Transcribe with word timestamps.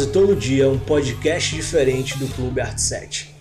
quase 0.00 0.12
todo 0.12 0.34
dia 0.34 0.66
um 0.66 0.78
podcast 0.78 1.54
diferente 1.54 2.18
do 2.18 2.26
Clube 2.28 2.58
Arte 2.58 2.80
7. 2.80 3.34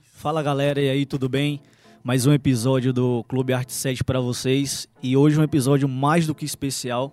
Fala 0.00 0.42
galera, 0.42 0.80
e 0.80 0.88
aí, 0.88 1.04
tudo 1.04 1.28
bem? 1.28 1.60
Mais 2.02 2.24
um 2.24 2.32
episódio 2.32 2.90
do 2.90 3.22
Clube 3.24 3.52
Arte 3.52 3.74
7 3.74 4.02
para 4.02 4.18
vocês 4.18 4.88
e 5.02 5.14
hoje 5.14 5.38
um 5.38 5.42
episódio 5.42 5.86
mais 5.86 6.26
do 6.26 6.34
que 6.34 6.46
especial 6.46 7.12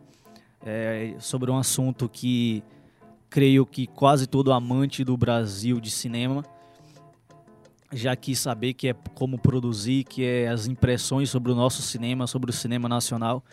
é, 0.65 1.15
sobre 1.19 1.51
um 1.51 1.57
assunto 1.57 2.07
que 2.07 2.63
creio 3.29 3.65
que 3.65 3.85
quase 3.85 4.25
todo 4.25 4.53
amante 4.53 5.03
do 5.03 5.17
Brasil 5.17 5.81
de 5.81 5.91
cinema 5.91 6.45
já 7.91 8.15
quis 8.15 8.39
saber, 8.39 8.73
que 8.73 8.87
é 8.87 8.95
como 9.15 9.37
produzir, 9.37 10.05
que 10.05 10.23
é 10.23 10.47
as 10.47 10.65
impressões 10.65 11.29
sobre 11.29 11.51
o 11.51 11.55
nosso 11.55 11.81
cinema, 11.81 12.25
sobre 12.25 12.51
o 12.51 12.53
cinema 12.53 12.87
nacional. 12.87 13.43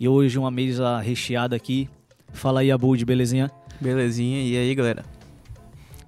E 0.00 0.08
hoje 0.08 0.38
uma 0.38 0.50
mesa 0.50 0.98
recheada 0.98 1.54
aqui. 1.54 1.90
Fala 2.32 2.60
aí, 2.60 2.70
Abud, 2.70 3.04
belezinha? 3.04 3.50
Belezinha, 3.80 4.42
e 4.42 4.56
aí, 4.56 4.74
galera? 4.74 5.04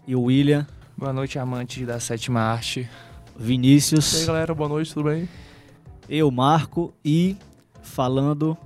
E 0.07 0.15
o 0.15 0.23
William. 0.23 0.67
Boa 0.97 1.13
noite, 1.13 1.39
amantes 1.39 1.87
da 1.87 2.01
sétima 2.01 2.41
arte. 2.41 2.89
Vinícius. 3.37 4.15
E 4.15 4.21
aí, 4.21 4.27
galera, 4.27 4.55
boa 4.55 4.69
noite, 4.69 4.93
tudo 4.93 5.09
bem? 5.09 5.29
Eu, 6.09 6.31
Marco, 6.31 6.93
e 7.05 7.37
falando 7.83 8.57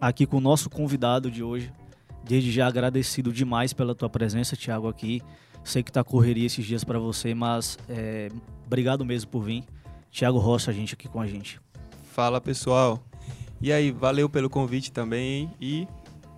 aqui 0.00 0.26
com 0.26 0.38
o 0.38 0.40
nosso 0.40 0.70
convidado 0.70 1.30
de 1.30 1.42
hoje. 1.42 1.72
Desde 2.24 2.50
já 2.50 2.66
agradecido 2.66 3.32
demais 3.32 3.72
pela 3.72 3.94
tua 3.94 4.08
presença, 4.08 4.56
Thiago, 4.56 4.88
aqui. 4.88 5.22
Sei 5.62 5.82
que 5.82 5.92
tá 5.92 6.02
correria 6.02 6.46
esses 6.46 6.64
dias 6.64 6.84
para 6.84 6.98
você, 6.98 7.34
mas 7.34 7.78
é, 7.88 8.28
obrigado 8.66 9.04
mesmo 9.04 9.30
por 9.30 9.42
vir. 9.42 9.64
Thiago 10.10 10.38
Rocha, 10.38 10.70
a 10.70 10.74
gente 10.74 10.94
aqui 10.94 11.08
com 11.08 11.20
a 11.20 11.26
gente. 11.26 11.60
Fala 12.12 12.40
pessoal. 12.40 13.02
E 13.60 13.72
aí, 13.72 13.90
valeu 13.90 14.28
pelo 14.28 14.48
convite 14.48 14.90
também 14.90 15.50
e 15.60 15.86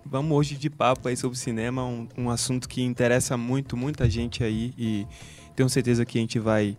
vamos 0.05 0.37
hoje 0.37 0.55
de 0.55 0.69
papo 0.69 1.07
aí 1.07 1.17
sobre 1.17 1.37
cinema, 1.37 1.83
um, 1.85 2.07
um 2.17 2.29
assunto 2.29 2.67
que 2.67 2.81
interessa 2.81 3.37
muito, 3.37 3.75
muita 3.77 4.09
gente 4.09 4.43
aí 4.43 4.73
e 4.77 5.07
tenho 5.55 5.69
certeza 5.69 6.05
que 6.05 6.17
a 6.17 6.21
gente 6.21 6.39
vai 6.39 6.77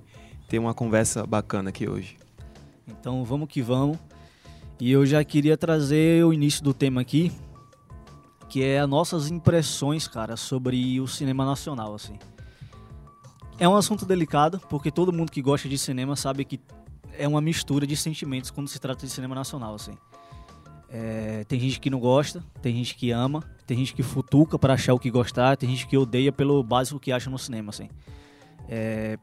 ter 0.48 0.58
uma 0.58 0.74
conversa 0.74 1.26
bacana 1.26 1.70
aqui 1.70 1.88
hoje. 1.88 2.16
Então 2.86 3.24
vamos 3.24 3.48
que 3.48 3.62
vamos. 3.62 3.98
E 4.80 4.90
eu 4.90 5.06
já 5.06 5.22
queria 5.24 5.56
trazer 5.56 6.24
o 6.24 6.32
início 6.32 6.62
do 6.62 6.74
tema 6.74 7.00
aqui, 7.00 7.32
que 8.48 8.62
é 8.62 8.80
as 8.80 8.88
nossas 8.88 9.30
impressões, 9.30 10.06
cara, 10.08 10.36
sobre 10.36 11.00
o 11.00 11.06
cinema 11.06 11.44
nacional, 11.44 11.94
assim. 11.94 12.18
É 13.58 13.68
um 13.68 13.76
assunto 13.76 14.04
delicado, 14.04 14.60
porque 14.68 14.90
todo 14.90 15.12
mundo 15.12 15.30
que 15.30 15.40
gosta 15.40 15.68
de 15.68 15.78
cinema 15.78 16.16
sabe 16.16 16.44
que 16.44 16.60
é 17.16 17.26
uma 17.26 17.40
mistura 17.40 17.86
de 17.86 17.96
sentimentos 17.96 18.50
quando 18.50 18.68
se 18.68 18.80
trata 18.80 19.06
de 19.06 19.12
cinema 19.12 19.34
nacional, 19.34 19.74
assim. 19.74 19.96
É, 20.96 21.42
tem 21.48 21.58
gente 21.58 21.80
que 21.80 21.90
não 21.90 21.98
gosta, 21.98 22.40
tem 22.62 22.72
gente 22.72 22.94
que 22.94 23.10
ama, 23.10 23.42
tem 23.66 23.76
gente 23.76 23.92
que 23.92 24.02
futuca 24.04 24.56
para 24.56 24.74
achar 24.74 24.94
o 24.94 24.98
que 24.98 25.10
gostar, 25.10 25.56
tem 25.56 25.68
gente 25.68 25.88
que 25.88 25.98
odeia 25.98 26.30
pelo 26.30 26.62
básico 26.62 27.00
que 27.00 27.10
acha 27.10 27.28
no 27.28 27.36
cinema, 27.36 27.70
assim. 27.70 27.88
É, 28.68 29.18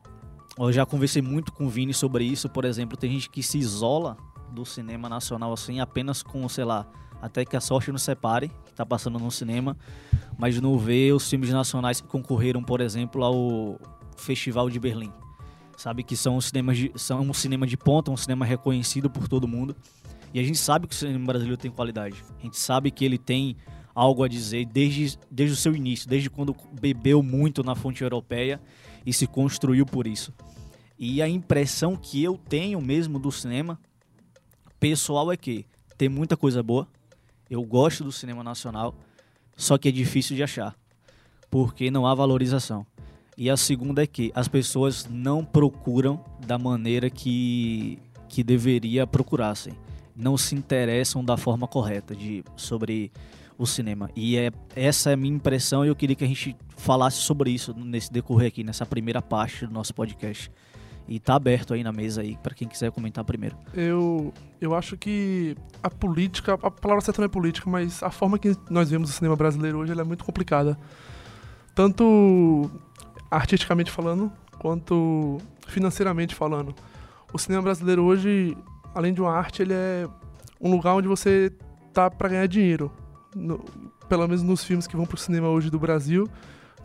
eu 0.59 0.69
já 0.73 0.85
conversei 0.85 1.21
muito 1.21 1.53
com 1.53 1.65
o 1.65 1.69
Vini 1.69 1.93
sobre 1.93 2.25
isso, 2.25 2.49
por 2.49 2.65
exemplo, 2.65 2.97
tem 2.97 3.09
gente 3.09 3.29
que 3.29 3.41
se 3.41 3.57
isola 3.57 4.17
do 4.51 4.65
cinema 4.65 5.07
nacional, 5.07 5.53
assim, 5.53 5.79
apenas 5.79 6.21
com, 6.21 6.45
sei 6.49 6.65
lá, 6.65 6.85
até 7.21 7.45
que 7.45 7.55
a 7.55 7.61
sorte 7.61 7.89
nos 7.89 8.01
separe, 8.01 8.51
que 8.65 8.73
tá 8.73 8.85
passando 8.85 9.17
no 9.17 9.31
cinema, 9.31 9.77
mas 10.37 10.59
não 10.59 10.77
vê 10.77 11.13
os 11.13 11.29
filmes 11.29 11.51
nacionais 11.51 12.01
que 12.01 12.07
concorreram, 12.09 12.61
por 12.61 12.81
exemplo, 12.81 13.23
ao 13.23 13.79
Festival 14.17 14.69
de 14.69 14.77
Berlim. 14.77 15.13
Sabe 15.77 16.03
que 16.03 16.17
são 16.17 16.41
cinemas 16.41 16.77
de, 16.77 16.91
são 16.97 17.21
um 17.21 17.33
cinema 17.33 17.65
de 17.65 17.77
ponta, 17.77 18.11
um 18.11 18.17
cinema 18.17 18.43
reconhecido 18.43 19.09
por 19.09 19.29
todo 19.29 19.47
mundo. 19.47 19.73
E 20.33 20.39
a 20.39 20.43
gente 20.43 20.57
sabe 20.57 20.87
que 20.87 20.93
o 20.93 20.97
cinema 20.97 21.25
brasileiro 21.25 21.57
tem 21.57 21.69
qualidade. 21.69 22.23
A 22.39 22.41
gente 22.41 22.57
sabe 22.57 22.91
que 22.91 23.03
ele 23.03 23.17
tem 23.17 23.57
algo 23.93 24.23
a 24.23 24.27
dizer 24.27 24.65
desde, 24.65 25.17
desde 25.29 25.53
o 25.53 25.57
seu 25.57 25.75
início, 25.75 26.09
desde 26.09 26.29
quando 26.29 26.55
bebeu 26.79 27.21
muito 27.21 27.63
na 27.63 27.75
fonte 27.75 28.03
europeia 28.03 28.61
e 29.05 29.11
se 29.11 29.27
construiu 29.27 29.85
por 29.85 30.07
isso. 30.07 30.33
E 30.97 31.21
a 31.21 31.27
impressão 31.27 31.95
que 31.95 32.23
eu 32.23 32.37
tenho 32.37 32.79
mesmo 32.79 33.19
do 33.19 33.31
cinema 33.31 33.79
pessoal 34.79 35.31
é 35.31 35.37
que 35.37 35.65
tem 35.97 36.07
muita 36.07 36.37
coisa 36.37 36.63
boa. 36.63 36.87
Eu 37.49 37.63
gosto 37.63 38.03
do 38.03 38.11
cinema 38.11 38.43
nacional, 38.43 38.95
só 39.57 39.77
que 39.77 39.89
é 39.89 39.91
difícil 39.91 40.35
de 40.35 40.43
achar, 40.43 40.75
porque 41.49 41.91
não 41.91 42.07
há 42.07 42.15
valorização. 42.15 42.85
E 43.37 43.49
a 43.49 43.57
segunda 43.57 44.03
é 44.03 44.07
que 44.07 44.31
as 44.35 44.47
pessoas 44.47 45.07
não 45.09 45.43
procuram 45.43 46.23
da 46.45 46.57
maneira 46.57 47.09
que, 47.09 47.99
que 48.29 48.43
deveria 48.43 49.07
procurassem. 49.07 49.73
Não 50.15 50.37
se 50.37 50.55
interessam 50.55 51.23
da 51.23 51.37
forma 51.37 51.67
correta 51.67 52.15
de, 52.15 52.43
sobre 52.55 53.11
o 53.57 53.65
cinema. 53.65 54.09
E 54.15 54.37
é, 54.37 54.51
essa 54.75 55.11
é 55.11 55.13
a 55.13 55.17
minha 55.17 55.35
impressão 55.35 55.85
e 55.85 55.87
eu 55.87 55.95
queria 55.95 56.15
que 56.15 56.23
a 56.23 56.27
gente 56.27 56.55
falasse 56.77 57.17
sobre 57.17 57.51
isso 57.51 57.73
nesse 57.77 58.11
decorrer 58.11 58.47
aqui, 58.47 58.63
nessa 58.63 58.85
primeira 58.85 59.21
parte 59.21 59.67
do 59.67 59.73
nosso 59.73 59.93
podcast. 59.93 60.51
E 61.07 61.19
tá 61.19 61.35
aberto 61.35 61.73
aí 61.73 61.83
na 61.83 61.91
mesa 61.91 62.21
aí 62.21 62.37
para 62.41 62.55
quem 62.55 62.67
quiser 62.67 62.91
comentar 62.91 63.23
primeiro. 63.23 63.57
Eu, 63.73 64.33
eu 64.59 64.73
acho 64.73 64.97
que 64.97 65.55
a 65.83 65.89
política, 65.89 66.53
a 66.53 66.71
palavra 66.71 67.03
certa 67.03 67.21
não 67.21 67.25
é 67.25 67.29
política, 67.29 67.69
mas 67.69 68.01
a 68.01 68.09
forma 68.09 68.39
que 68.39 68.55
nós 68.69 68.89
vemos 68.89 69.09
o 69.09 69.13
cinema 69.13 69.35
brasileiro 69.35 69.79
hoje 69.79 69.91
é 69.91 70.03
muito 70.03 70.23
complicada. 70.23 70.77
Tanto 71.75 72.69
artisticamente 73.29 73.91
falando, 73.91 74.31
quanto 74.57 75.37
financeiramente 75.67 76.33
falando. 76.33 76.73
O 77.33 77.37
cinema 77.37 77.63
brasileiro 77.63 78.03
hoje, 78.03 78.57
além 78.93 79.13
de 79.13 79.21
uma 79.21 79.31
arte, 79.31 79.61
ele 79.61 79.73
é 79.73 80.07
um 80.59 80.71
lugar 80.71 80.93
onde 80.95 81.07
você 81.07 81.51
tá 81.93 82.09
para 82.09 82.29
ganhar 82.29 82.47
dinheiro. 82.47 82.91
No, 83.35 83.59
pelo 84.09 84.27
menos 84.27 84.43
nos 84.43 84.63
filmes 84.63 84.87
que 84.87 84.95
vão 84.95 85.05
pro 85.05 85.17
cinema 85.17 85.47
hoje 85.47 85.69
do 85.69 85.79
Brasil, 85.79 86.27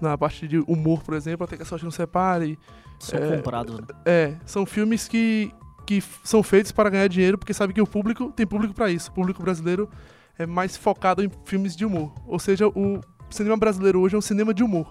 na 0.00 0.16
parte 0.16 0.46
de 0.46 0.58
humor, 0.58 1.02
por 1.02 1.14
exemplo, 1.14 1.44
até 1.44 1.56
que 1.56 1.62
a 1.62 1.66
sorte 1.66 1.84
não 1.84 1.90
separe. 1.90 2.58
São 2.98 3.18
é, 3.18 3.36
comprados, 3.36 3.78
né? 3.78 3.86
É, 4.04 4.36
são 4.44 4.64
filmes 4.64 5.08
que, 5.08 5.52
que 5.86 6.02
são 6.22 6.42
feitos 6.42 6.72
para 6.72 6.88
ganhar 6.88 7.08
dinheiro, 7.08 7.36
porque 7.36 7.52
sabe 7.52 7.72
que 7.72 7.80
o 7.80 7.86
público 7.86 8.32
tem 8.32 8.46
público 8.46 8.74
para 8.74 8.90
isso. 8.90 9.10
O 9.10 9.14
público 9.14 9.42
brasileiro 9.42 9.88
é 10.38 10.46
mais 10.46 10.76
focado 10.76 11.22
em 11.22 11.30
filmes 11.44 11.74
de 11.76 11.84
humor. 11.84 12.14
Ou 12.26 12.38
seja, 12.38 12.68
o 12.68 13.00
cinema 13.28 13.56
brasileiro 13.56 14.00
hoje 14.00 14.14
é 14.14 14.18
um 14.18 14.22
cinema 14.22 14.54
de 14.54 14.62
humor 14.62 14.88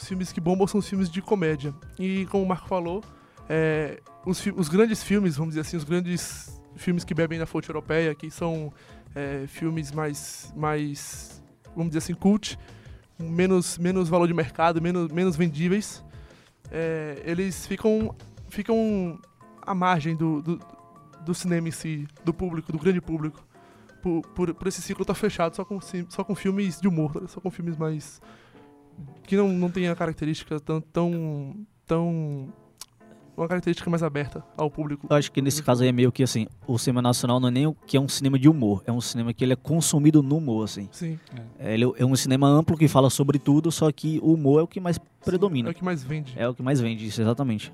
os 0.00 0.08
filmes 0.08 0.32
que 0.32 0.40
bombam 0.40 0.66
são 0.66 0.80
os 0.80 0.88
filmes 0.88 1.10
de 1.10 1.20
comédia. 1.20 1.74
E 1.98 2.26
como 2.26 2.44
o 2.44 2.48
Marco 2.48 2.66
falou, 2.66 3.02
é, 3.48 4.00
os, 4.24 4.44
os, 4.56 4.68
grandes 4.68 5.02
filmes, 5.02 5.36
vamos 5.36 5.54
dizer 5.54 5.62
assim, 5.62 5.76
os 5.76 5.84
grandes 5.84 6.60
filmes 6.76 7.04
que 7.04 7.14
bebem 7.14 7.38
da 7.38 7.46
fonte 7.46 7.68
europeia, 7.68 8.14
que 8.14 8.30
são 8.30 8.72
é, 9.14 9.46
filmes 9.46 9.90
mais, 9.92 10.52
mais, 10.56 11.42
vamos 11.74 11.90
dizer 11.90 11.98
assim, 11.98 12.14
cult, 12.14 12.58
menos, 13.18 13.78
menos 13.78 14.08
valor 14.08 14.26
de 14.26 14.34
mercado, 14.34 14.80
menos, 14.80 15.10
menos 15.10 15.36
vendíveis, 15.36 16.04
é, 16.70 17.22
eles 17.24 17.66
ficam, 17.66 18.14
ficam 18.48 19.18
à 19.62 19.74
margem 19.74 20.16
do, 20.16 20.40
do, 20.40 20.60
do, 21.24 21.34
cinema 21.34 21.68
em 21.68 21.72
si, 21.72 22.06
do 22.24 22.32
público, 22.32 22.72
do 22.72 22.78
grande 22.78 23.00
público. 23.00 23.46
Por, 24.02 24.22
por, 24.22 24.54
por 24.54 24.66
esse 24.66 24.80
ciclo 24.80 25.02
estar 25.02 25.12
tá 25.12 25.20
fechado 25.20 25.54
só 25.54 25.62
com, 25.62 25.78
só 26.08 26.24
com 26.24 26.34
filmes 26.34 26.80
de 26.80 26.88
humor, 26.88 27.22
só 27.28 27.38
com 27.38 27.50
filmes 27.50 27.76
mais 27.76 28.18
que 29.24 29.36
não, 29.36 29.48
não 29.48 29.70
tem 29.70 29.88
a 29.88 29.94
característica 29.94 30.58
tão, 30.58 30.80
tão, 30.80 31.66
tão 31.86 32.52
uma 33.42 33.48
característica 33.48 33.88
mais 33.90 34.02
aberta 34.02 34.44
ao 34.56 34.70
público. 34.70 35.06
Eu 35.08 35.16
acho 35.16 35.30
que 35.32 35.40
nesse 35.40 35.62
caso 35.62 35.82
aí 35.82 35.88
é 35.88 35.92
meio 35.92 36.12
que 36.12 36.22
assim, 36.22 36.46
o 36.66 36.78
cinema 36.78 37.02
nacional 37.02 37.40
não 37.40 37.48
é 37.48 37.50
nem 37.50 37.66
o 37.66 37.74
que 37.74 37.96
é 37.96 38.00
um 38.00 38.08
cinema 38.08 38.38
de 38.38 38.48
humor, 38.48 38.82
é 38.86 38.92
um 38.92 39.00
cinema 39.00 39.32
que 39.32 39.44
ele 39.44 39.52
é 39.52 39.56
consumido 39.56 40.22
no 40.22 40.36
humor, 40.36 40.64
assim. 40.64 40.88
Sim. 40.92 41.18
É, 41.58 41.74
ele 41.74 41.84
é 41.96 42.04
um 42.04 42.14
cinema 42.16 42.48
amplo 42.48 42.76
que 42.76 42.88
fala 42.88 43.10
sobre 43.10 43.38
tudo, 43.38 43.70
só 43.70 43.90
que 43.90 44.18
o 44.22 44.34
humor 44.34 44.60
é 44.60 44.62
o 44.62 44.66
que 44.66 44.80
mais 44.80 44.98
predomina. 45.24 45.68
Sim, 45.68 45.70
é 45.70 45.72
o 45.72 45.78
que 45.78 45.84
mais 45.84 46.02
vende. 46.02 46.32
É 46.36 46.48
o 46.48 46.54
que 46.54 46.62
mais 46.62 46.80
vende, 46.80 47.06
isso, 47.06 47.20
exatamente. 47.20 47.72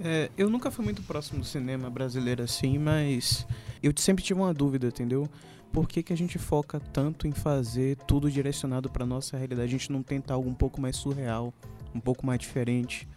É, 0.00 0.30
eu 0.36 0.50
nunca 0.50 0.70
fui 0.70 0.84
muito 0.84 1.02
próximo 1.02 1.40
do 1.40 1.46
cinema 1.46 1.88
brasileiro 1.88 2.42
assim, 2.42 2.78
mas 2.78 3.46
eu 3.82 3.92
sempre 3.96 4.24
tive 4.24 4.40
uma 4.40 4.52
dúvida, 4.52 4.88
entendeu? 4.88 5.28
por 5.74 5.88
que, 5.88 6.04
que 6.04 6.12
a 6.12 6.16
gente 6.16 6.38
foca 6.38 6.78
tanto 6.78 7.26
em 7.26 7.32
fazer 7.32 7.96
tudo 8.06 8.30
direcionado 8.30 8.88
para 8.88 9.04
nossa 9.04 9.36
realidade? 9.36 9.66
A 9.66 9.70
gente 9.70 9.90
não 9.90 10.04
tenta 10.04 10.32
algo 10.32 10.48
um 10.48 10.54
pouco 10.54 10.80
mais 10.80 10.94
surreal, 10.94 11.52
um 11.92 11.98
pouco 11.98 12.24
mais 12.24 12.38
diferente. 12.38 13.08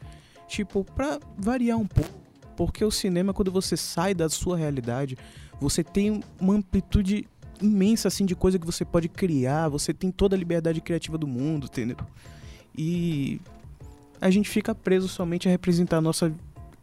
Tipo, 0.48 0.84
para 0.84 1.20
variar 1.38 1.78
um 1.78 1.86
pouco. 1.86 2.28
Porque 2.56 2.84
o 2.84 2.90
cinema, 2.90 3.34
quando 3.34 3.52
você 3.52 3.78
sai 3.78 4.14
da 4.14 4.30
sua 4.30 4.58
realidade, 4.58 5.18
você 5.60 5.84
tem 5.84 6.24
uma 6.40 6.56
amplitude 6.56 7.28
imensa 7.62 8.08
assim 8.08 8.26
de 8.26 8.36
coisa 8.36 8.58
que 8.58 8.66
você 8.66 8.86
pode 8.86 9.10
criar, 9.10 9.68
você 9.70 9.94
tem 9.94 10.12
toda 10.12 10.36
a 10.36 10.40
liberdade 10.40 10.82
criativa 10.82 11.18
do 11.18 11.28
mundo, 11.28 11.66
entendeu? 11.66 11.98
E 12.76 13.42
a 14.22 14.30
gente 14.30 14.50
fica 14.50 14.74
preso 14.74 15.08
somente 15.08 15.48
a 15.48 15.52
representar 15.52 15.98
a 15.98 16.02
nossa, 16.02 16.34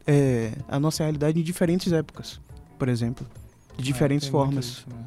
é, 0.06 0.52
a 0.68 0.78
nossa 0.78 1.02
realidade 1.02 1.38
em 1.38 1.42
diferentes 1.42 1.92
épocas, 1.92 2.40
por 2.78 2.88
exemplo, 2.88 3.26
de 3.76 3.82
é, 3.82 3.84
diferentes 3.84 4.28
é, 4.28 4.30
formas. 4.30 4.66
Isso, 4.66 4.86
né? 4.90 5.04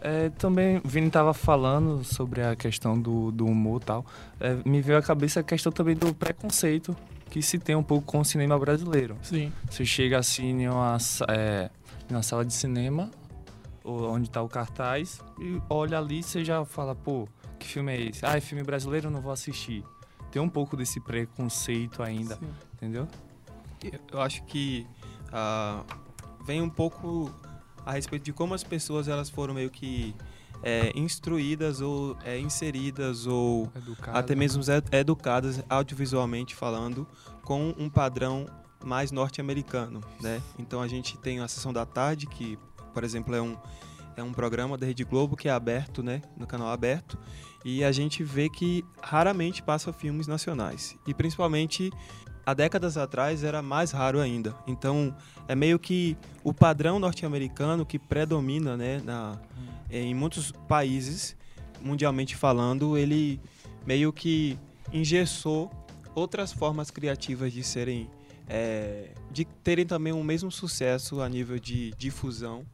É, 0.00 0.28
também, 0.30 0.78
o 0.78 0.88
Vini 0.88 1.08
estava 1.08 1.34
falando 1.34 2.04
sobre 2.04 2.40
a 2.40 2.54
questão 2.54 3.00
do, 3.00 3.32
do 3.32 3.44
humor 3.44 3.80
e 3.82 3.84
tal. 3.84 4.06
É, 4.38 4.56
me 4.64 4.80
veio 4.80 4.96
à 4.98 5.02
cabeça 5.02 5.40
a 5.40 5.42
questão 5.42 5.72
também 5.72 5.96
do 5.96 6.14
preconceito 6.14 6.96
que 7.30 7.42
se 7.42 7.58
tem 7.58 7.76
um 7.76 7.82
pouco 7.82 8.06
com 8.06 8.20
o 8.20 8.24
cinema 8.24 8.58
brasileiro. 8.58 9.16
Sim. 9.22 9.52
Você 9.70 9.84
chega 9.84 10.18
assim 10.18 10.62
em 10.62 10.68
uma, 10.68 10.96
é, 11.28 11.70
em 12.10 12.14
uma 12.14 12.22
sala 12.22 12.44
de 12.44 12.52
cinema, 12.52 13.10
onde 13.84 14.30
tá 14.30 14.42
o 14.42 14.48
cartaz 14.48 15.20
e 15.38 15.60
olha 15.70 15.98
ali 15.98 16.22
você 16.22 16.44
já 16.44 16.64
fala, 16.64 16.94
pô, 16.94 17.28
que 17.58 17.66
filme 17.66 17.92
é 17.92 18.00
esse? 18.08 18.24
Ah, 18.24 18.36
é 18.36 18.40
filme 18.40 18.62
brasileiro, 18.62 19.08
eu 19.08 19.10
não 19.10 19.20
vou 19.20 19.32
assistir. 19.32 19.84
Tem 20.30 20.40
um 20.40 20.48
pouco 20.48 20.76
desse 20.76 21.00
preconceito 21.00 22.02
ainda, 22.02 22.36
Sim. 22.36 22.50
entendeu? 22.74 23.08
Eu 24.10 24.20
acho 24.20 24.42
que 24.44 24.86
ah, 25.32 25.82
vem 26.44 26.60
um 26.60 26.68
pouco 26.68 27.32
a 27.84 27.92
respeito 27.92 28.24
de 28.24 28.32
como 28.32 28.54
as 28.54 28.62
pessoas 28.62 29.08
elas 29.08 29.30
foram 29.30 29.54
meio 29.54 29.70
que 29.70 30.14
é, 30.62 30.92
instruídas 30.94 31.80
ou 31.80 32.16
é, 32.24 32.38
inseridas 32.38 33.26
ou 33.26 33.70
até 34.12 34.34
mesmo 34.34 34.62
ed- 34.62 34.84
educadas 34.92 35.62
audiovisualmente 35.68 36.54
falando 36.54 37.06
com 37.42 37.74
um 37.78 37.88
padrão 37.88 38.46
mais 38.84 39.10
norte-americano, 39.10 40.00
né? 40.20 40.40
Então 40.58 40.80
a 40.80 40.88
gente 40.88 41.18
tem 41.18 41.40
a 41.40 41.48
sessão 41.48 41.72
da 41.72 41.84
tarde 41.84 42.26
que, 42.26 42.58
por 42.94 43.04
exemplo, 43.04 43.34
é 43.34 43.42
um 43.42 43.56
é 44.16 44.22
um 44.22 44.32
programa 44.32 44.76
da 44.76 44.84
Rede 44.84 45.04
Globo 45.04 45.36
que 45.36 45.48
é 45.48 45.52
aberto, 45.52 46.02
né, 46.02 46.22
no 46.36 46.44
canal 46.44 46.66
aberto, 46.70 47.16
e 47.64 47.84
a 47.84 47.92
gente 47.92 48.24
vê 48.24 48.48
que 48.48 48.84
raramente 49.00 49.62
passa 49.62 49.92
filmes 49.92 50.26
nacionais. 50.26 50.98
E 51.06 51.14
principalmente 51.14 51.92
há 52.48 52.54
décadas 52.54 52.96
atrás 52.96 53.44
era 53.44 53.60
mais 53.60 53.90
raro 53.90 54.18
ainda. 54.20 54.54
Então 54.66 55.14
é 55.46 55.54
meio 55.54 55.78
que 55.78 56.16
o 56.42 56.54
padrão 56.54 56.98
norte-americano 56.98 57.84
que 57.84 57.98
predomina, 57.98 58.74
né, 58.74 59.02
na, 59.04 59.38
em 59.90 60.14
muitos 60.14 60.50
países, 60.66 61.36
mundialmente 61.78 62.34
falando, 62.34 62.96
ele 62.96 63.38
meio 63.86 64.10
que 64.14 64.58
engessou 64.90 65.70
outras 66.14 66.50
formas 66.50 66.90
criativas 66.90 67.52
de 67.52 67.62
serem 67.62 68.08
é, 68.48 69.10
de 69.30 69.44
terem 69.44 69.84
também 69.84 70.14
o 70.14 70.24
mesmo 70.24 70.50
sucesso 70.50 71.20
a 71.20 71.28
nível 71.28 71.58
de 71.58 71.90
difusão. 71.98 72.64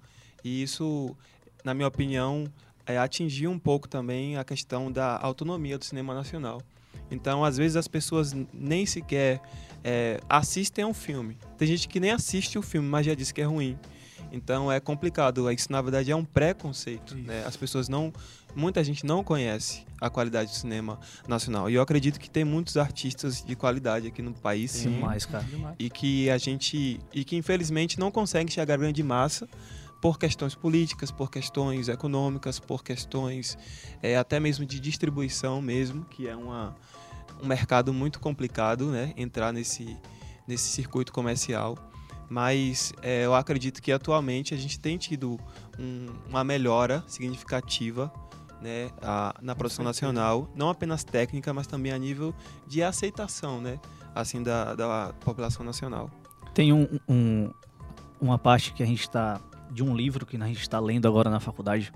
E 0.44 0.62
isso 0.62 1.16
na 1.64 1.74
minha 1.74 1.88
opinião 1.88 2.44
é, 2.86 2.96
atingiu 2.96 3.50
um 3.50 3.58
pouco 3.58 3.88
também 3.88 4.36
a 4.36 4.44
questão 4.44 4.92
da 4.92 5.18
autonomia 5.20 5.76
do 5.76 5.84
cinema 5.84 6.14
nacional 6.14 6.62
então 7.10 7.44
às 7.44 7.56
vezes 7.56 7.76
as 7.76 7.88
pessoas 7.88 8.34
nem 8.52 8.86
sequer 8.86 9.40
é, 9.82 10.20
assistem 10.28 10.84
a 10.84 10.88
um 10.88 10.94
filme 10.94 11.36
tem 11.58 11.68
gente 11.68 11.88
que 11.88 12.00
nem 12.00 12.10
assiste 12.10 12.58
o 12.58 12.62
filme 12.62 12.88
mas 12.88 13.06
já 13.06 13.14
diz 13.14 13.32
que 13.32 13.40
é 13.40 13.44
ruim 13.44 13.78
então 14.32 14.70
é 14.70 14.80
complicado 14.80 15.50
isso 15.52 15.70
na 15.70 15.80
verdade 15.80 16.10
é 16.10 16.16
um 16.16 16.24
preconceito 16.24 17.14
né? 17.14 17.44
as 17.46 17.56
pessoas 17.56 17.88
não 17.88 18.12
muita 18.54 18.82
gente 18.82 19.04
não 19.04 19.22
conhece 19.22 19.84
a 20.00 20.08
qualidade 20.08 20.50
do 20.50 20.56
cinema 20.56 20.98
nacional. 21.26 21.68
E 21.68 21.74
eu 21.74 21.82
acredito 21.82 22.20
que 22.20 22.30
tem 22.30 22.44
muitos 22.44 22.76
artistas 22.76 23.42
de 23.42 23.56
qualidade 23.56 24.06
aqui 24.06 24.22
no 24.22 24.32
país, 24.32 24.70
sim, 24.70 24.90
Demais, 24.90 25.26
cara. 25.26 25.44
E 25.78 25.90
que 25.90 26.30
a 26.30 26.38
gente 26.38 27.00
e 27.12 27.24
que 27.24 27.36
infelizmente 27.36 27.98
não 27.98 28.10
consegue 28.10 28.52
chegar 28.52 28.74
à 28.74 28.76
grande 28.76 29.02
massa 29.02 29.48
por 30.00 30.18
questões 30.18 30.54
políticas, 30.54 31.10
por 31.10 31.30
questões 31.30 31.88
econômicas, 31.88 32.60
por 32.60 32.84
questões 32.84 33.56
é, 34.02 34.16
até 34.16 34.38
mesmo 34.38 34.66
de 34.66 34.78
distribuição 34.78 35.62
mesmo, 35.62 36.04
que 36.04 36.28
é 36.28 36.36
uma, 36.36 36.76
um 37.42 37.46
mercado 37.46 37.92
muito 37.92 38.20
complicado, 38.20 38.86
né? 38.90 39.12
Entrar 39.16 39.52
nesse 39.52 39.96
nesse 40.46 40.68
circuito 40.68 41.10
comercial. 41.12 41.76
Mas 42.28 42.92
é, 43.02 43.24
eu 43.24 43.34
acredito 43.34 43.80
que 43.82 43.90
atualmente 43.92 44.52
a 44.52 44.56
gente 44.56 44.78
tem 44.78 44.98
tido 44.98 45.38
um- 45.78 46.06
uma 46.28 46.42
melhora 46.44 47.02
significativa 47.06 48.12
né, 48.60 48.90
a- 49.02 49.34
na 49.42 49.54
produção 49.54 49.84
nacional, 49.84 50.48
não 50.54 50.70
apenas 50.70 51.04
técnica, 51.04 51.52
mas 51.52 51.66
também 51.66 51.92
a 51.92 51.98
nível 51.98 52.34
de 52.66 52.82
aceitação, 52.82 53.60
né, 53.60 53.78
assim, 54.14 54.42
da, 54.42 54.74
da 54.74 55.12
população 55.20 55.64
nacional. 55.66 56.10
Tem 56.54 56.72
um, 56.72 56.88
um- 57.06 57.50
uma 58.18 58.38
parte 58.38 58.72
que 58.72 58.82
a 58.82 58.86
gente 58.86 59.00
está 59.02 59.38
de 59.70 59.82
um 59.82 59.94
livro 59.94 60.24
que 60.24 60.36
a 60.36 60.46
gente 60.46 60.60
está 60.62 60.80
lendo 60.80 61.06
agora 61.06 61.28
na 61.28 61.40
faculdade, 61.40 61.92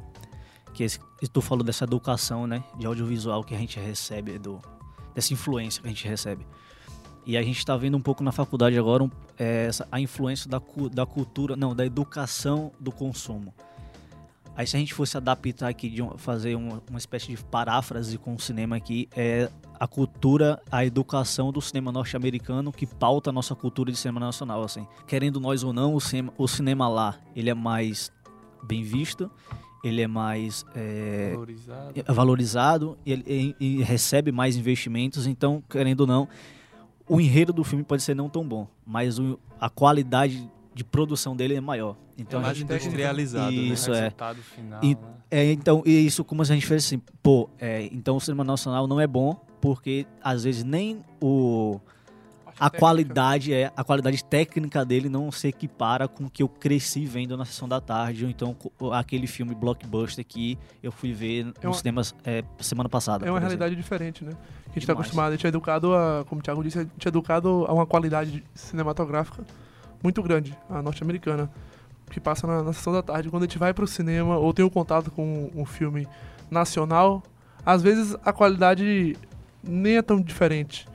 que 0.75 0.83
é 0.83 0.87
esse, 0.87 0.99
tu 1.33 1.41
falou 1.41 1.65
dessa 1.65 1.85
educação, 1.85 2.47
né, 2.47 2.63
de 2.79 2.87
audiovisual 2.87 3.43
que 3.45 3.55
a 3.55 3.59
gente 3.59 3.79
recebe 3.81 4.39
do 4.39 4.61
dessa 5.19 5.33
influência 5.35 5.83
que 5.83 5.89
a 5.89 5.91
gente 5.91 6.07
recebe. 6.07 6.47
E 7.27 7.37
a 7.37 7.43
gente 7.43 7.59
está 7.59 7.77
vendo 7.77 7.97
um 7.97 8.01
pouco 8.01 8.23
na 8.23 8.31
faculdade 8.31 8.79
agora 8.79 9.03
um- 9.03 9.11
é, 9.37 9.67
essa, 9.67 9.87
a 9.91 10.01
influência 10.01 10.49
da, 10.49 10.63
da 10.93 11.05
cultura, 11.05 11.57
não, 11.57 11.75
da 11.75 11.85
educação 11.85 12.71
do 12.79 12.93
consumo. 12.93 13.53
Aí 14.57 14.67
se 14.67 14.77
a 14.77 14.79
gente 14.79 14.95
fosse 14.95 15.17
adaptar 15.17 15.69
aqui, 15.69 15.91
de 15.91 16.01
um- 16.03 16.17
fazer 16.17 16.55
uma, 16.55 16.81
uma 16.89 16.99
espécie 16.99 17.27
de 17.29 17.37
paráfrase 17.45 18.17
com 18.17 18.35
o 18.35 18.41
cinema 18.41 18.77
aqui, 18.77 19.09
é 19.17 19.51
a 19.79 19.87
cultura, 19.89 20.61
a 20.71 20.85
educação 20.85 21.51
do 21.53 21.61
cinema 21.61 21.91
norte-americano 21.93 22.73
que 22.73 22.87
pauta 22.87 23.31
a 23.31 23.33
nossa 23.33 23.55
cultura 23.57 23.91
de 23.91 23.99
cinema 23.99 24.21
nacional, 24.21 24.63
assim. 24.63 24.87
Querendo 25.07 25.41
nós 25.41 25.63
ou 25.65 25.73
não, 25.73 25.95
o 25.95 26.01
cinema, 26.01 26.33
o 26.39 26.47
cinema 26.49 26.89
lá, 26.89 27.17
ele 27.35 27.51
é 27.51 27.55
mais 27.55 28.11
bem 28.63 28.83
visto, 28.85 29.31
ele 29.85 30.03
é 30.03 30.07
mais 30.07 30.65
é, 30.75 31.31
Valorizado. 31.33 31.93
é 32.07 32.13
valorizado 32.13 32.99
e, 33.07 33.13
ele- 33.13 33.25
e- 33.61 33.79
e 33.79 33.83
recebe 33.83 34.33
mais 34.33 34.57
investimentos, 34.57 35.27
então, 35.27 35.63
querendo 35.69 36.01
ou 36.03 36.07
não, 36.07 36.29
o 37.09 37.21
enredo 37.21 37.53
do 37.53 37.65
filme 37.65 37.85
pode 37.85 38.03
ser 38.03 38.15
não 38.15 38.29
tão 38.29 38.47
bom, 38.47 38.67
mas 38.87 39.19
o- 39.19 39.39
a 39.61 39.71
qualidade 39.71 40.49
de 40.75 40.85
produção 40.85 41.35
dele 41.37 41.55
é 41.55 41.61
maior. 41.61 41.97
Então, 42.17 42.41
é 42.41 42.43
a 42.45 42.47
mais 42.47 42.61
industrializado, 42.61 43.57
né? 43.57 43.63
Isso, 43.63 43.93
é. 43.93 44.01
resultado 44.03 44.43
final, 44.43 44.83
E- 44.85 44.95
né? 44.95 45.01
é, 45.31 45.53
então, 45.53 45.83
e 45.87 45.91
isso 46.07 46.25
como 46.25 46.43
a 46.43 46.45
gente 46.45 46.67
fez 46.67 46.85
assim, 46.85 47.01
pô, 47.23 47.49
é, 47.59 47.89
então 47.93 48.17
o 48.17 48.21
cinema 48.21 48.43
nacional 48.45 48.87
não 48.87 49.01
é 49.01 49.07
bom 49.07 49.35
porque 49.61 50.07
às 50.23 50.45
vezes 50.45 50.63
nem 50.65 51.05
o 51.21 51.81
a 52.61 52.71
qualidade 52.71 53.53
é 53.53 53.71
a 53.77 53.85
qualidade 53.85 54.25
técnica 54.25 54.85
dele 54.85 55.09
não 55.09 55.31
se 55.31 55.49
equipara 55.49 56.09
com 56.09 56.25
o 56.25 56.31
que 56.31 56.43
eu 56.43 56.49
cresci 56.49 57.05
vendo 57.07 57.37
na 57.37 57.45
sessão 57.45 57.69
da 57.69 57.81
tarde 57.81 58.25
ou 58.25 58.31
então 58.31 58.57
aquele 58.93 59.27
filme 59.27 59.55
blockbuster 59.55 60.25
que 60.25 60.59
eu 60.83 60.91
fui 60.91 61.13
ver 61.13 61.45
nos 61.45 61.55
uma- 61.65 61.75
cinemas 61.75 62.15
é, 62.25 62.43
semana 62.59 62.89
passada. 62.89 63.27
É 63.27 63.31
uma 63.31 63.41
realidade 63.41 63.77
diferente, 63.77 64.25
né? 64.25 64.33
A 64.67 64.69
gente 64.71 64.79
está 64.81 64.93
acostumado, 64.93 65.29
a 65.29 65.33
gente 65.33 65.47
é 65.47 65.49
educado 65.49 65.95
a, 65.95 66.25
como 66.29 66.41
o 66.41 66.43
Thiago 66.45 66.63
disse, 66.63 66.79
a 66.79 66.83
gente 66.83 67.07
é 67.07 67.09
educado 67.09 67.65
a 67.69 67.73
uma 67.73 67.87
qualidade 67.87 68.45
cinematográfica 68.55 69.45
muito 70.03 70.23
grande, 70.23 70.57
a 70.71 70.81
norte-americana, 70.83 71.51
que 72.11 72.21
passa 72.21 72.47
na, 72.47 72.63
na 72.63 72.73
sessão 72.73 72.93
da 72.93 73.03
tarde. 73.03 73.29
Quando 73.31 73.43
a 73.43 73.47
gente 73.47 73.59
vai 73.59 73.73
pro 73.75 73.87
cinema 73.87 74.37
ou 74.37 74.53
tem 74.55 74.65
um 74.65 74.71
contato 74.71 75.11
com 75.11 75.51
um 75.55 75.65
filme 75.65 76.07
nacional, 76.51 77.23
às 77.65 77.83
vezes 77.83 78.17
a 78.25 78.33
qualidade 78.33 79.17
nem 79.63 79.97
é 79.97 80.03
tão 80.03 80.21
diferente, 80.21 80.87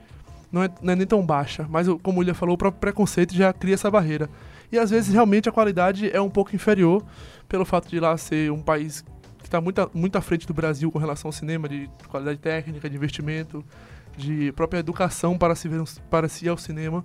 não 0.54 0.62
é, 0.62 0.70
não 0.80 0.92
é 0.92 0.96
nem 0.96 1.06
tão 1.06 1.26
baixa, 1.26 1.66
mas 1.68 1.88
como 2.00 2.18
o 2.18 2.20
William 2.20 2.32
falou, 2.32 2.54
o 2.54 2.58
próprio 2.58 2.80
preconceito 2.80 3.34
já 3.34 3.52
cria 3.52 3.74
essa 3.74 3.90
barreira. 3.90 4.30
E 4.70 4.78
às 4.78 4.88
vezes 4.88 5.12
realmente 5.12 5.48
a 5.48 5.52
qualidade 5.52 6.08
é 6.14 6.20
um 6.20 6.30
pouco 6.30 6.54
inferior 6.54 7.04
pelo 7.48 7.64
fato 7.64 7.88
de 7.88 7.98
lá 7.98 8.16
ser 8.16 8.52
um 8.52 8.62
país 8.62 9.04
que 9.38 9.46
está 9.46 9.60
muito, 9.60 9.90
muito 9.92 10.16
à 10.16 10.20
frente 10.20 10.46
do 10.46 10.54
Brasil 10.54 10.90
com 10.92 10.98
relação 10.98 11.28
ao 11.28 11.32
cinema, 11.32 11.68
de 11.68 11.90
qualidade 12.08 12.38
técnica, 12.38 12.88
de 12.88 12.96
investimento, 12.96 13.64
de 14.16 14.52
própria 14.52 14.78
educação 14.78 15.36
para 15.36 15.56
se, 15.56 15.68
ver, 15.68 15.82
para 16.08 16.28
se 16.28 16.44
ir 16.44 16.48
ao 16.48 16.56
cinema, 16.56 17.04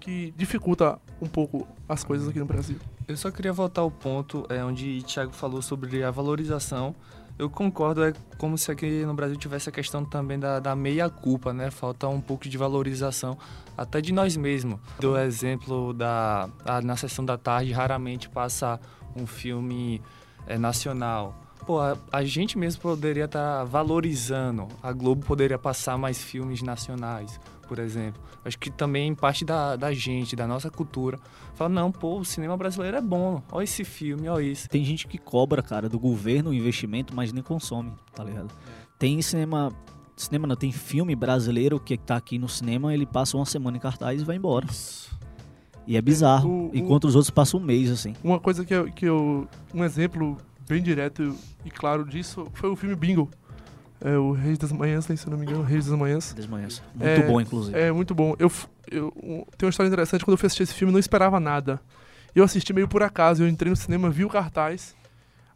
que 0.00 0.34
dificulta 0.36 0.98
um 1.22 1.28
pouco 1.28 1.68
as 1.88 2.02
coisas 2.02 2.28
aqui 2.28 2.40
no 2.40 2.46
Brasil. 2.46 2.76
Eu 3.06 3.16
só 3.16 3.30
queria 3.30 3.52
voltar 3.52 3.82
ao 3.82 3.90
ponto 3.90 4.46
é, 4.48 4.64
onde 4.64 4.98
o 4.98 5.02
Thiago 5.04 5.32
falou 5.32 5.62
sobre 5.62 6.02
a 6.02 6.10
valorização. 6.10 6.94
Eu 7.40 7.48
concordo, 7.48 8.04
é 8.04 8.12
como 8.36 8.58
se 8.58 8.70
aqui 8.70 9.02
no 9.06 9.14
Brasil 9.14 9.34
tivesse 9.34 9.66
a 9.70 9.72
questão 9.72 10.04
também 10.04 10.38
da, 10.38 10.60
da 10.60 10.76
meia-culpa, 10.76 11.54
né? 11.54 11.70
Falta 11.70 12.06
um 12.06 12.20
pouco 12.20 12.46
de 12.46 12.58
valorização, 12.58 13.38
até 13.78 13.98
de 14.02 14.12
nós 14.12 14.36
mesmos. 14.36 14.78
Do 14.98 15.16
exemplo 15.16 15.94
da 15.94 16.50
a- 16.66 16.82
na 16.82 16.96
sessão 16.96 17.24
da 17.24 17.38
tarde, 17.38 17.72
raramente 17.72 18.28
passa 18.28 18.78
um 19.16 19.26
filme 19.26 20.02
é, 20.46 20.58
nacional. 20.58 21.34
Pô, 21.66 21.80
a, 21.80 21.96
a 22.12 22.22
gente 22.24 22.58
mesmo 22.58 22.82
poderia 22.82 23.24
estar 23.24 23.64
valorizando. 23.64 24.68
A 24.82 24.92
Globo 24.92 25.24
poderia 25.24 25.58
passar 25.58 25.96
mais 25.96 26.22
filmes 26.22 26.60
nacionais, 26.60 27.40
por 27.70 27.78
exemplo. 27.78 28.20
Acho 28.44 28.58
que 28.58 28.68
também 28.68 29.14
parte 29.14 29.44
da, 29.44 29.76
da 29.76 29.92
gente, 29.94 30.34
da 30.34 30.44
nossa 30.44 30.68
cultura. 30.68 31.20
Fala, 31.54 31.68
não, 31.70 31.92
pô, 31.92 32.18
o 32.18 32.24
cinema 32.24 32.56
brasileiro 32.56 32.96
é 32.96 33.00
bom. 33.00 33.40
Olha 33.52 33.62
esse 33.62 33.84
filme, 33.84 34.28
olha 34.28 34.42
isso. 34.42 34.68
Tem 34.68 34.84
gente 34.84 35.06
que 35.06 35.16
cobra, 35.18 35.62
cara, 35.62 35.88
do 35.88 36.00
governo 36.00 36.50
o 36.50 36.52
investimento, 36.54 37.14
mas 37.14 37.32
nem 37.32 37.44
consome, 37.44 37.92
tá 38.12 38.24
ligado? 38.24 38.52
Tem 38.98 39.22
cinema. 39.22 39.72
Cinema 40.16 40.48
não, 40.48 40.56
tem 40.56 40.72
filme 40.72 41.14
brasileiro 41.14 41.78
que 41.78 41.96
tá 41.96 42.16
aqui 42.16 42.38
no 42.40 42.48
cinema, 42.48 42.92
ele 42.92 43.06
passa 43.06 43.36
uma 43.36 43.46
semana 43.46 43.76
em 43.76 43.80
cartaz 43.80 44.20
e 44.20 44.24
vai 44.24 44.34
embora. 44.34 44.66
E 45.86 45.96
é 45.96 46.02
bizarro. 46.02 46.50
O- 46.50 46.66
o- 46.66 46.70
enquanto 46.74 47.04
os 47.04 47.14
outros 47.14 47.30
passam 47.30 47.60
um 47.60 47.62
mês, 47.62 47.88
assim. 47.88 48.14
Uma 48.24 48.40
coisa 48.40 48.64
que 48.64 48.74
eu, 48.74 48.90
que 48.90 49.04
eu. 49.06 49.46
Um 49.72 49.84
exemplo 49.84 50.36
bem 50.68 50.82
direto 50.82 51.36
e 51.64 51.70
claro 51.70 52.04
disso 52.04 52.46
foi 52.54 52.68
o 52.68 52.74
filme 52.76 52.96
Bingo. 52.96 53.30
É 54.02 54.16
o 54.16 54.32
Reis 54.32 54.56
das 54.58 54.72
Manhãs, 54.72 55.06
né, 55.08 55.16
se 55.16 55.26
eu 55.26 55.30
não 55.30 55.38
me 55.38 55.44
engano, 55.44 55.62
Reis 55.62 55.86
das 55.86 55.98
Manhãs. 55.98 56.32
Das 56.32 56.46
manhãs. 56.46 56.82
Muito 56.94 57.04
É, 57.06 57.22
bom, 57.26 57.40
inclusive. 57.40 57.78
É 57.78 57.92
muito 57.92 58.14
bom. 58.14 58.34
Eu, 58.38 58.50
eu, 58.90 59.12
tem 59.58 59.66
uma 59.66 59.70
história 59.70 59.88
interessante. 59.88 60.24
Quando 60.24 60.32
eu 60.34 60.38
fui 60.38 60.46
assistir 60.46 60.62
esse 60.62 60.72
filme, 60.74 60.90
eu 60.90 60.94
não 60.94 60.98
esperava 61.00 61.38
nada. 61.38 61.78
Eu 62.34 62.42
assisti 62.44 62.72
meio 62.72 62.88
por 62.88 63.02
acaso. 63.02 63.42
Eu 63.42 63.48
entrei 63.48 63.68
no 63.68 63.76
cinema, 63.76 64.08
vi 64.08 64.24
o 64.24 64.28
cartaz. 64.30 64.94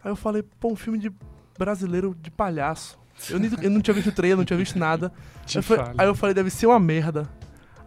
Aí 0.04 0.10
eu 0.10 0.16
falei, 0.16 0.42
pô, 0.60 0.68
um 0.72 0.76
filme 0.76 0.98
de 0.98 1.10
brasileiro 1.58 2.14
de 2.20 2.30
palhaço. 2.30 2.98
Eu, 3.30 3.38
nem- 3.38 3.50
eu 3.62 3.70
não 3.70 3.80
tinha 3.80 3.94
visto 3.94 4.08
o 4.08 4.12
trailer, 4.12 4.36
não 4.36 4.44
tinha 4.44 4.58
visto 4.58 4.78
nada. 4.78 5.10
Te 5.46 5.56
Eu 5.58 5.62
fa- 5.62 5.76
falo. 5.76 5.94
aí 5.96 6.06
eu 6.06 6.14
falei, 6.14 6.34
deve 6.34 6.50
ser 6.50 6.66
uma 6.66 6.78
merda. 6.80 7.28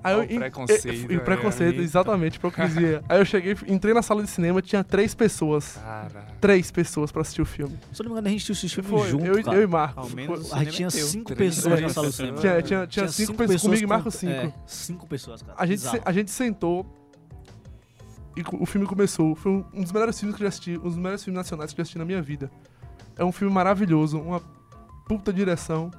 Aí 0.08 0.16
eu, 0.16 0.24
o 0.24 0.40
preconceito 0.40 0.86
e- 0.88 1.02
e 1.02 1.06
o 1.06 1.12
aí, 1.12 1.20
preconceito, 1.20 1.70
amigo. 1.70 1.84
exatamente, 1.84 2.36
hipocrisia. 2.38 3.04
aí 3.10 3.20
eu 3.20 3.26
cheguei, 3.26 3.56
entrei 3.68 3.94
na 3.94 4.02
sala 4.02 4.24
de 4.24 4.30
cinema, 4.30 4.62
tinha 4.62 4.84
três 4.84 5.14
pessoas. 5.16 5.74
Cara. 5.84 6.26
Três 6.42 6.72
pessoas 6.72 7.12
pra 7.12 7.22
assistir 7.22 7.42
o 7.42 7.46
filme. 7.46 7.78
Se 7.92 8.02
eu 8.02 8.04
não 8.06 8.12
me 8.12 8.14
engano, 8.20 8.28
a 8.28 8.32
gente 8.32 8.52
assistiu 8.52 8.68
esse 8.68 8.76
filme 8.90 8.90
Foi, 9.02 9.10
junto, 9.10 9.26
eu, 9.26 9.44
cara. 9.44 9.58
eu 9.58 9.64
e 9.64 9.68
Marcos. 9.68 9.98
Ao 10.04 10.10
menos 10.16 10.54
A 10.54 10.60
gente 10.64 10.72
tinha 10.76 10.90
cinema 10.90 11.08
é 11.08 11.12
teu. 11.12 11.20
cinco 11.20 11.36
Três 11.36 11.56
pessoas 11.56 11.82
na 11.82 11.90
sala 11.90 12.08
do 12.08 12.14
cinema. 12.14 12.38
Tinha, 12.38 12.62
tinha, 12.62 12.88
tinha, 12.88 13.08
cinco, 13.08 13.34
pessoas 13.36 13.62
comigo 13.62 13.84
e 13.84 13.88
Marcos 13.88 14.16
cinco. 14.16 14.32
É, 14.34 14.54
cinco 14.66 15.08
pessoas, 15.08 15.42
cara. 15.42 15.54
A 15.58 15.66
gente, 15.66 15.82
se- 15.82 16.02
a 16.04 16.12
gente 16.12 16.32
sentou 16.32 16.86
e 18.36 18.44
o 18.54 18.66
filme 18.66 18.86
começou. 18.86 19.36
Foi 19.36 19.52
um, 19.52 19.66
um 19.74 19.82
dos 19.82 19.92
melhores 19.92 20.20
filmes 20.20 20.36
que 20.38 20.44
eu 20.44 20.46
já 20.46 20.50
assisti, 20.50 20.78
um 20.78 20.84
dos 20.84 20.98
melhores 20.98 21.24
filmes 21.24 21.38
nacionais 21.38 21.74
que 21.74 21.80
eu 21.80 21.84
já 21.84 21.84
assisti 21.84 21.98
na 21.98 22.06
minha 22.06 22.22
vida. 22.22 22.52
É 23.18 23.26
um 23.26 23.32
filme 23.32 23.52
maravilhoso, 23.54 24.20
uma 24.20 24.40
puta 25.08 25.34
direção, 25.34 25.90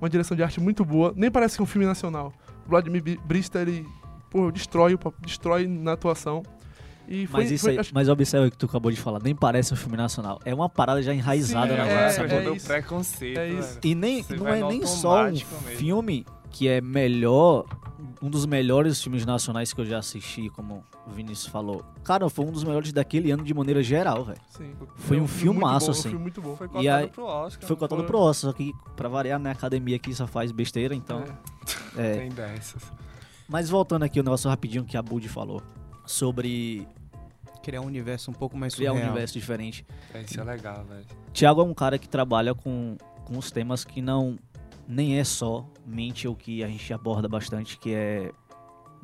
uma 0.00 0.08
direção 0.08 0.36
de 0.36 0.42
arte 0.44 0.60
muito 0.60 0.84
boa. 0.84 1.12
Nem 1.16 1.30
parece 1.30 1.56
que 1.56 1.62
é 1.62 1.64
um 1.64 1.66
filme 1.66 1.86
nacional. 1.86 2.32
O 2.66 2.70
Vladimir 2.70 3.02
Brista, 3.24 3.60
ele 3.60 3.86
pô, 4.30 4.50
destrói, 4.50 4.98
destrói 5.20 5.66
na 5.66 5.92
atuação. 5.92 6.42
E 7.08 7.26
foi, 7.26 7.42
Mas 7.42 7.50
isso 7.50 7.64
foi- 7.64 7.72
aí, 7.72 7.78
acho- 7.80 7.92
mas 7.92 8.08
observa 8.08 8.46
o 8.46 8.50
que 8.50 8.56
tu 8.56 8.66
acabou 8.66 8.90
de 8.90 8.96
falar, 8.98 9.20
nem 9.22 9.34
parece 9.34 9.74
um 9.74 9.76
filme 9.76 9.96
nacional. 9.96 10.40
É 10.44 10.54
uma 10.54 10.68
parada 10.68 11.02
já 11.02 11.12
enraizada 11.12 11.72
Sim, 11.72 11.76
na 11.76 11.84
é, 11.86 12.08
Você 12.10 12.20
é 12.20 12.26
rodou 12.38 12.54
isso. 12.56 12.66
preconceito, 12.66 13.38
É. 13.38 13.60
E 13.82 13.94
nem, 13.94 14.22
Você 14.22 14.36
não 14.36 14.48
é 14.48 14.60
nem 14.62 14.86
só 14.86 15.22
um 15.26 15.32
mesmo. 15.32 15.48
filme 15.76 16.24
que 16.52 16.68
é 16.68 16.80
melhor, 16.80 17.64
um 18.20 18.28
dos 18.28 18.44
melhores 18.46 19.02
filmes 19.02 19.24
nacionais 19.26 19.72
que 19.72 19.80
eu 19.80 19.86
já 19.86 19.98
assisti, 19.98 20.48
como 20.50 20.84
o 21.06 21.10
Vinícius 21.10 21.46
falou. 21.48 21.82
Cara, 22.04 22.28
foi 22.28 22.44
um 22.44 22.52
dos 22.52 22.62
melhores 22.62 22.92
daquele 22.92 23.30
ano 23.30 23.42
de 23.42 23.52
maneira 23.54 23.82
geral, 23.82 24.24
velho. 24.24 24.38
sim. 24.48 24.72
Foi 24.96 25.18
um 25.20 25.26
filmaço, 25.26 25.86
bom, 25.86 25.92
assim. 25.92 26.08
Um 26.08 26.10
filme 26.12 26.22
muito 26.22 26.40
bom. 26.42 26.54
Foi 26.56 26.66
E 26.66 26.70
cotado 26.70 26.88
aí- 26.88 27.08
pro 27.08 27.24
Oscar. 27.24 27.66
Foi 27.68 27.76
cotado 27.76 28.04
pro 28.04 28.18
Oscar, 28.18 28.50
só 28.50 28.56
que 28.56 28.72
pra 28.94 29.08
variar, 29.08 29.38
né, 29.40 29.50
a 29.50 29.52
academia 29.52 29.96
aqui 29.96 30.14
só 30.14 30.26
faz 30.26 30.52
besteira, 30.52 30.94
então... 30.94 31.20
É. 31.20 31.32
É. 31.96 32.16
Tem 32.16 32.30
dessas. 32.30 32.82
Mas 33.48 33.68
voltando 33.68 34.02
aqui 34.04 34.18
o 34.18 34.22
negócio 34.22 34.48
rapidinho 34.48 34.84
que 34.84 34.96
a 34.96 35.02
Bud 35.02 35.28
falou, 35.28 35.60
sobre 36.06 36.86
Criar 37.62 37.80
um 37.80 37.86
universo 37.86 38.30
um 38.30 38.34
pouco 38.34 38.56
mais 38.56 38.74
criar 38.74 38.92
um 38.92 38.96
universo 38.96 39.34
diferente. 39.34 39.86
É, 40.12 40.22
Isso 40.22 40.40
é 40.40 40.42
legal, 40.42 40.84
velho. 40.84 41.04
Tiago 41.32 41.60
é 41.60 41.64
um 41.64 41.72
cara 41.74 41.96
que 41.96 42.08
trabalha 42.08 42.54
com, 42.54 42.96
com 43.24 43.38
os 43.38 43.52
temas 43.52 43.84
que 43.84 44.02
não 44.02 44.36
nem 44.86 45.18
é 45.18 45.24
só 45.24 45.66
mente 45.86 46.26
o 46.28 46.34
que 46.34 46.62
a 46.62 46.68
gente 46.68 46.92
aborda 46.92 47.28
bastante, 47.28 47.78
que 47.78 47.92
é 47.94 48.32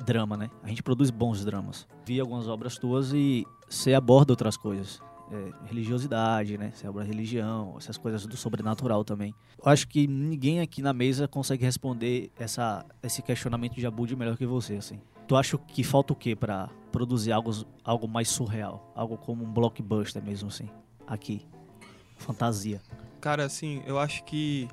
drama, 0.03 0.37
né? 0.37 0.49
A 0.63 0.67
gente 0.67 0.81
produz 0.81 1.09
bons 1.09 1.43
dramas. 1.43 1.87
Vi 2.05 2.19
algumas 2.19 2.47
obras 2.47 2.77
tuas 2.77 3.13
e 3.13 3.45
você 3.69 3.93
aborda 3.93 4.33
outras 4.33 4.57
coisas. 4.57 5.01
É, 5.31 5.67
religiosidade, 5.67 6.57
né? 6.57 6.71
Você 6.73 6.87
aborda 6.87 7.07
religião, 7.07 7.75
essas 7.77 7.97
coisas 7.97 8.25
do 8.25 8.35
sobrenatural 8.35 9.03
também. 9.03 9.33
Eu 9.63 9.71
acho 9.71 9.87
que 9.87 10.07
ninguém 10.07 10.59
aqui 10.59 10.81
na 10.81 10.91
mesa 10.91 11.27
consegue 11.27 11.63
responder 11.63 12.31
essa, 12.39 12.83
esse 13.03 13.21
questionamento 13.21 13.75
de 13.75 13.85
Abud 13.85 14.15
melhor 14.15 14.37
que 14.37 14.45
você, 14.45 14.75
assim. 14.75 14.99
Tu 15.27 15.35
acha 15.35 15.55
que 15.59 15.83
falta 15.83 16.13
o 16.13 16.15
quê 16.15 16.35
pra 16.35 16.69
produzir 16.91 17.31
algo, 17.31 17.51
algo 17.83 18.07
mais 18.07 18.29
surreal? 18.29 18.91
Algo 18.95 19.17
como 19.17 19.43
um 19.43 19.53
blockbuster 19.53 20.23
mesmo, 20.23 20.47
assim, 20.47 20.67
aqui. 21.05 21.45
Fantasia. 22.17 22.81
Cara, 23.21 23.45
assim, 23.45 23.83
eu 23.85 23.99
acho 23.99 24.23
que 24.23 24.67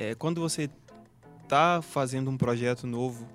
é, 0.00 0.14
quando 0.14 0.40
você 0.40 0.70
tá 1.46 1.82
fazendo 1.82 2.30
um 2.30 2.38
projeto 2.38 2.86
novo, 2.86 3.28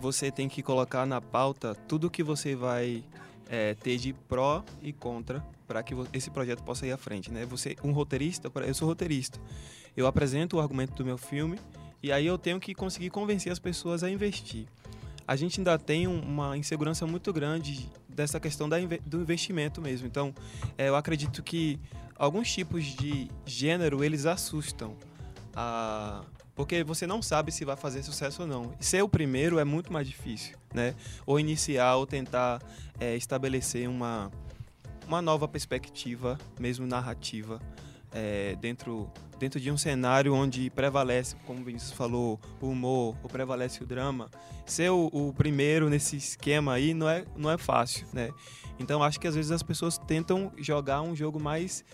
você 0.00 0.32
tem 0.32 0.48
que 0.48 0.60
colocar 0.60 1.06
na 1.06 1.20
pauta 1.20 1.76
tudo 1.86 2.10
que 2.10 2.24
você 2.24 2.56
vai 2.56 3.04
é, 3.48 3.74
ter 3.74 3.96
de 3.96 4.12
pró 4.12 4.64
e 4.82 4.92
contra 4.92 5.46
para 5.64 5.84
que 5.84 5.94
esse 6.12 6.28
projeto 6.28 6.64
possa 6.64 6.84
ir 6.86 6.90
à 6.90 6.96
frente, 6.96 7.30
né? 7.30 7.46
Você, 7.46 7.76
um 7.84 7.92
roteirista, 7.92 8.50
eu 8.66 8.74
sou 8.74 8.88
roteirista, 8.88 9.38
eu 9.96 10.08
apresento 10.08 10.56
o 10.56 10.60
argumento 10.60 10.92
do 10.94 11.04
meu 11.04 11.16
filme 11.16 11.56
e 12.02 12.10
aí 12.10 12.26
eu 12.26 12.36
tenho 12.36 12.58
que 12.58 12.74
conseguir 12.74 13.10
convencer 13.10 13.52
as 13.52 13.60
pessoas 13.60 14.02
a 14.02 14.10
investir. 14.10 14.66
A 15.26 15.36
gente 15.36 15.60
ainda 15.60 15.78
tem 15.78 16.08
um- 16.08 16.20
uma 16.20 16.56
insegurança 16.56 17.06
muito 17.06 17.32
grande 17.32 17.88
dessa 18.08 18.40
questão 18.40 18.68
da 18.68 18.76
do 19.04 19.20
investimento 19.20 19.80
mesmo. 19.80 20.06
Então, 20.08 20.34
é, 20.76 20.88
eu 20.88 20.96
acredito 20.96 21.44
que 21.44 21.78
alguns 22.16 22.52
tipos 22.52 22.84
de 22.84 23.28
gênero 23.44 24.02
eles 24.02 24.26
assustam 24.26 24.96
a 25.56 26.22
porque 26.54 26.82
você 26.82 27.06
não 27.06 27.20
sabe 27.20 27.52
se 27.52 27.66
vai 27.66 27.76
fazer 27.76 28.02
sucesso 28.02 28.42
ou 28.42 28.48
não. 28.48 28.72
Ser 28.80 29.02
o 29.02 29.08
primeiro 29.08 29.58
é 29.58 29.64
muito 29.64 29.92
mais 29.92 30.08
difícil, 30.08 30.56
né? 30.72 30.94
Ou 31.26 31.38
iniciar 31.38 31.96
ou 31.96 32.06
tentar 32.06 32.62
é, 32.98 33.14
estabelecer 33.14 33.88
uma 33.88 34.30
uma 35.06 35.22
nova 35.22 35.46
perspectiva, 35.46 36.36
mesmo 36.58 36.86
narrativa, 36.86 37.60
é, 38.12 38.56
dentro 38.56 39.10
dentro 39.38 39.60
de 39.60 39.70
um 39.70 39.76
cenário 39.76 40.32
onde 40.34 40.70
prevalece, 40.70 41.36
como 41.46 41.60
o 41.60 41.64
Vinícius 41.64 41.92
falou, 41.92 42.40
o 42.58 42.68
humor, 42.68 43.14
ou 43.22 43.28
prevalece 43.28 43.82
o 43.82 43.86
drama. 43.86 44.30
Ser 44.64 44.90
o, 44.90 45.10
o 45.12 45.34
primeiro 45.34 45.90
nesse 45.90 46.16
esquema 46.16 46.72
aí 46.72 46.94
não 46.94 47.08
é 47.08 47.24
não 47.36 47.50
é 47.50 47.58
fácil, 47.58 48.06
né? 48.12 48.30
Então 48.78 49.02
acho 49.02 49.20
que 49.20 49.26
às 49.26 49.34
vezes 49.34 49.50
as 49.50 49.62
pessoas 49.62 49.98
tentam 49.98 50.50
jogar 50.56 51.02
um 51.02 51.14
jogo 51.14 51.38
mais 51.38 51.84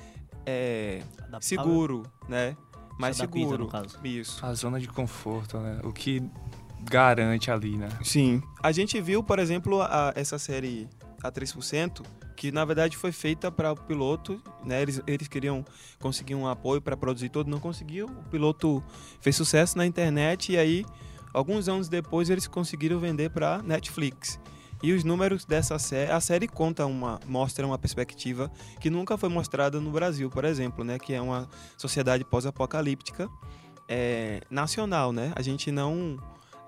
é, 0.47 1.03
seguro, 1.41 2.05
né? 2.29 2.57
Mais 3.03 3.21
adapta, 3.21 3.39
seguro. 3.39 3.59
no 3.65 3.69
caso. 3.69 3.99
Isso. 4.03 4.45
A 4.45 4.55
zona 4.55 4.81
de 4.81 4.89
conforto, 4.89 5.59
né? 5.59 5.81
O 5.85 5.93
que 5.93 6.23
garante 6.81 7.51
ali, 7.51 7.77
né? 7.77 7.89
Sim. 8.03 8.43
A 8.63 8.73
gente 8.73 9.01
viu, 9.01 9.23
por 9.23 9.39
exemplo, 9.39 9.83
a- 9.83 10.13
essa 10.17 10.39
série 10.39 10.89
A 11.23 11.31
3%, 11.31 12.03
que 12.37 12.51
na 12.51 12.65
verdade 12.65 12.97
foi 12.97 13.13
feita 13.13 13.51
para 13.53 13.71
o 13.73 13.77
piloto, 13.77 14.43
né? 14.65 14.83
Eles, 14.83 15.01
eles 15.07 15.29
queriam 15.29 15.65
conseguir 16.01 16.35
um 16.35 16.49
apoio 16.49 16.81
para 16.83 16.97
produzir 16.97 17.29
todo, 17.29 17.49
não 17.49 17.61
conseguiu. 17.61 18.07
O 18.07 18.25
piloto 18.31 18.83
fez 19.21 19.37
sucesso 19.37 19.79
na 19.79 19.87
internet 19.87 20.51
e 20.53 20.57
aí, 20.59 20.85
alguns 21.33 21.69
anos 21.69 21.89
depois, 21.89 22.29
eles 22.31 22.49
conseguiram 22.49 22.99
vender 22.99 23.31
para 23.31 23.63
Netflix. 23.63 24.41
E 24.83 24.93
os 24.93 25.05
números 25.05 25.45
dessa 25.45 25.79
série, 25.79 26.11
a 26.11 26.21
série 26.21 26.49
conta 26.49 26.85
uma, 26.87 27.21
mostra 27.27 27.65
uma 27.67 27.79
perspectiva 27.79 28.51
que 28.81 28.91
nunca 28.91 29.17
foi 29.17 29.29
mostrada 29.29 29.81
no 29.81 29.91
Brasil, 29.93 30.29
por 30.29 30.45
exemplo, 30.45 30.83
né? 30.85 30.99
Que 30.99 31.15
é 31.15 31.21
uma 31.21 31.49
sociedade 31.79 32.25
pós-apocalíptica 32.25 33.29
é, 33.89 34.41
nacional, 34.51 35.13
né? 35.13 35.33
A 35.37 35.43
gente 35.43 35.71
não 35.71 36.17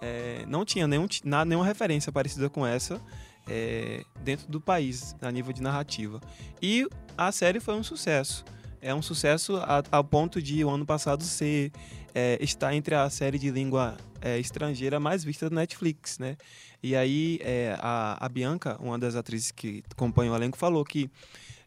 é, 0.01 0.45
não 0.47 0.65
tinha 0.65 0.87
nenhum, 0.87 1.07
na- 1.25 1.45
nenhuma 1.45 1.67
referência 1.67 2.13
parecida 2.13 2.49
com 2.49 2.65
essa 2.65 3.01
é, 3.49 4.05
dentro 4.23 4.47
do 4.49 4.61
país, 4.61 5.17
a 5.21 5.31
nível 5.31 5.53
de 5.53 5.61
narrativa. 5.63 6.21
E 6.63 6.87
a 7.19 7.33
série 7.33 7.59
foi 7.59 7.75
um 7.75 7.83
sucesso. 7.83 8.45
É 8.87 8.95
um 8.95 9.01
sucesso 9.01 9.57
a- 9.57 9.83
ao 9.91 10.05
ponto 10.05 10.43
de 10.43 10.63
o 10.63 10.69
ano 10.69 10.85
passado 10.85 11.25
ser 11.25 11.73
é, 12.15 12.37
estar 12.41 12.75
entre 12.75 12.95
a 12.95 13.09
série 13.09 13.39
de 13.39 13.51
língua 13.51 13.97
é, 14.21 14.39
estrangeira 14.39 15.01
mais 15.01 15.25
vista 15.25 15.49
da 15.49 15.57
Netflix, 15.57 16.19
né? 16.19 16.37
E 16.83 16.95
aí 16.95 17.39
é, 17.43 17.77
a, 17.81 18.19
a 18.25 18.29
Bianca, 18.29 18.77
uma 18.79 18.99
das 18.99 19.17
atrizes 19.17 19.51
que 19.51 19.83
compõe 19.97 20.29
o 20.29 20.37
elenco, 20.37 20.59
falou 20.59 20.85
que 20.85 21.11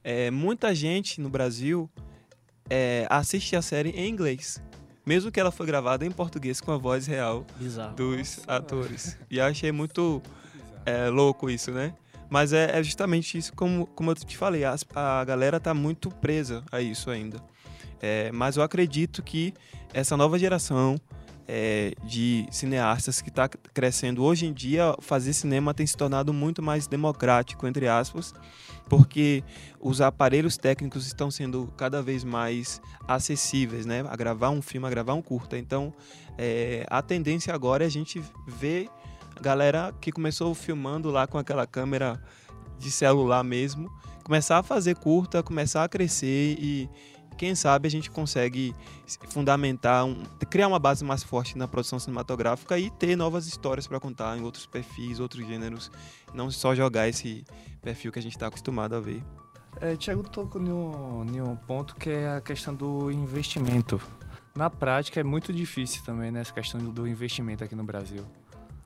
é, 0.04 0.30
muita 0.30 0.76
gente 0.76 1.20
no 1.20 1.28
Brasil 1.28 1.90
é, 2.70 3.08
assiste 3.10 3.56
a 3.56 3.64
série 3.64 3.90
em 3.90 4.08
inglês, 4.10 4.62
mesmo 5.04 5.32
que 5.32 5.40
ela 5.40 5.52
foi 5.52 5.66
gravada 5.66 6.06
em 6.06 6.12
português 6.12 6.62
com 6.62 6.72
a 6.72 6.78
voz 6.78 7.08
real 7.08 7.44
Bizarro. 7.58 7.96
dos 7.96 8.40
atores. 8.48 9.18
E 9.32 9.40
eu 9.40 9.46
achei 9.46 9.72
muito 9.72 10.22
é, 10.86 11.10
louco 11.10 11.50
isso, 11.50 11.72
né? 11.72 11.94
Mas 12.30 12.54
é, 12.54 12.78
é 12.78 12.84
justamente 12.84 13.38
isso, 13.38 13.54
como, 13.54 13.88
como 13.88 14.12
eu 14.12 14.16
te 14.16 14.38
falei, 14.38 14.66
as- 14.66 14.86
a, 14.94 15.24
galera 15.24 15.60
tá 15.60 15.74
muito 15.74 16.10
presa 16.10 16.64
a 16.72 16.82
isso 16.82 17.10
ainda. 17.10 17.38
É, 18.02 18.32
mas 18.32 18.58
eu 18.58 18.64
acredito 18.64 19.24
que 19.24 19.54
essa 19.94 20.16
nova 20.18 20.38
geração 20.38 21.00
é, 21.48 21.94
de 22.04 22.46
cineastas 22.52 23.22
que 23.22 23.30
está 23.30 23.48
crescendo 23.48 24.22
hoje 24.24 24.46
em 24.46 24.54
dia, 24.54 24.94
fazer 25.00 25.32
cinema 25.32 25.74
tem 25.74 25.88
se 25.88 25.96
tornado 25.96 26.34
muito 26.34 26.62
mais 26.62 26.88
democrático, 26.88 27.66
entre 27.66 27.88
aspas, 27.88 28.34
porque 28.90 29.44
os 29.80 30.02
aparelhos 30.02 30.58
técnicos 30.58 31.08
estão 31.08 31.32
sendo 31.32 31.72
cada 31.78 32.02
vez 32.02 32.24
mais 32.24 32.82
acessíveis, 33.08 33.86
né? 33.86 34.04
A 34.10 34.16
gravar 34.16 34.50
um 34.50 34.62
filme, 34.62 34.86
a 34.88 34.90
gravar 34.90 35.14
um 35.14 35.22
curta. 35.22 35.58
Então, 35.58 35.94
é, 36.38 36.86
a 36.90 37.02
tendência 37.02 37.54
agora 37.54 37.86
é 37.86 37.88
a 37.88 37.92
gente 37.92 38.22
ver 38.46 38.90
a 38.90 39.07
galera 39.42 39.94
que 40.00 40.12
começou 40.12 40.54
filmando 40.54 41.10
lá 41.10 41.28
com 41.28 41.38
aquela 41.38 41.66
câmera 41.66 42.22
de 42.78 42.92
celular 42.92 43.44
mesmo, 43.44 43.90
começar 44.24 44.58
a 44.58 44.64
fazer 44.64 44.96
curta, 44.96 45.42
começar 45.42 45.84
a 45.84 45.90
crescer 45.90 46.58
e 46.60 46.90
quem 47.38 47.54
sabe 47.54 47.88
a 47.88 47.92
gente 47.92 48.10
consegue 48.10 48.74
fundamentar, 49.30 50.06
um, 50.06 50.24
criar 50.50 50.68
uma 50.68 50.80
base 50.80 51.06
mais 51.06 51.24
forte 51.24 51.58
na 51.58 51.68
produção 51.68 52.00
cinematográfica 52.00 52.78
e 52.80 52.90
ter 52.90 53.16
novas 53.16 53.46
histórias 53.48 53.88
para 53.88 54.00
contar 54.00 54.38
em 54.38 54.44
outros 54.44 54.66
perfis, 54.66 55.20
outros 55.20 55.46
gêneros, 55.46 55.92
não 56.34 56.50
só 56.50 56.74
jogar 56.74 57.08
esse 57.08 57.46
perfil 57.82 58.12
que 58.12 58.20
a 58.20 58.22
gente 58.22 58.36
está 58.36 58.48
acostumado 58.48 58.96
a 58.96 59.00
ver. 59.00 59.24
É, 59.80 59.96
Tiago 59.96 60.24
tocou 60.24 60.60
em 60.60 60.72
um, 60.72 61.56
ponto 61.56 61.96
que 61.96 62.10
é 62.10 62.38
a 62.38 62.42
questão 62.42 62.74
do 62.74 63.12
investimento. 63.12 64.02
Na 64.56 64.72
prática 64.72 65.20
é 65.20 65.24
muito 65.24 65.54
difícil 65.54 66.04
também, 66.04 66.32
né? 66.32 66.42
Essa 66.42 66.52
questão 66.52 66.82
do 66.82 67.08
investimento 67.08 67.64
aqui 67.64 67.76
no 67.76 67.84
Brasil. 67.84 68.26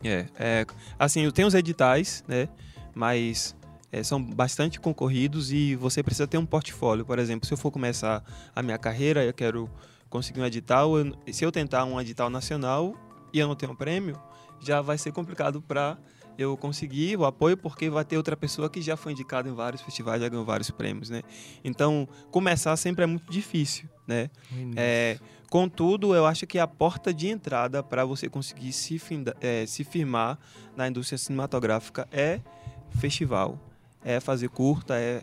É, 0.03 0.25
é 0.39 0.65
assim, 0.99 1.29
tem 1.31 1.45
os 1.45 1.53
editais, 1.53 2.23
né? 2.27 2.47
Mas 2.93 3.55
é, 3.91 4.03
são 4.03 4.21
bastante 4.23 4.79
concorridos 4.79 5.51
e 5.51 5.75
você 5.75 6.01
precisa 6.03 6.27
ter 6.27 6.37
um 6.37 6.45
portfólio. 6.45 7.05
Por 7.05 7.19
exemplo, 7.19 7.45
se 7.47 7.53
eu 7.53 7.57
for 7.57 7.71
começar 7.71 8.23
a 8.55 8.61
minha 8.61 8.77
carreira, 8.77 9.23
eu 9.23 9.33
quero 9.33 9.69
conseguir 10.09 10.41
um 10.41 10.45
edital. 10.45 10.97
eu- 10.97 11.15
se 11.31 11.43
eu 11.45 11.51
tentar 11.51 11.85
um 11.85 11.99
edital 11.99 12.29
nacional 12.29 12.93
e 13.33 13.39
eu 13.39 13.47
não 13.47 13.55
tenho 13.55 13.71
um 13.71 13.75
prêmio, 13.75 14.19
já 14.59 14.81
vai 14.81 14.97
ser 14.97 15.11
complicado 15.11 15.61
para 15.61 15.97
eu 16.37 16.55
conseguir 16.57 17.17
o 17.17 17.25
apoio, 17.25 17.55
porque 17.57 17.89
vai 17.89 18.03
ter 18.05 18.17
outra 18.17 18.35
pessoa 18.35 18.69
que 18.69 18.81
já 18.81 18.95
foi 18.97 19.11
indicada 19.11 19.47
em 19.49 19.53
vários 19.53 19.81
festivais, 19.81 20.21
já 20.21 20.27
ganhou 20.29 20.45
vários 20.45 20.71
prêmios, 20.71 21.09
né? 21.09 21.21
Então, 21.63 22.07
começar 22.31 22.75
sempre 22.77 23.03
é 23.03 23.05
muito 23.07 23.31
difícil, 23.31 23.87
né? 24.07 24.29
É, 24.77 25.19
contudo, 25.51 26.15
eu 26.15 26.25
acho 26.25 26.47
que 26.47 26.57
a 26.57 26.65
porta 26.65 27.13
de 27.13 27.27
entrada 27.27 27.83
para 27.83 28.05
você 28.05 28.29
conseguir 28.29 28.71
se, 28.71 28.97
finda, 28.97 29.35
é, 29.41 29.65
se 29.65 29.83
firmar 29.83 30.39
na 30.77 30.87
indústria 30.87 31.17
cinematográfica 31.17 32.07
é 32.09 32.39
festival. 32.91 33.59
É 34.01 34.21
fazer 34.21 34.47
curta, 34.47 34.97
é 34.97 35.21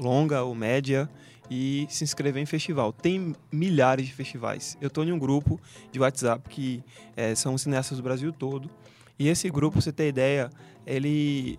longa 0.00 0.42
ou 0.42 0.54
média 0.54 1.06
e 1.50 1.86
se 1.90 2.02
inscrever 2.02 2.42
em 2.42 2.46
festival. 2.46 2.94
Tem 2.94 3.36
milhares 3.52 4.06
de 4.06 4.14
festivais. 4.14 4.74
Eu 4.80 4.88
estou 4.88 5.04
em 5.04 5.12
um 5.12 5.18
grupo 5.18 5.60
de 5.92 6.00
WhatsApp 6.00 6.48
que 6.48 6.82
é, 7.14 7.34
são 7.34 7.58
cineastas 7.58 7.98
do 7.98 8.02
Brasil 8.02 8.32
todo. 8.32 8.70
E 9.18 9.28
esse 9.28 9.50
grupo, 9.50 9.82
você 9.82 9.92
ter 9.92 10.08
ideia, 10.08 10.48
ele, 10.86 11.58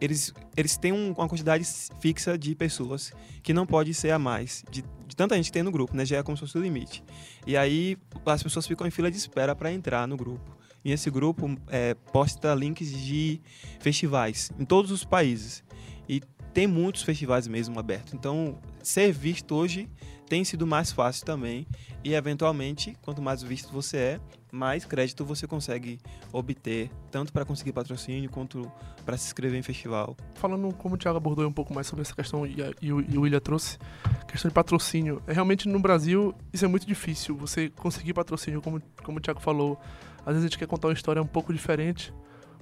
eles, 0.00 0.32
eles 0.56 0.76
têm 0.76 0.92
um, 0.92 1.12
uma 1.12 1.28
quantidade 1.28 1.64
fixa 2.00 2.36
de 2.36 2.54
pessoas 2.54 3.12
que 3.42 3.52
não 3.52 3.66
pode 3.66 3.92
ser 3.94 4.10
a 4.10 4.18
mais. 4.18 4.64
De, 4.70 4.82
de 5.06 5.16
tanta 5.16 5.36
gente 5.36 5.46
que 5.46 5.52
tem 5.52 5.62
no 5.62 5.72
grupo, 5.72 5.96
né? 5.96 6.04
Já 6.04 6.18
é 6.18 6.22
como 6.22 6.36
se 6.36 6.40
fosse 6.40 6.58
o 6.58 6.60
limite. 6.60 7.02
E 7.46 7.56
aí 7.56 7.96
as 8.24 8.42
pessoas 8.42 8.66
ficam 8.66 8.86
em 8.86 8.90
fila 8.90 9.10
de 9.10 9.16
espera 9.16 9.54
para 9.54 9.72
entrar 9.72 10.06
no 10.06 10.16
grupo. 10.16 10.56
E 10.84 10.92
esse 10.92 11.10
grupo 11.10 11.56
é, 11.68 11.94
posta 12.12 12.54
links 12.54 12.92
de 12.92 13.40
festivais 13.80 14.50
em 14.58 14.64
todos 14.64 14.90
os 14.90 15.04
países. 15.04 15.64
E 16.08 16.20
tem 16.52 16.66
muitos 16.66 17.02
festivais 17.02 17.48
mesmo 17.48 17.78
abertos. 17.78 18.14
Então, 18.14 18.58
ser 18.82 19.12
visto 19.12 19.54
hoje 19.54 19.88
tem 20.28 20.44
sido 20.44 20.66
mais 20.66 20.92
fácil 20.92 21.24
também. 21.24 21.66
E, 22.04 22.14
eventualmente, 22.14 22.96
quanto 23.02 23.20
mais 23.20 23.42
visto 23.42 23.72
você 23.72 23.96
é, 23.96 24.20
mais 24.56 24.84
crédito 24.84 25.24
você 25.24 25.46
consegue 25.46 25.98
obter, 26.32 26.90
tanto 27.10 27.32
para 27.32 27.44
conseguir 27.44 27.72
patrocínio 27.72 28.30
quanto 28.30 28.70
para 29.04 29.16
se 29.16 29.26
inscrever 29.26 29.58
em 29.58 29.62
festival. 29.62 30.16
Falando 30.34 30.74
como 30.74 30.94
o 30.94 30.98
Thiago 30.98 31.18
abordou 31.18 31.46
um 31.46 31.52
pouco 31.52 31.74
mais 31.74 31.86
sobre 31.86 32.02
essa 32.02 32.14
questão 32.14 32.46
e, 32.46 32.62
a, 32.62 32.72
e, 32.80 32.92
o, 32.92 33.00
e 33.00 33.18
o 33.18 33.20
William 33.20 33.40
trouxe, 33.40 33.78
questão 34.26 34.48
de 34.48 34.54
patrocínio. 34.54 35.22
É, 35.26 35.32
realmente 35.32 35.68
no 35.68 35.78
Brasil 35.78 36.34
isso 36.52 36.64
é 36.64 36.68
muito 36.68 36.86
difícil, 36.86 37.36
você 37.36 37.68
conseguir 37.68 38.14
patrocínio, 38.14 38.62
como, 38.62 38.80
como 39.04 39.18
o 39.18 39.20
Thiago 39.20 39.40
falou. 39.40 39.78
Às 40.20 40.34
vezes 40.34 40.44
a 40.44 40.48
gente 40.48 40.58
quer 40.58 40.66
contar 40.66 40.88
uma 40.88 40.94
história 40.94 41.22
um 41.22 41.26
pouco 41.26 41.52
diferente, 41.52 42.12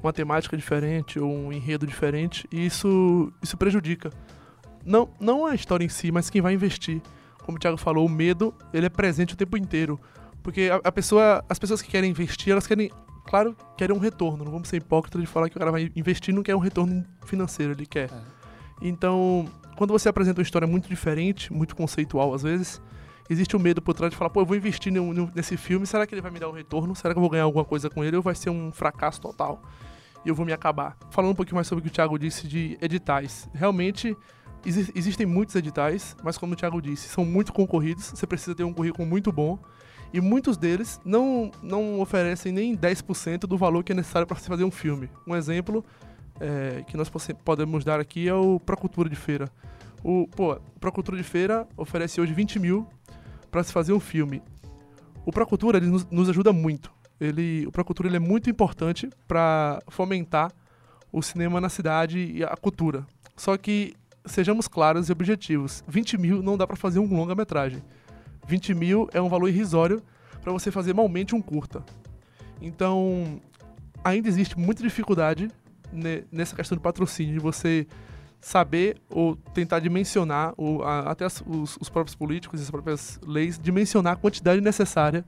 uma 0.03 0.13
temática 0.13 0.57
diferente 0.57 1.19
ou 1.19 1.33
um 1.33 1.53
enredo 1.53 1.87
diferente, 1.87 2.47
e 2.53 2.67
isso, 2.67 3.33
isso 3.43 3.57
prejudica. 3.57 4.11
Não, 4.85 5.09
não 5.19 5.47
a 5.47 5.55
história 5.55 5.85
em 5.85 5.89
si, 5.89 6.13
mas 6.13 6.29
quem 6.29 6.43
vai 6.43 6.53
investir. 6.53 7.01
Como 7.45 7.57
o 7.57 7.61
Thiago 7.61 7.77
falou, 7.77 8.05
o 8.05 8.09
medo 8.09 8.55
ele 8.73 8.87
é 8.87 8.91
presente 8.91 9.35
o 9.35 9.37
tempo 9.37 9.57
inteiro. 9.57 9.99
Porque 10.45 10.71
a, 10.71 10.89
a 10.89 10.93
pessoa, 10.93 11.43
as 11.49 11.59
pessoas 11.59 11.81
que 11.81 11.91
querem 11.91 12.11
investir, 12.11 12.53
elas 12.53 12.67
querem, 12.67 12.91
claro, 13.25 13.57
querem 13.79 13.97
um 13.97 13.99
retorno. 13.99 14.45
Não 14.45 14.53
vamos 14.53 14.69
ser 14.69 14.77
hipócritas 14.77 15.21
de 15.21 15.27
falar 15.27 15.49
que 15.49 15.57
o 15.57 15.59
cara 15.59 15.73
vai 15.73 15.91
investir 15.97 16.33
e 16.33 16.37
não 16.37 16.43
quer 16.43 16.55
um 16.55 16.61
retorno 16.61 17.03
financeiro, 17.25 17.73
ele 17.73 17.87
quer. 17.87 18.11
É. 18.11 18.21
Então, 18.83 19.49
quando 19.75 19.91
você 19.91 20.07
apresenta 20.07 20.41
uma 20.41 20.45
história 20.45 20.69
muito 20.69 20.87
diferente, 20.87 21.51
muito 21.51 21.75
conceitual 21.75 22.35
às 22.35 22.43
vezes, 22.43 22.81
existe 23.29 23.57
o 23.57 23.59
um 23.59 23.63
medo 23.63 23.81
por 23.81 23.95
trás 23.95 24.11
de 24.11 24.19
falar, 24.19 24.29
pô, 24.29 24.43
eu 24.43 24.47
vou 24.47 24.55
investir 24.55 24.93
nesse 25.35 25.57
filme, 25.57 25.87
será 25.87 26.07
que 26.07 26.15
ele 26.15 26.21
vai 26.21 26.31
me 26.31 26.39
dar 26.39 26.51
um 26.51 26.53
retorno? 26.53 26.95
Será 26.95 27.15
que 27.15 27.19
eu 27.19 27.23
vou 27.23 27.31
ganhar 27.31 27.45
alguma 27.45 27.65
coisa 27.65 27.89
com 27.89 28.05
ele 28.05 28.15
ou 28.15 28.23
vai 28.23 28.35
ser 28.35 28.51
um 28.51 28.71
fracasso 28.71 29.23
total? 29.23 29.63
E 30.27 30.29
eu 30.29 30.35
vou 30.35 30.45
me 30.45 30.53
acabar. 30.53 30.95
Falando 31.11 31.33
um 31.33 31.35
pouquinho 31.35 31.57
mais 31.57 31.67
sobre 31.67 31.81
o 31.81 31.83
que 31.83 31.89
o 31.89 31.93
Thiago 31.93 32.19
disse 32.19 32.47
de 32.47 32.77
editais. 32.83 33.49
Realmente, 33.55 34.15
exi 34.65 34.93
existem 34.95 35.25
muitos 35.25 35.55
editais, 35.55 36.15
mas 36.23 36.37
como 36.37 36.53
o 36.53 36.57
Thiago 36.57 36.83
disse, 36.83 37.09
são 37.09 37.25
muito 37.25 37.51
concorridos, 37.51 38.13
você 38.15 38.27
precisa 38.27 38.55
ter 38.55 38.65
um 38.65 38.75
currículo 38.75 39.09
muito 39.09 39.33
bom. 39.33 39.59
E 40.15 40.21
muitos 40.21 40.57
deles 40.57 41.01
não, 41.05 41.51
não 41.61 41.99
oferecem 41.99 42.53
nem 42.53 42.77
10% 42.77 43.49
do 43.49 43.59
valor 43.59 43.83
que 43.83 43.91
é 43.91 43.95
necessário 43.97 44.29
para 44.29 44.37
se 44.37 44.47
fazer 44.47 44.63
um 44.63 44.71
filme. 44.71 45.11
Um 45.27 45.35
exemplo 45.35 45.85
é, 46.39 46.85
que 46.87 46.97
nós 46.97 47.11
podemos 47.45 47.83
dar 47.83 47.99
aqui 47.99 48.29
é 48.29 48.33
o 48.33 48.61
Procultura 48.61 49.09
de 49.09 49.17
Feira. 49.17 49.51
O, 50.05 50.29
pô, 50.29 50.55
Procultura 50.79 51.17
de 51.17 51.25
Feira 51.25 51.67
oferece 51.77 52.21
hoje 52.21 52.33
20 52.33 52.61
mil 52.61 52.87
para 53.51 53.65
se 53.65 53.73
fazer 53.73 53.93
um 53.93 53.99
filme. 53.99 54.41
O 55.27 55.33
Procultura 55.33 55.79
ele 55.79 55.87
nos, 55.87 56.07
nos 56.09 56.31
ajuda 56.31 56.53
muito. 56.53 56.93
Ele, 57.21 57.67
o 57.67 57.73
Procultura 57.73 58.09
ele 58.09 58.19
é 58.19 58.21
muito 58.21 58.49
importante 58.49 59.11
para 59.27 59.83
fomentar 59.89 60.53
o 61.11 61.23
cinema 61.23 61.61
na 61.61 61.69
cidade 61.69 62.21
e 62.21 62.45
a 62.45 62.57
cultura. 62.57 63.05
Só 63.37 63.57
que, 63.57 63.95
sejamos 64.25 64.69
claros 64.69 65.09
e 65.09 65.13
objetivos, 65.13 65.83
20 65.89 66.19
mil 66.19 66.41
não 66.41 66.57
dá 66.57 66.69
para 66.69 66.77
fazer 66.77 67.01
um 67.01 67.13
longa-metragem. 67.13 67.83
20 68.47 68.75
mil 68.75 69.09
é 69.13 69.21
um 69.21 69.29
valor 69.29 69.49
irrisório 69.49 70.03
para 70.41 70.53
você 70.53 70.71
fazer 70.71 70.95
malmente 70.95 71.35
um 71.35 71.41
curta. 71.41 71.85
Então, 72.61 73.41
ainda 74.03 74.29
existe 74.29 74.59
muita 74.59 74.83
dificuldade 74.83 75.51
nessa 76.31 76.55
questão 76.55 76.77
de 76.77 76.83
patrocínio, 76.83 77.35
de 77.35 77.41
você 77.41 77.87
saber 78.41 79.01
ou 79.09 79.37
tentar 79.37 79.81
dimensionar, 79.81 80.53
ou 80.57 80.83
a, 80.83 81.11
até 81.11 81.25
as, 81.25 81.43
os, 81.47 81.79
os, 81.81 81.89
próprios 81.89 82.15
políticos 82.15 82.61
e 82.61 82.63
as 82.63 82.71
próprias 82.71 83.19
leis, 83.27 83.59
dimensionar 83.59 84.13
a 84.13 84.17
quantidade 84.17 84.61
necessária 84.61 85.25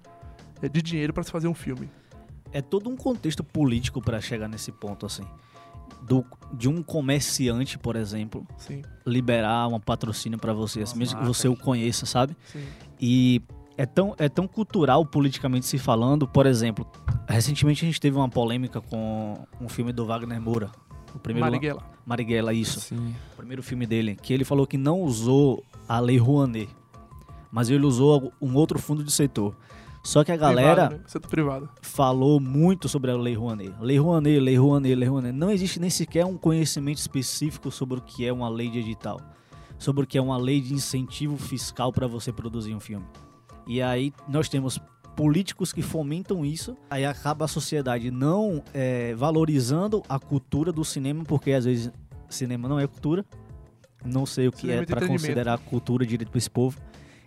é, 0.61 0.69
de 0.69 0.83
dinheiro 0.83 1.15
para 1.15 1.23
se 1.23 1.31
fazer 1.31 1.49
um 1.49 1.55
filme. 1.55 1.89
É 2.53 2.61
todo 2.61 2.91
um 2.91 2.97
contexto 2.97 3.43
político 3.43 4.03
para 4.03 4.21
chegar 4.21 4.49
nesse 4.49 4.71
ponto, 4.71 5.07
assim. 5.07 5.25
Do, 6.03 6.25
de 6.53 6.69
um 6.69 6.83
comerciante, 6.83 7.79
por 7.79 7.97
exemplo, 7.97 8.47
Sim. 8.59 8.83
liberar 9.05 9.69
um 9.69 9.81
patrocínio 9.81 10.39
para 10.39 10.53
você, 10.53 10.83
assim, 10.83 10.99
mesmo 10.99 11.19
que 11.19 11.27
você 11.27 11.49
o 11.49 11.57
conheça, 11.57 12.07
sabe? 12.07 12.37
Sim. 12.53 12.65
E 13.01 13.43
é 13.77 13.85
tão, 13.85 14.15
é 14.19 14.29
tão 14.29 14.47
cultural 14.47 15.05
politicamente 15.05 15.67
se 15.67 15.79
falando, 15.79 16.27
por 16.27 16.47
exemplo, 16.47 16.87
recentemente 17.29 17.85
a 17.85 17.87
gente 17.87 18.01
teve 18.01 18.17
uma 18.17 18.29
polêmica 18.29 18.81
com 18.81 19.47
um 19.61 19.69
filme 19.69 19.93
do 19.93 20.07
Wagner 20.07 20.41
Moura. 20.41 20.71
O 21.15 21.19
primeiro 21.19 21.51
Marighella. 21.51 21.83
Marighella, 22.05 22.53
isso. 22.55 22.81
Sim. 22.81 23.15
O 23.33 23.37
primeiro 23.37 23.63
filme 23.63 23.87
dele, 23.87 24.17
que 24.21 24.33
ele 24.33 24.45
falou 24.45 24.67
que 24.67 24.79
não 24.79 25.01
usou 25.01 25.65
a 25.89 25.99
Lei 25.99 26.19
Rouanet, 26.19 26.69
mas 27.51 27.71
ele 27.71 27.85
usou 27.85 28.33
um 28.41 28.55
outro 28.55 28.79
fundo 28.79 29.03
de 29.03 29.13
setor. 29.13 29.57
Só 30.07 30.23
que 30.25 30.33
a 30.33 30.37
galera 30.37 30.87
privado, 30.87 30.95
né? 30.95 31.01
setor 31.07 31.29
privado. 31.29 31.69
falou 31.83 32.38
muito 32.40 32.88
sobre 32.88 33.11
a 33.11 33.16
Lei 33.16 33.35
Rouanet. 33.35 33.75
Lei 33.81 33.99
Rouanet, 33.99 34.38
Lei 34.38 34.57
Rouanet, 34.57 34.95
Lei 34.95 35.09
Rouanet. 35.09 35.37
Não 35.37 35.51
existe 35.51 35.81
nem 35.81 35.90
sequer 35.90 36.25
um 36.25 36.37
conhecimento 36.37 36.99
específico 36.99 37.71
sobre 37.71 37.99
o 37.99 38.01
que 38.03 38.27
é 38.27 38.33
uma 38.33 38.49
lei 38.49 38.71
de 38.71 38.79
edital 38.79 39.21
sobre 39.79 40.05
o 40.05 40.07
que 40.07 40.19
é 40.19 40.23
uma 40.23 40.37
lei 40.37 40.61
de 40.61 40.75
incentivo 40.75 41.37
fiscal 41.37 41.92
para 41.92 42.07
você 42.07 42.33
produzir 42.33 42.75
um 42.75 42.81
filme. 42.81 43.07
E 43.66 43.83
aí 43.83 44.12
nós 44.29 44.49
temos 44.49 44.79
políticos 45.14 45.73
que 45.73 45.83
fomentam 45.83 46.45
isso, 46.45 46.77
aí 46.90 47.05
acaba 47.05 47.47
a 47.47 47.49
sociedade 47.49 48.11
não 48.11 48.62
é, 48.73 49.14
valorizando 49.14 50.03
a 50.09 50.19
cultura 50.19 50.71
do 50.71 50.85
cinema, 50.85 51.25
porque 51.25 51.53
às 51.53 51.64
vezes 51.64 51.90
cinema 52.29 52.69
não 52.69 52.79
é 52.79 52.87
cultura. 52.87 53.25
Não 54.05 54.25
sei 54.25 54.47
o 54.47 54.53
que 54.53 54.62
cinema 54.62 54.83
é 54.83 54.87
para 54.87 55.07
considerar 55.07 55.59
cultura 55.59 56.07
direito 56.07 56.31
para 56.31 56.38
esse 56.38 56.51
povo. 56.51 56.79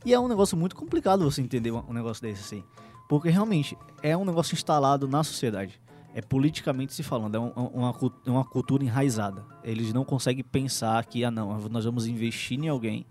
E 0.06 0.14
é 0.14 0.20
um 0.20 0.28
negócio 0.28 0.58
muito 0.58 0.76
complicado 0.76 1.30
você 1.30 1.42
entender 1.42 1.72
um 1.72 1.94
negócio 1.94 2.22
desse 2.22 2.42
assim. 2.42 2.64
Porque 3.08 3.30
realmente 3.30 3.78
é 4.02 4.16
um 4.16 4.24
negócio 4.24 4.54
instalado 4.54 5.08
na 5.08 5.24
sociedade 5.24 5.80
é 6.14 6.22
politicamente 6.22 6.94
se 6.94 7.04
falando, 7.04 7.36
é, 7.36 7.38
é 7.38 7.42
uma, 7.42 7.96
é 8.26 8.30
uma 8.30 8.44
cultura 8.44 8.84
enraizada. 8.84 9.46
Eles 9.64 9.94
não 9.94 10.04
conseguem 10.04 10.44
pensar 10.44 11.06
que, 11.06 11.24
ah, 11.24 11.32
não, 11.32 11.60
nós 11.70 11.86
vamos 11.86 12.08
investir 12.08 12.60
em 12.60 12.68
alguém 12.68 13.06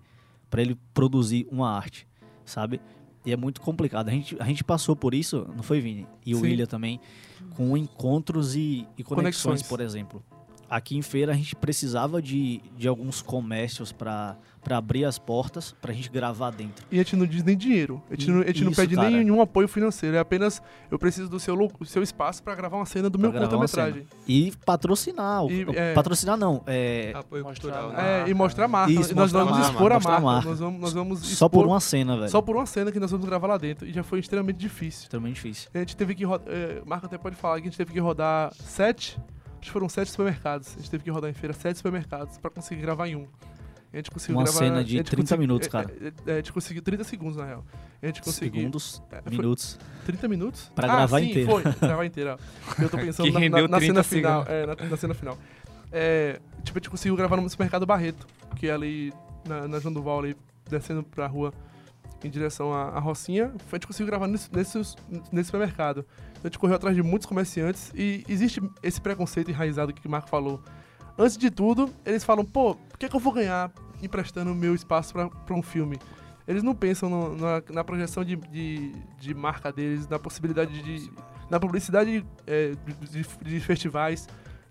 para 0.51 0.63
ele 0.63 0.77
produzir 0.93 1.47
uma 1.51 1.71
arte, 1.71 2.07
sabe? 2.45 2.81
E 3.25 3.33
é 3.33 3.37
muito 3.37 3.61
complicado. 3.61 4.09
A 4.09 4.13
gente, 4.13 4.37
a 4.41 4.45
gente 4.45 4.65
passou 4.65 4.97
por 4.97 5.15
isso, 5.15 5.47
não 5.55 5.63
foi, 5.63 5.81
Vini? 5.81 6.07
E 6.25 6.35
o 6.35 6.41
William 6.41 6.67
também, 6.67 7.01
com 7.57 7.77
encontros 7.77 8.55
e, 8.55 8.87
e 8.97 9.05
conexões, 9.05 9.43
conexões, 9.43 9.63
por 9.63 9.81
exemplo. 9.81 10.23
Aqui 10.69 10.97
em 10.97 11.03
feira 11.03 11.33
a 11.33 11.35
gente 11.35 11.57
precisava 11.57 12.21
de, 12.21 12.61
de 12.77 12.87
alguns 12.89 13.23
comércios 13.23 13.93
para 13.93 14.37
para 14.69 14.77
abrir 14.77 15.07
as 15.07 15.19
portas 15.19 15.75
pra 15.81 15.95
gente 15.95 16.11
gravar 16.11 16.51
dentro. 16.51 16.85
E 16.91 16.97
a 16.97 17.03
gente 17.03 17.17
não 17.17 17.27
diz 17.27 17.43
nem 17.43 17.57
dinheiro. 17.57 18.03
A 18.11 18.15
gente, 18.15 18.31
não, 18.31 18.43
a 18.43 18.47
gente 18.47 18.65
não 18.65 18.73
pede 18.73 18.95
cara. 18.95 19.09
nenhum 19.09 19.41
apoio 19.41 19.67
financeiro. 19.67 20.17
É 20.17 20.19
apenas 20.19 20.61
eu 20.91 20.99
preciso 20.99 21.29
do 21.29 21.41
seu, 21.41 21.57
do 21.57 21.87
seu 21.87 22.03
espaço 22.03 22.43
para 22.43 22.55
gravar 22.55 22.77
uma 22.77 22.85
cena 22.85 23.09
do 23.09 23.19
pra 23.19 23.31
meu 23.31 23.41
curta-metragem. 23.41 24.07
E 24.27 24.53
patrocinar. 24.67 25.47
E, 25.47 25.67
é, 25.75 25.95
patrocinar 25.95 26.37
não. 26.37 26.63
É, 26.67 27.13
apoio 27.15 27.45
cultural. 27.45 27.93
Né? 27.93 28.25
É, 28.27 28.29
e 28.29 28.35
mostrar 28.35 28.67
a 28.67 28.69
marca. 28.69 28.93
Isso, 28.93 29.15
nós 29.15 29.33
vamos 29.33 29.53
marca, 29.53 29.69
expor 29.69 29.93
a 29.93 30.01
marca. 30.01 30.21
marca. 30.21 30.49
Nós 30.51 30.59
vamos, 30.59 30.81
nós 30.81 30.93
vamos 30.93 31.21
expor, 31.23 31.37
Só 31.37 31.49
por 31.49 31.67
uma 31.67 31.81
cena, 31.81 32.17
velho. 32.17 32.31
Só 32.31 32.43
por 32.43 32.57
uma 32.57 32.67
cena 32.67 32.93
que 32.93 33.01
nós 33.01 33.11
vamos 33.11 33.25
gravar 33.25 33.47
lá 33.47 33.57
dentro. 33.57 33.87
E 33.87 33.93
já 33.93 34.03
foi 34.03 34.19
extremamente 34.19 34.59
difícil. 34.59 35.05
Extremamente 35.05 35.37
difícil. 35.37 35.71
A 35.73 35.79
gente 35.79 35.97
teve 35.97 36.15
que 36.15 36.25
rodar. 36.25 36.47
É, 36.49 36.83
marca 36.85 37.07
até 37.07 37.17
pode 37.17 37.37
falar 37.37 37.55
que 37.57 37.63
a 37.63 37.71
gente 37.71 37.79
teve 37.79 37.93
que 37.93 38.01
rodar 38.01 38.53
sete. 38.55 39.19
Acho 39.59 39.67
que 39.67 39.71
foram 39.71 39.89
sete 39.89 40.11
supermercados. 40.11 40.75
A 40.75 40.77
gente 40.79 40.91
teve 40.91 41.05
que 41.05 41.11
rodar 41.11 41.31
em 41.31 41.35
feira 41.35 41.53
sete 41.53 41.77
supermercados 41.77 42.39
para 42.39 42.51
conseguir 42.51 42.83
gravar 42.83 43.09
em 43.09 43.17
um. 43.17 43.27
A 43.93 43.97
gente 43.97 44.11
conseguiu 44.11 44.37
Uma 44.37 44.45
gravar, 44.45 44.59
cena 44.59 44.85
de 44.85 45.03
30 45.03 45.37
minutos, 45.39 45.67
é, 45.67 45.71
cara. 45.71 45.95
É, 46.01 46.31
é, 46.31 46.33
a 46.35 46.37
gente 46.37 46.53
conseguiu 46.53 46.83
30 46.83 47.05
segundos, 47.05 47.37
na 47.37 47.47
real. 47.47 47.65
A 48.03 48.07
gente 48.07 48.21
conseguiu. 48.21 48.61
Segundos, 48.61 49.03
minutos. 49.31 49.79
30 50.05 50.29
minutos? 50.29 50.73
Pra 50.75 50.93
ah, 50.93 50.97
gravar 50.97 51.21
sim, 51.21 51.31
inteiro. 51.31 51.51
Foi, 51.51 51.63
gravar 51.63 52.05
inteiro. 52.05 52.39
Eu 52.79 52.89
tô 52.91 52.99
pensando 52.99 53.33
na, 53.33 53.49
na, 53.49 53.69
na 53.69 53.81
cena 53.81 54.03
final. 54.03 54.45
É, 54.47 54.67
na, 54.67 54.75
na, 54.75 54.97
cena 54.97 55.15
final. 55.15 55.39
É, 55.91 56.39
tipo, 56.63 56.79
a 56.79 56.81
gente 56.81 56.91
conseguiu 56.91 57.17
gravar 57.17 57.39
no 57.39 57.49
supermercado 57.49 57.87
Barreto, 57.87 58.27
que 58.57 58.69
é 58.69 58.73
ali 58.73 59.13
na, 59.47 59.67
na 59.67 59.81
João 59.81 59.95
Duval, 59.95 60.19
ali, 60.21 60.37
descendo 60.69 61.03
pra 61.03 61.27
rua. 61.27 61.53
Em 62.25 62.31
direção 62.31 62.73
à, 62.73 62.89
à 62.89 62.99
Rocinha, 62.99 63.53
a 63.71 63.75
gente 63.75 63.87
conseguiu 63.87 64.07
gravar 64.07 64.27
nesse, 64.27 64.53
nesse, 64.53 64.79
nesse 65.33 65.47
supermercado. 65.47 66.05
Então 66.33 66.43
a 66.45 66.49
gente 66.49 66.59
correu 66.59 66.77
atrás 66.77 66.95
de 66.97 67.03
muitos 67.03 67.27
comerciantes 67.27 67.93
e 67.95 68.25
existe 68.29 68.61
esse 68.83 69.01
preconceito 69.01 69.51
enraizado 69.51 69.93
que 69.93 70.07
o 70.07 70.11
Marco 70.11 70.29
falou. 70.29 70.63
Antes 71.17 71.37
de 71.37 71.51
tudo, 71.51 71.91
eles 72.07 72.25
falam, 72.25 72.45
pô, 72.45 72.77
por 72.77 72.99
que, 72.99 73.07
é 73.07 73.09
que 73.09 73.17
eu 73.17 73.21
vou 73.21 73.33
ganhar 73.33 73.73
emprestando 74.01 74.53
o 74.53 74.55
meu 74.55 74.75
espaço 74.75 75.13
para 75.13 75.55
um 75.55 75.63
filme? 75.63 75.99
Eles 76.47 76.63
não 76.63 76.75
pensam 76.75 77.11
no, 77.11 77.37
na, 77.37 77.63
na, 77.71 77.85
projeção 77.85 78.25
de, 78.25 78.37
de, 78.37 78.93
de, 79.19 79.35
marca 79.35 79.71
deles, 79.71 80.09
na 80.09 80.19
possibilidade 80.19 80.81
de. 80.81 81.13
na 81.51 81.61
publicidade 81.61 82.25
é, 82.47 82.73
de, 83.11 83.27
de, 83.43 83.61
festivais, 83.61 84.27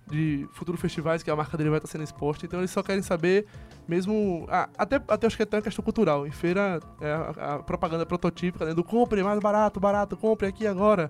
de 0.10 0.47
futuros 0.53 0.81
festivais 0.81 1.21
que 1.21 1.29
a 1.29 1.36
marca 1.36 1.55
dele 1.55 1.69
vai 1.69 1.77
estar 1.77 1.88
sendo 1.88 2.03
exposta. 2.03 2.45
Então 2.45 2.60
eles 2.60 2.71
só 2.71 2.81
querem 2.81 3.03
saber, 3.03 3.45
mesmo. 3.88 4.45
Ah, 4.50 4.69
até, 4.78 4.95
até 5.08 5.28
acho 5.28 5.36
que 5.36 5.43
é 5.43 5.45
até 5.45 5.58
uma 5.58 5.63
questão 5.63 5.84
cultural. 5.84 6.28
Em 6.28 6.32
feira, 6.32 6.80
é 7.02 7.12
a, 7.12 7.56
a 7.56 7.60
propaganda 7.60 8.06
prototípica 8.06 8.65
né, 8.65 8.73
do 8.73 8.84
compre 8.84 9.23
mais 9.23 9.39
barato, 9.39 9.80
barato, 9.80 10.17
compre 10.17 10.47
aqui 10.47 10.67
agora. 10.67 11.10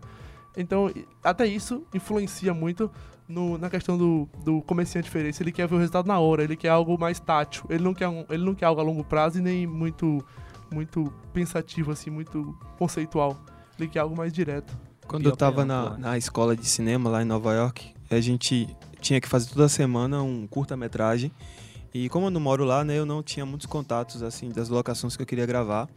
Então, 0.56 0.92
até 1.24 1.46
isso 1.46 1.84
influencia 1.94 2.54
muito 2.54 2.90
no, 3.28 3.58
na 3.58 3.70
questão 3.70 3.98
do, 3.98 4.28
do 4.44 4.62
comerciante 4.62 5.06
diferente. 5.06 5.42
Ele 5.42 5.52
quer 5.52 5.68
ver 5.68 5.76
o 5.76 5.78
resultado 5.78 6.08
na 6.08 6.20
hora, 6.20 6.44
ele 6.44 6.56
quer 6.56 6.70
algo 6.70 6.98
mais 6.98 7.20
tátil. 7.20 7.64
Ele 7.70 7.84
não 7.84 7.94
quer, 7.94 8.08
um, 8.08 8.26
ele 8.30 8.44
não 8.44 8.56
quer 8.56 8.66
algo 8.66 8.82
a 8.82 8.84
longo 8.84 9.04
prazo 9.04 9.40
e 9.40 9.42
nem 9.42 9.68
muito, 9.68 10.24
muito 10.72 11.14
pensativo, 11.34 11.92
assim, 11.92 12.10
muito 12.10 12.58
conceitual. 12.78 13.38
Ele 13.78 13.88
quer 13.88 14.00
algo 14.00 14.16
mais 14.16 14.34
direto. 14.34 14.76
Quando 15.06 15.26
eu 15.26 15.34
estava 15.34 15.64
na, 15.64 15.98
na 15.98 16.18
escola 16.18 16.56
de 16.56 16.66
cinema 16.66 17.10
lá 17.10 17.22
em 17.22 17.26
Nova 17.26 17.54
York, 17.54 17.94
a 18.10 18.20
gente 18.20 18.68
tinha 19.00 19.22
que 19.22 19.28
fazer 19.28 19.50
toda 19.50 19.70
semana 19.70 20.22
um 20.22 20.48
curta-metragem. 20.48 21.32
E 21.94 22.10
como 22.10 22.28
eu 22.28 22.30
não 22.30 22.42
moro 22.42 22.64
lá, 22.64 22.84
né, 22.84 22.98
eu 22.98 23.06
não 23.06 23.24
tinha 23.24 23.46
muitos 23.46 23.66
contatos 23.66 24.22
assim 24.22 24.50
das 24.50 24.70
locações 24.70 25.16
que 25.16 25.22
eu 25.22 25.26
queria 25.26 25.46
gravar. 25.46 25.90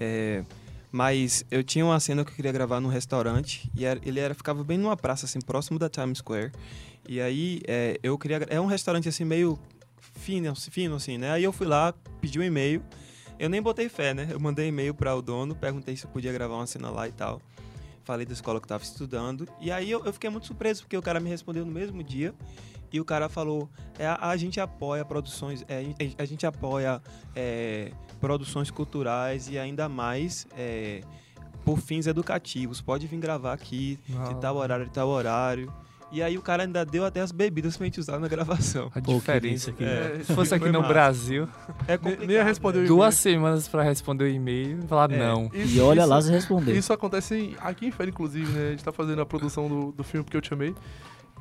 É, 0.00 0.44
mas 0.90 1.44
eu 1.50 1.62
tinha 1.62 1.84
uma 1.84 2.00
cena 2.00 2.24
que 2.24 2.30
eu 2.30 2.36
queria 2.36 2.52
gravar 2.52 2.80
num 2.80 2.88
restaurante 2.88 3.70
e 3.76 3.84
era, 3.84 4.00
ele 4.04 4.18
era, 4.18 4.34
ficava 4.34 4.64
bem 4.64 4.78
numa 4.78 4.96
praça, 4.96 5.26
assim, 5.26 5.38
próximo 5.40 5.78
da 5.78 5.88
Times 5.88 6.18
Square. 6.18 6.50
E 7.06 7.20
aí 7.20 7.60
é, 7.66 7.98
eu 8.02 8.16
queria. 8.18 8.38
É 8.48 8.60
um 8.60 8.66
restaurante 8.66 9.08
assim, 9.08 9.24
meio 9.24 9.58
fino, 10.14 10.54
fino, 10.54 10.96
assim, 10.96 11.18
né? 11.18 11.30
Aí 11.32 11.44
eu 11.44 11.52
fui 11.52 11.66
lá, 11.66 11.94
pedi 12.20 12.38
um 12.38 12.42
e-mail. 12.42 12.82
Eu 13.38 13.48
nem 13.48 13.62
botei 13.62 13.88
fé, 13.88 14.12
né? 14.12 14.28
Eu 14.30 14.40
mandei 14.40 14.68
e-mail 14.68 14.92
para 14.92 15.14
o 15.14 15.22
dono, 15.22 15.54
perguntei 15.54 15.96
se 15.96 16.04
eu 16.04 16.10
podia 16.10 16.32
gravar 16.32 16.56
uma 16.56 16.66
cena 16.66 16.90
lá 16.90 17.06
e 17.06 17.12
tal. 17.12 17.40
Falei 18.08 18.24
da 18.24 18.32
escola 18.32 18.58
que 18.58 18.64
eu 18.64 18.68
tava 18.68 18.82
estudando. 18.82 19.46
E 19.60 19.70
aí 19.70 19.90
eu, 19.90 20.02
eu 20.02 20.14
fiquei 20.14 20.30
muito 20.30 20.46
surpreso, 20.46 20.80
porque 20.80 20.96
o 20.96 21.02
cara 21.02 21.20
me 21.20 21.28
respondeu 21.28 21.62
no 21.66 21.70
mesmo 21.70 22.02
dia. 22.02 22.34
E 22.90 22.98
o 22.98 23.04
cara 23.04 23.28
falou: 23.28 23.68
é, 23.98 24.06
a, 24.06 24.30
a 24.30 24.36
gente 24.38 24.58
apoia 24.58 25.04
produções, 25.04 25.62
é, 25.68 25.84
a, 26.18 26.22
a, 26.22 26.24
gente 26.24 26.46
apoia 26.46 27.02
é, 27.36 27.92
produções 28.18 28.70
culturais 28.70 29.50
e 29.50 29.58
ainda 29.58 29.90
mais 29.90 30.46
é, 30.56 31.02
por 31.66 31.80
fins 31.80 32.06
educativos. 32.06 32.80
Pode 32.80 33.06
vir 33.06 33.18
gravar 33.18 33.52
aqui, 33.52 33.98
de 34.06 34.40
tal 34.40 34.56
horário, 34.56 34.86
de 34.86 34.90
tal 34.90 35.08
horário. 35.10 35.70
E 36.10 36.22
aí 36.22 36.38
o 36.38 36.42
cara 36.42 36.62
ainda 36.62 36.84
deu 36.86 37.04
até 37.04 37.20
as 37.20 37.30
bebidas 37.30 37.76
pra 37.76 37.84
gente 37.84 38.00
usar 38.00 38.18
na 38.18 38.28
gravação. 38.28 38.90
A 38.94 39.00
Pô, 39.00 39.14
diferença 39.14 39.70
aqui. 39.70 39.84
É, 39.84 40.20
se 40.24 40.34
fosse 40.34 40.54
aqui 40.54 40.70
no 40.70 40.80
massa. 40.80 40.92
Brasil, 40.92 41.48
é 41.86 41.98
complicado. 41.98 42.26
Nem 42.26 42.42
respondeu 42.42 42.86
Duas 42.86 43.14
semanas 43.14 43.68
pra 43.68 43.82
responder 43.82 44.24
o 44.24 44.28
e-mail 44.28 44.80
e 44.82 44.86
falar 44.86 45.12
é, 45.12 45.18
não. 45.18 45.50
Isso, 45.52 45.76
e 45.76 45.80
olha 45.80 46.00
isso, 46.00 46.08
lá 46.08 46.22
se 46.22 46.30
responder. 46.30 46.72
Isso 46.76 46.92
acontece 46.92 47.54
aqui 47.60 47.86
em 47.86 47.90
Feira, 47.90 48.10
inclusive, 48.10 48.50
né? 48.50 48.68
A 48.68 48.70
gente 48.70 48.84
tá 48.84 48.92
fazendo 48.92 49.20
a 49.20 49.26
produção 49.26 49.68
do, 49.68 49.92
do 49.92 50.02
filme 50.02 50.24
que 50.24 50.36
eu 50.36 50.40
te 50.40 50.54
amei. 50.54 50.74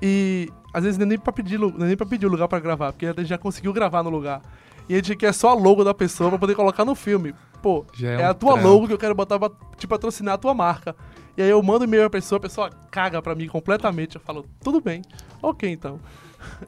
E 0.02 0.50
às 0.74 0.84
vezes 0.84 0.98
nem 0.98 1.18
pra 1.18 1.32
pedir, 1.32 1.60
nem 1.60 1.96
pra 1.96 2.06
pedir 2.06 2.26
o 2.26 2.30
lugar 2.30 2.48
pra 2.48 2.60
gravar, 2.60 2.92
porque 2.92 3.06
a 3.06 3.14
gente 3.14 3.26
já 3.26 3.38
conseguiu 3.38 3.72
gravar 3.72 4.04
no 4.04 4.10
lugar. 4.10 4.42
E 4.90 4.94
a 4.94 4.98
gente 4.98 5.16
quer 5.16 5.34
só 5.34 5.50
a 5.50 5.54
logo 5.54 5.84
da 5.84 5.94
pessoa 5.94 6.30
pra 6.30 6.40
poder 6.40 6.56
colocar 6.56 6.86
no 6.86 6.96
filme. 6.96 7.34
Pô, 7.62 7.86
é, 8.02 8.22
é, 8.22 8.26
a 8.26 8.34
tua 8.34 8.54
trampo. 8.54 8.68
logo 8.68 8.88
que 8.88 8.94
eu 8.94 8.98
quero 8.98 9.16
botar 9.16 9.40
pra 9.40 9.50
te 9.78 9.88
patrocinar 9.88 10.36
a 10.36 10.38
tua 10.38 10.54
marca. 10.54 10.96
E 11.38 11.42
aí 11.42 11.50
eu 11.50 11.62
mando 11.62 11.84
e-mail 11.84 12.04
pra 12.10 12.20
pessoa, 12.20 12.38
a 12.38 12.42
pessoa 12.42 12.70
caga 12.90 13.22
pra 13.22 13.36
mim 13.36 13.48
completamente. 13.48 14.16
Eu 14.16 14.22
falo, 14.22 14.46
tudo 14.62 14.82
bem, 14.82 15.04
ok 15.42 15.70
então. 15.70 16.00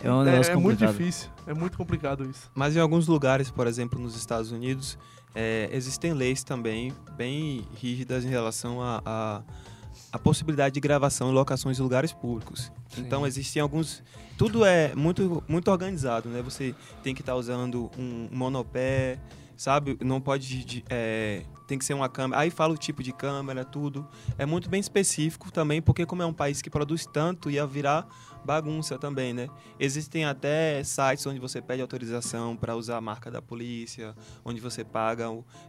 É, 0.03 0.11
um 0.11 0.23
é, 0.27 0.39
é 0.39 0.55
muito 0.55 0.85
difícil, 0.85 1.29
é 1.47 1.53
muito 1.53 1.77
complicado 1.77 2.23
isso. 2.29 2.51
Mas 2.53 2.75
em 2.75 2.79
alguns 2.79 3.07
lugares, 3.07 3.49
por 3.49 3.65
exemplo, 3.65 3.99
nos 3.99 4.15
Estados 4.15 4.51
Unidos, 4.51 4.97
é, 5.33 5.69
existem 5.71 6.13
leis 6.13 6.43
também 6.43 6.93
bem 7.17 7.67
rígidas 7.75 8.23
em 8.23 8.29
relação 8.29 8.81
a, 8.81 9.01
a 9.05 9.41
a 10.11 10.17
possibilidade 10.17 10.73
de 10.73 10.79
gravação 10.79 11.29
em 11.29 11.33
locações 11.33 11.79
em 11.79 11.81
lugares 11.81 12.11
públicos. 12.11 12.71
Sim. 12.89 13.01
Então 13.01 13.25
existem 13.27 13.61
alguns, 13.61 14.03
tudo 14.37 14.65
é 14.65 14.93
muito 14.95 15.43
muito 15.47 15.69
organizado, 15.69 16.29
né? 16.29 16.41
Você 16.41 16.73
tem 17.03 17.13
que 17.13 17.21
estar 17.21 17.33
tá 17.33 17.37
usando 17.37 17.91
um 17.97 18.27
monopé, 18.31 19.19
sabe? 19.59 19.97
Não 19.99 20.21
pode 20.21 20.85
é, 20.89 21.43
tem 21.67 21.77
que 21.77 21.83
ser 21.83 21.93
uma 21.93 22.07
câmera. 22.07 22.41
Aí 22.41 22.49
fala 22.49 22.73
o 22.73 22.77
tipo 22.77 23.03
de 23.03 23.11
câmera, 23.11 23.65
tudo. 23.65 24.07
É 24.37 24.45
muito 24.45 24.69
bem 24.69 24.79
específico 24.79 25.51
também, 25.51 25.81
porque 25.81 26.05
como 26.05 26.23
é 26.23 26.25
um 26.25 26.31
país 26.33 26.61
que 26.61 26.69
produz 26.69 27.05
tanto, 27.05 27.51
ia 27.51 27.67
virar 27.67 28.07
bagunça 28.45 28.97
também, 28.97 29.33
né? 29.33 29.49
Existem 29.77 30.23
até 30.23 30.81
sites 30.81 31.25
onde 31.25 31.41
você 31.41 31.61
pede 31.61 31.81
autorização 31.81 32.55
para 32.55 32.73
usar 32.73 32.95
a 32.95 33.01
marca 33.01 33.29
da 33.29 33.41
polícia, 33.41 34.15
onde 34.45 34.61
você 34.61 34.81
paga. 34.85 35.25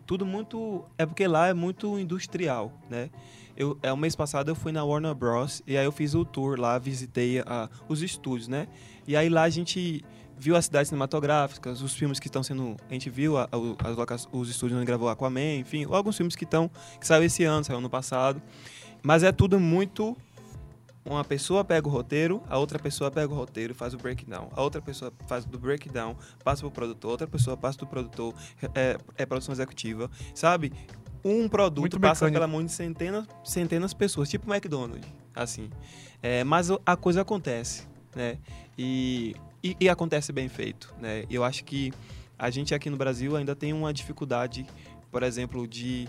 Tudo 0.07 0.25
muito. 0.25 0.85
É 0.97 1.05
porque 1.05 1.27
lá 1.27 1.49
é 1.49 1.53
muito 1.53 1.99
industrial, 1.99 2.73
né? 2.89 3.11
Eu, 3.57 3.77
é, 3.83 3.93
o 3.93 3.97
mês 3.97 4.15
passado 4.15 4.53
eu 4.53 4.55
fui 4.55 4.71
na 4.71 4.85
Warner 4.85 5.17
Bros. 5.17 5.65
e 5.67 5.77
aí 5.77 5.85
eu 5.85 5.91
fiz 5.91 6.15
o 6.15 6.25
tour 6.25 6.61
lá, 6.61 6.79
visitei 6.79 7.41
a, 7.41 7.69
os 7.89 8.03
estúdios, 8.03 8.47
né? 8.47 8.69
E 9.05 9.17
aí 9.17 9.29
lá 9.29 9.43
a 9.43 9.51
gente 9.51 10.05
viu 10.41 10.57
as 10.57 10.65
cidades 10.65 10.89
cinematográficas, 10.89 11.83
os 11.83 11.95
filmes 11.95 12.19
que 12.19 12.27
estão 12.27 12.43
sendo. 12.43 12.77
A 12.89 12.93
gente 12.93 13.11
viu 13.11 13.37
a, 13.37 13.45
a, 13.53 13.57
os 14.33 14.49
estúdios 14.49 14.79
onde 14.79 14.87
gravou 14.87 15.09
Aquaman, 15.09 15.57
enfim, 15.57 15.87
alguns 15.91 16.17
filmes 16.17 16.35
que 16.35 16.45
estão. 16.45 16.71
que 16.99 17.07
saiu 17.07 17.25
esse 17.25 17.45
ano, 17.45 17.63
saiu 17.63 17.79
ano 17.79 17.91
passado. 17.91 18.41
Mas 19.03 19.23
é 19.23 19.31
tudo 19.31 19.61
muito. 19.61 20.17
Uma 21.03 21.25
pessoa 21.25 21.65
pega 21.65 21.89
o 21.89 21.91
roteiro, 21.91 22.43
a 22.47 22.59
outra 22.59 22.79
pessoa 22.79 23.11
pega 23.11 23.33
o 23.33 23.37
roteiro 23.37 23.73
e 23.73 23.75
faz 23.75 23.95
o 23.95 23.97
breakdown. 23.97 24.51
A 24.55 24.63
outra 24.63 24.83
pessoa 24.83 25.11
faz 25.27 25.47
do 25.47 25.59
breakdown, 25.59 26.15
passa 26.45 26.61
pro 26.61 26.71
produtor, 26.71 27.13
outra 27.13 27.27
pessoa 27.27 27.57
passa 27.57 27.79
do 27.79 27.87
produtor, 27.87 28.35
é, 28.75 28.99
é 29.17 29.25
produção 29.25 29.53
executiva, 29.53 30.11
sabe? 30.35 30.73
um 31.25 31.49
produto 31.49 31.81
Muito 31.81 32.01
passa 32.01 32.25
mecânico. 32.25 32.35
pela 32.35 32.47
mão 32.47 32.65
de 32.65 32.73
centenas, 32.73 33.27
centenas 33.45 33.91
de 33.91 33.97
pessoas, 33.97 34.29
tipo 34.29 34.51
o 34.51 34.55
McDonald's, 34.55 35.07
assim. 35.35 35.71
É, 36.23 36.45
mas 36.45 36.69
a 36.85 36.97
coisa 36.97 37.23
acontece, 37.23 37.87
né? 38.15 38.39
E, 38.77 39.35
e, 39.63 39.77
e, 39.81 39.89
acontece 39.89 40.33
bem 40.33 40.49
feito, 40.49 40.95
né? 41.01 41.25
Eu 41.31 41.45
acho 41.45 41.65
que 41.65 41.93
a 42.39 42.51
gente 42.51 42.75
aqui 42.75 42.89
no 42.89 42.97
Brasil 42.97 43.37
ainda 43.37 43.55
tem 43.55 43.73
uma 43.73 43.93
dificuldade, 43.93 44.67
por 45.11 45.23
exemplo, 45.23 45.67
de 45.67 46.09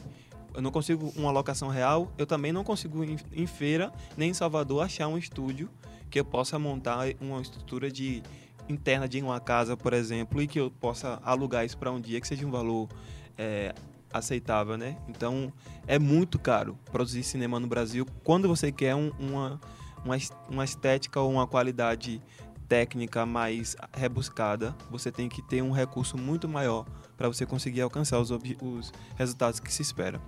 eu 0.54 0.62
não 0.62 0.72
consigo 0.72 1.12
uma 1.16 1.32
locação 1.32 1.70
real, 1.70 2.12
eu 2.18 2.26
também 2.26 2.52
não 2.52 2.64
consigo 2.64 3.04
em, 3.04 3.18
em 3.34 3.48
feira 3.48 3.92
nem 4.18 4.32
em 4.32 4.34
Salvador 4.34 4.84
achar 4.84 5.08
um 5.08 5.18
estúdio 5.18 5.70
que 6.10 6.20
eu 6.20 6.26
possa 6.26 6.60
montar 6.60 7.06
uma 7.22 7.42
estrutura 7.42 7.90
de 7.90 8.22
interna 8.68 9.08
de 9.08 9.22
uma 9.22 9.40
casa, 9.40 9.76
por 9.76 9.94
exemplo, 9.94 10.42
e 10.42 10.48
que 10.48 10.60
eu 10.60 10.70
possa 10.70 11.20
alugar 11.24 11.66
isso 11.66 11.78
para 11.78 11.92
um 11.92 12.00
dia 12.00 12.20
que 12.20 12.28
seja 12.28 12.46
um 12.46 12.52
valor 12.52 12.90
é, 13.38 13.74
aceitável, 14.14 14.78
né? 14.78 14.98
Então 15.08 15.52
é 15.88 15.98
muito 15.98 16.38
caro 16.38 16.78
produzir 16.92 17.24
cinema 17.24 17.60
no 17.60 17.68
Brasil 17.68 18.06
quando 18.24 18.48
você 18.48 18.72
quer 18.72 18.96
um, 18.96 19.12
uma, 19.20 19.60
uma, 20.04 20.18
uma 20.50 20.64
estética 20.64 21.20
ou 21.20 21.32
uma 21.32 21.48
qualidade 21.48 22.22
técnica 22.71 23.25
mais 23.25 23.75
rebuscada, 23.93 24.73
você 24.89 25.12
tem 25.12 25.27
que 25.27 25.41
ter 25.41 25.62
um 25.62 25.71
recurso 25.71 26.17
muito 26.17 26.47
maior 26.47 26.86
para 27.17 27.27
você 27.27 27.45
conseguir 27.45 27.81
alcançar 27.81 28.17
os, 28.17 28.31
os 28.31 28.93
resultados 29.17 29.60
que 29.60 29.73
se 29.73 29.81
espera. 29.81 30.21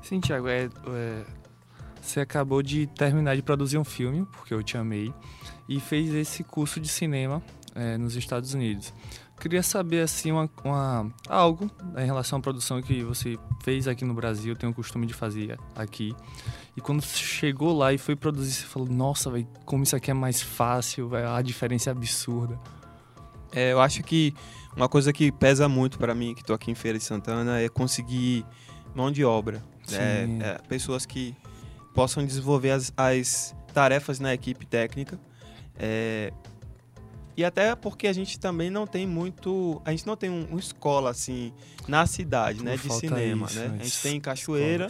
Sim, 0.00 0.20
Tiago, 0.20 0.48
é, 0.48 0.70
é, 0.86 1.24
você 2.00 2.20
acabou 2.20 2.62
de 2.62 2.86
terminar 2.86 3.36
de 3.36 3.42
produzir 3.42 3.76
um 3.76 3.84
filme, 3.84 4.26
porque 4.32 4.54
eu 4.54 4.62
te 4.62 4.78
amei, 4.78 5.12
e 5.68 5.78
fez 5.78 6.14
esse 6.14 6.42
curso 6.42 6.80
de 6.80 6.88
cinema 6.88 7.42
é, 7.74 7.98
nos 7.98 8.16
Estados 8.16 8.54
Unidos. 8.54 8.94
Queria 9.40 9.62
saber 9.62 10.02
assim 10.02 10.30
uma, 10.30 10.50
uma, 10.62 11.10
algo 11.26 11.70
em 11.96 12.04
relação 12.04 12.38
à 12.38 12.42
produção 12.42 12.80
que 12.82 13.02
você 13.02 13.38
fez 13.64 13.88
aqui 13.88 14.04
no 14.04 14.12
Brasil, 14.12 14.54
tem 14.54 14.68
o 14.68 14.74
costume 14.74 15.06
de 15.06 15.14
fazer 15.14 15.58
aqui. 15.74 16.14
E 16.76 16.80
quando 16.80 17.02
chegou 17.02 17.76
lá 17.76 17.92
e 17.92 17.98
foi 17.98 18.14
produzir, 18.14 18.52
você 18.52 18.66
falou: 18.66 18.86
"Nossa, 18.86 19.30
véio, 19.30 19.48
como 19.64 19.82
isso 19.82 19.96
aqui 19.96 20.10
é 20.10 20.14
mais 20.14 20.42
fácil, 20.42 21.08
véio, 21.08 21.30
a 21.30 21.40
diferença 21.40 21.88
é 21.88 21.92
absurda". 21.92 22.60
É, 23.52 23.72
eu 23.72 23.80
acho 23.80 24.02
que 24.02 24.34
uma 24.76 24.88
coisa 24.88 25.12
que 25.12 25.32
pesa 25.32 25.68
muito 25.68 25.98
para 25.98 26.14
mim, 26.14 26.34
que 26.34 26.42
estou 26.42 26.54
aqui 26.54 26.70
em 26.70 26.74
Feira 26.74 26.98
de 26.98 27.04
Santana, 27.04 27.60
é 27.60 27.68
conseguir 27.68 28.44
mão 28.94 29.10
de 29.10 29.24
obra, 29.24 29.62
né? 29.90 30.28
é, 30.42 30.58
pessoas 30.68 31.06
que 31.06 31.34
possam 31.94 32.24
desenvolver 32.24 32.70
as, 32.72 32.92
as 32.96 33.54
tarefas 33.72 34.20
na 34.20 34.32
equipe 34.34 34.66
técnica. 34.66 35.18
É, 35.78 36.32
e 37.40 37.44
até 37.44 37.74
porque 37.74 38.06
a 38.06 38.12
gente 38.12 38.38
também 38.38 38.68
não 38.68 38.86
tem 38.86 39.06
muito. 39.06 39.80
A 39.82 39.92
gente 39.92 40.06
não 40.06 40.14
tem 40.14 40.28
um, 40.28 40.44
uma 40.50 40.60
escola 40.60 41.08
assim 41.08 41.54
na 41.88 42.04
cidade, 42.04 42.62
né? 42.62 42.76
De 42.76 42.92
cinema, 42.92 43.46
isso, 43.46 43.58
né? 43.58 43.78
A 43.80 43.82
gente 43.82 44.02
tem 44.02 44.20
Cachoeira, 44.20 44.88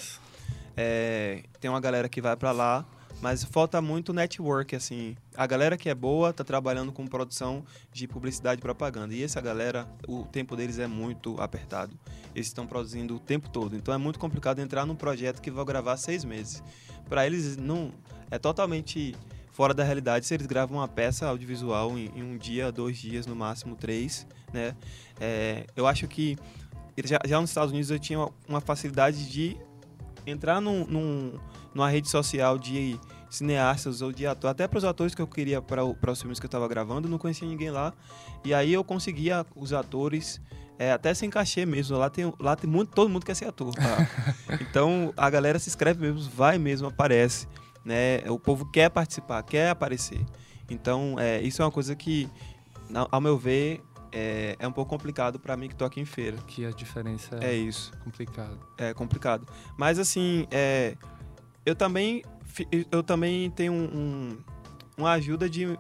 é, 0.77 1.45
tem 1.61 1.71
uma 1.71 1.81
galera 1.81 2.09
que 2.09 2.21
vai 2.21 2.37
para 2.37 2.51
lá, 2.51 2.85
Mas 3.21 3.45
falta 3.45 3.83
muito 3.83 4.13
network, 4.13 4.75
assim. 4.75 5.15
A 5.37 5.47
galera 5.47 5.77
que 5.77 5.91
é 5.91 5.95
boa 5.95 6.33
tá 6.33 6.43
trabalhando 6.43 6.91
com 6.91 7.07
produção 7.07 7.63
de 7.93 8.09
publicidade 8.09 8.61
e 8.61 8.63
propaganda. 8.63 9.15
E 9.15 9.23
essa 9.23 9.41
galera, 9.41 9.87
o 10.09 10.25
tempo 10.25 10.57
deles 10.57 10.79
é 10.79 10.87
muito 10.87 11.39
apertado. 11.41 11.97
Eles 12.35 12.47
estão 12.47 12.67
produzindo 12.67 13.17
o 13.17 13.21
tempo 13.21 13.51
todo. 13.51 13.77
Então 13.77 13.93
é 13.93 13.99
muito 13.99 14.19
complicado 14.19 14.59
entrar 14.61 14.87
num 14.87 14.97
projeto 14.97 15.43
que 15.43 15.51
vai 15.51 15.65
gravar 15.65 15.97
seis 15.99 16.25
meses. 16.25 16.63
Para 17.09 17.27
eles, 17.27 17.57
não 17.57 17.93
é 18.31 18.39
totalmente 18.39 19.15
fora 19.61 19.75
da 19.75 19.85
realidade 19.85 20.25
se 20.25 20.33
eles 20.33 20.47
gravam 20.47 20.79
uma 20.79 20.89
peça 20.89 21.27
audiovisual 21.27 21.91
em, 21.99 22.11
em 22.17 22.23
um 22.23 22.39
dia, 22.39 22.73
dois 22.73 22.97
dias, 22.97 23.27
no 23.27 23.37
máximo 23.37 23.77
três, 23.77 24.27
né? 24.55 24.75
É, 25.21 25.67
eu 25.77 25.87
acho 25.87 26.09
que 26.09 26.39
já, 27.05 27.19
já, 27.27 27.39
nos 27.39 27.51
Estados 27.51 27.71
Unidos 27.71 27.91
eu 27.91 27.99
tinha 27.99 28.27
uma 28.49 28.63
facilidade 28.63 29.31
de 29.31 29.59
entrar 30.27 30.63
num, 30.63 30.87
num, 30.87 31.39
numa 31.75 31.91
rede 31.91 32.09
social 32.09 32.57
de 32.57 32.99
cineastas 33.29 34.01
ou 34.01 34.11
de 34.11 34.27
atores, 34.27 34.53
até 34.53 34.67
para 34.67 34.79
os 34.79 34.85
atores 34.85 35.15
que 35.15 35.21
eu 35.21 35.27
queria 35.27 35.61
para 35.61 35.85
os 35.85 36.19
filmes 36.19 36.41
que 36.41 36.47
eu 36.47 36.49
estava 36.49 36.67
gravando, 36.67 37.07
não 37.07 37.19
conhecia 37.19 37.47
ninguém 37.47 37.69
lá. 37.69 37.93
E 38.43 38.55
aí 38.55 38.73
eu 38.73 38.83
conseguia 38.83 39.45
os 39.55 39.75
atores, 39.75 40.41
é, 40.79 40.91
até 40.91 41.13
sem 41.13 41.29
cachê 41.29 41.67
mesmo. 41.67 41.99
Lá 41.99 42.09
tem, 42.09 42.33
lá 42.41 42.57
tem 42.57 42.69
muito, 42.69 42.93
todo 42.93 43.11
mundo 43.11 43.27
quer 43.27 43.37
ser 43.37 43.45
ator. 43.45 43.75
Tá? 43.75 44.09
então 44.59 45.13
a 45.19 45.29
galera 45.29 45.59
se 45.59 45.69
inscreve 45.69 46.01
mesmo, 46.01 46.31
vai 46.31 46.57
mesmo, 46.57 46.89
aparece. 46.89 47.47
Né? 47.85 48.19
O 48.29 48.39
povo 48.39 48.71
quer 48.71 48.91
participar, 48.91 49.43
quer 49.43 49.71
aparecer. 49.71 50.21
Então 50.69 51.17
é, 51.19 51.41
isso 51.41 51.63
é 51.63 51.65
uma 51.65 51.71
coisa 51.71 51.95
que, 51.97 52.29
ao 53.11 53.21
meu 53.21 53.37
ver, 53.37 53.83
é, 54.13 54.57
é 54.59 54.69
um 54.69 54.73
pouco 54.73 54.91
complicado 54.91 55.39
para 55.39 55.57
mim 55.57 55.69
que 55.69 55.75
tô 55.75 55.85
aqui 55.85 56.01
em 56.01 56.05
feira. 56.05 56.37
Que 56.47 56.65
a 56.65 56.71
diferença 56.71 57.39
é, 57.41 57.51
é 57.51 57.55
isso. 57.55 57.93
complicado. 58.05 58.59
É 58.77 58.95
complicado. 58.95 59.47
Mas 59.77 59.99
assim, 59.99 60.47
é, 60.51 60.97
eu 61.65 61.75
também 61.75 62.23
eu 62.91 63.03
também 63.03 63.51
tenho 63.51 63.73
um, 63.73 63.85
um, 63.85 64.39
uma 64.99 65.13
ajuda 65.13 65.49
de 65.49 65.79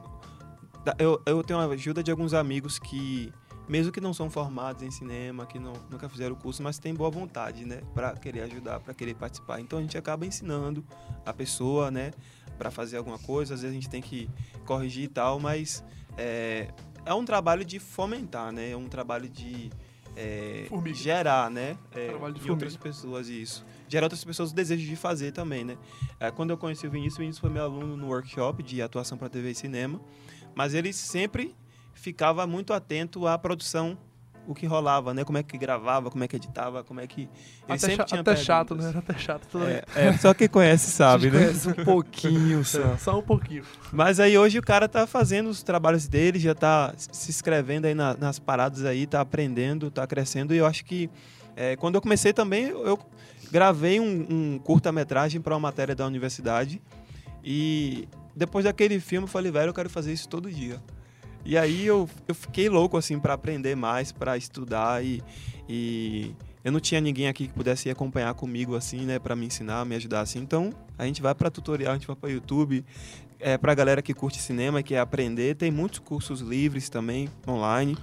eu, 0.99 1.21
eu 1.27 1.43
tenho 1.43 1.59
uma 1.59 1.73
ajuda 1.75 2.03
de 2.03 2.11
alguns 2.11 2.33
amigos 2.33 2.79
que 2.79 3.33
mesmo 3.68 3.92
que 3.92 4.01
não 4.01 4.12
são 4.12 4.29
formados 4.29 4.83
em 4.83 4.90
cinema, 4.90 5.46
que 5.46 5.59
não, 5.59 5.73
nunca 5.90 6.09
fizeram 6.09 6.35
o 6.35 6.37
curso, 6.37 6.62
mas 6.62 6.79
têm 6.79 6.94
boa 6.94 7.11
vontade, 7.11 7.64
né, 7.64 7.83
para 7.94 8.12
querer 8.14 8.42
ajudar, 8.42 8.81
para 8.81 8.92
querer 8.94 9.14
participar. 9.14 9.61
Então 9.61 9.79
a 9.79 9.83
gente 9.83 9.96
acaba 9.96 10.27
ensinando 10.27 10.85
a 11.25 11.33
pessoa, 11.33 11.90
né, 11.90 12.12
para 12.61 12.70
fazer 12.70 12.99
alguma 12.99 13.18
coisa. 13.18 13.55
Às 13.55 13.62
vezes 13.62 13.75
a 13.75 13.81
gente 13.81 13.88
tem 13.88 14.03
que 14.03 14.29
corrigir 14.66 15.05
e 15.05 15.09
tal, 15.09 15.40
mas 15.40 15.83
é, 16.18 16.68
é 17.07 17.14
um 17.14 17.25
trabalho 17.25 17.64
de 17.64 17.79
fomentar, 17.79 18.53
né? 18.53 18.70
É 18.70 18.77
um 18.77 18.87
trabalho 18.87 19.31
de 19.31 19.70
é, 20.14 20.68
gerar, 20.92 21.51
né? 21.51 21.79
É, 21.94 22.09
em 22.44 22.51
outras 22.51 22.77
pessoas 22.77 23.29
isso. 23.29 23.64
Gerar 23.88 24.05
outras 24.05 24.23
pessoas 24.23 24.53
o 24.53 24.55
desejo 24.55 24.87
de 24.87 24.94
fazer 24.94 25.33
também, 25.33 25.64
né? 25.64 25.79
É, 26.18 26.31
quando 26.31 26.51
eu 26.51 26.59
conheci 26.59 26.87
o 26.87 26.90
Vinícius, 26.90 27.16
o 27.16 27.20
Vinícius 27.20 27.40
foi 27.40 27.51
meu 27.51 27.62
aluno 27.62 27.96
no 27.96 28.09
workshop 28.09 28.62
de 28.62 28.83
atuação 28.83 29.16
para 29.16 29.31
TV 29.31 29.53
e 29.53 29.55
cinema, 29.55 29.99
mas 30.55 30.75
ele 30.75 30.92
sempre 30.92 31.55
ficava 31.94 32.46
muito 32.46 32.72
atento 32.72 33.26
à 33.26 33.38
produção 33.38 33.98
o 34.46 34.55
que 34.55 34.66
rolava, 34.66 35.14
né? 35.14 35.24
Como 35.24 35.38
é 35.38 35.42
que 35.42 35.57
gravava, 35.57 36.11
como 36.11 36.24
é 36.24 36.29
que 36.29 36.37
editava, 36.37 36.83
como 36.83 37.00
é 37.00 37.07
que. 37.07 37.22
Ele 37.22 37.31
até 37.68 37.79
sempre 37.79 37.96
cha 37.96 38.05
tinha 38.05 38.20
até 38.20 38.37
chato, 38.37 38.74
né? 38.74 38.88
Era 38.88 38.98
até 38.98 39.18
chato 39.18 39.59
é, 39.62 39.85
é, 39.94 40.12
só 40.14 40.35
quem 40.35 40.48
conhece 40.48 40.90
sabe, 40.92 41.31
né? 41.31 41.38
Conhece 41.38 41.68
um 41.68 41.85
pouquinho 41.85 42.64
só. 42.66 42.96
só 42.96 43.18
um 43.18 43.22
pouquinho. 43.22 43.62
Mas 43.92 44.18
aí 44.18 44.37
hoje 44.37 44.59
o 44.59 44.62
cara 44.62 44.88
tá 44.88 45.07
fazendo 45.07 45.48
os 45.48 45.62
trabalhos 45.62 46.09
dele, 46.09 46.38
já 46.38 46.55
tá 46.55 46.92
se 46.96 47.31
inscrevendo 47.31 47.87
aí 47.87 47.94
na, 47.94 48.16
nas 48.16 48.38
paradas 48.38 48.85
aí, 48.85 49.07
tá 49.07 49.20
aprendendo, 49.20 49.90
tá 49.90 50.07
crescendo. 50.07 50.55
E 50.55 50.59
eu 50.59 50.66
acho 50.66 50.85
que 50.85 51.09
é, 51.55 51.76
quando 51.76 51.94
eu 51.94 52.00
comecei 52.00 52.33
também, 52.33 52.68
eu 52.68 52.98
gravei 53.53 54.00
um, 54.00 54.26
um 54.29 54.59
curta-metragem 54.59 55.40
para 55.40 55.55
uma 55.55 55.61
matéria 55.61 55.94
da 55.94 56.07
universidade. 56.07 56.83
E 57.44 58.09
depois 58.35 58.64
daquele 58.64 58.98
filme 58.98 59.24
eu 59.24 59.31
falei, 59.31 59.53
velho, 59.53 59.70
eu 59.70 59.74
quero 59.74 59.88
fazer 59.88 60.12
isso 60.12 60.29
todo 60.29 60.50
dia. 60.50 60.81
E 61.44 61.57
aí 61.57 61.87
eu, 61.87 62.09
eu 62.29 62.35
fiquei 62.35 62.68
louco, 62.68 62.96
assim, 62.96 63.18
para 63.18 63.35
aprender 63.35 63.74
mais, 63.74 64.12
para 64.12 64.37
estudar 64.37 65.05
e, 65.05 65.22
e 65.68 66.35
eu 66.62 66.70
não 66.70 66.81
tinha 66.81 67.00
ninguém 67.00 67.29
aqui 67.29 67.48
que 67.48 67.55
pudesse 67.55 67.88
acompanhar 67.88 68.35
comigo, 68.35 68.76
assim, 68.76 69.07
né, 69.07 69.18
para 69.18 69.35
me 69.35 69.46
ensinar, 69.46 69.85
me 69.85 69.94
ajudar, 69.96 70.20
assim. 70.20 70.38
Então, 70.40 70.72
a 70.98 71.07
gente 71.07 71.22
vai 71.22 71.35
para 71.35 71.50
tutorial, 71.50 71.92
a 71.92 71.94
gente 71.94 72.07
vai 72.07 72.16
para 72.16 72.31
YouTube. 72.31 72.85
É, 73.38 73.57
pra 73.57 73.74
galera 73.74 74.03
que 74.03 74.12
curte 74.12 74.38
cinema 74.38 74.81
e 74.81 74.83
quer 74.83 74.98
aprender, 74.98 75.57
tem 75.57 75.70
muitos 75.70 75.98
cursos 76.00 76.40
livres 76.40 76.90
também, 76.90 77.31
online. 77.48 77.96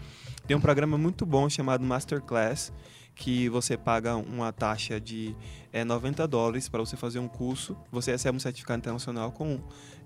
Tem 0.48 0.58
um 0.58 0.62
programa 0.62 0.98
muito 0.98 1.24
bom 1.28 1.48
chamado 1.48 1.84
Masterclass, 1.84 2.74
que 3.14 3.48
você 3.50 3.78
paga 3.78 4.16
uma 4.16 4.52
taxa 4.52 5.00
de 5.00 5.36
é, 5.72 5.84
90 5.84 6.28
dólares 6.28 6.68
para 6.68 6.80
você 6.80 6.98
fazer 6.98 7.20
um 7.20 7.28
curso. 7.28 7.78
Você 7.92 8.12
recebe 8.12 8.36
um 8.36 8.40
certificado 8.40 8.80
internacional 8.80 9.32
com 9.32 9.60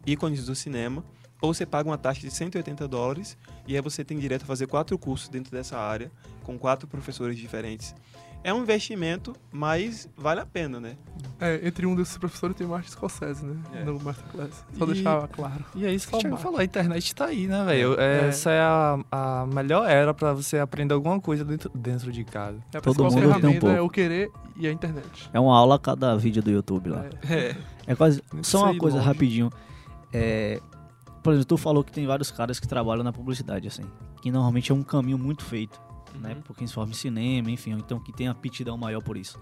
ícones 0.05 0.45
do 0.45 0.53
cinema 0.53 1.01
ou 1.41 1.53
você 1.53 1.65
paga 1.65 1.89
uma 1.89 1.97
taxa 1.97 2.21
de 2.21 2.31
180 2.31 2.87
dólares 2.87 3.37
e 3.67 3.75
aí 3.75 3.81
você 3.81 4.03
tem 4.05 4.17
direito 4.19 4.43
a 4.43 4.45
fazer 4.45 4.67
quatro 4.67 4.97
cursos 4.97 5.27
dentro 5.27 5.51
dessa 5.51 5.77
área, 5.77 6.11
com 6.43 6.57
quatro 6.57 6.87
professores 6.87 7.37
diferentes. 7.37 7.93
É 8.43 8.51
um 8.51 8.63
investimento, 8.63 9.35
mas 9.51 10.09
vale 10.17 10.39
a 10.39 10.45
pena, 10.47 10.79
né? 10.79 10.97
É, 11.39 11.59
entre 11.63 11.85
um 11.85 11.93
desses 11.95 12.17
professores 12.17 12.55
tem 12.55 12.65
o 12.65 12.71
Martin 12.71 12.89
Scorsese, 12.89 13.45
né? 13.45 13.55
É. 13.71 13.83
No 13.83 13.99
Masterclass. 13.99 14.65
Só 14.75 14.83
E- 14.85 14.87
deixar 14.93 15.27
claro. 15.27 15.63
E 15.75 15.85
é 15.85 15.93
isso 15.93 16.07
que 16.07 16.15
o 16.15 16.19
Thiago 16.19 16.37
falou, 16.37 16.59
a 16.59 16.63
internet 16.63 17.13
tá 17.13 17.25
aí, 17.25 17.45
né, 17.45 17.63
velho? 17.65 17.99
É. 17.99 18.29
Essa 18.29 18.49
é 18.49 18.59
a, 18.61 18.99
a 19.11 19.45
melhor 19.45 19.87
era 19.87 20.11
pra 20.11 20.33
você 20.33 20.57
aprender 20.57 20.91
alguma 20.95 21.19
coisa 21.21 21.45
dentro, 21.45 21.69
dentro 21.75 22.11
de 22.11 22.23
casa. 22.23 22.57
É 22.73 22.77
a 22.79 22.81
Todo 22.81 22.95
principal 22.95 23.11
mundo 23.11 23.19
tem 23.21 23.29
um 23.29 23.33
ferramenta 23.33 23.67
é 23.67 23.69
pouco. 23.75 23.85
o 23.85 23.89
querer 23.91 24.31
e 24.55 24.67
a 24.67 24.71
internet. 24.71 25.29
É 25.31 25.39
uma 25.39 25.55
aula 25.55 25.75
a 25.75 25.79
cada 25.79 26.15
vídeo 26.17 26.41
do 26.41 26.49
YouTube 26.49 26.89
lá. 26.89 27.05
É. 27.29 27.35
É. 27.35 27.55
É 27.85 27.95
quase. 27.95 28.23
Só 28.41 28.63
uma 28.63 28.75
coisa 28.75 28.97
longe. 28.97 29.07
rapidinho. 29.07 29.51
É, 30.11 30.59
por 31.23 31.33
exemplo, 31.33 31.45
tu 31.45 31.57
falou 31.57 31.83
que 31.83 31.91
tem 31.91 32.05
vários 32.07 32.31
caras 32.31 32.59
que 32.59 32.67
trabalham 32.67 33.03
na 33.03 33.13
publicidade, 33.13 33.67
assim. 33.67 33.83
Que 34.21 34.31
normalmente 34.31 34.71
é 34.71 34.75
um 34.75 34.83
caminho 34.83 35.17
muito 35.17 35.43
feito, 35.43 35.79
né? 36.19 36.33
Uhum. 36.35 36.41
Por 36.41 36.55
quem 36.55 36.67
se 36.67 36.73
forma 36.73 36.91
em 36.91 36.95
cinema, 36.95 37.49
enfim, 37.51 37.73
ou 37.73 37.79
então 37.79 37.99
que 37.99 38.11
tem 38.11 38.27
aptidão 38.27 38.77
maior 38.77 39.01
por 39.01 39.17
isso. 39.17 39.39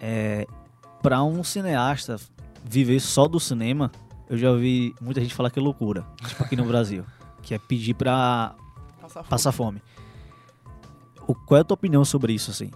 É, 0.00 0.46
pra 1.02 1.22
um 1.22 1.42
cineasta 1.44 2.16
viver 2.64 3.00
só 3.00 3.26
do 3.26 3.38
cinema, 3.40 3.90
eu 4.28 4.38
já 4.38 4.50
ouvi 4.50 4.94
muita 5.00 5.20
gente 5.20 5.34
falar 5.34 5.50
que 5.50 5.58
é 5.58 5.62
loucura. 5.62 6.04
Tipo 6.26 6.44
aqui 6.44 6.56
no 6.56 6.64
Brasil. 6.64 7.04
Que 7.42 7.54
é 7.54 7.58
pedir 7.58 7.94
pra 7.94 8.54
Passar 9.00 9.20
fome. 9.22 9.28
passar 9.30 9.52
fome. 9.52 9.82
O, 11.26 11.34
qual 11.34 11.56
é 11.56 11.62
a 11.62 11.64
tua 11.64 11.74
opinião 11.74 12.04
sobre 12.04 12.34
isso, 12.34 12.50
assim? 12.50 12.70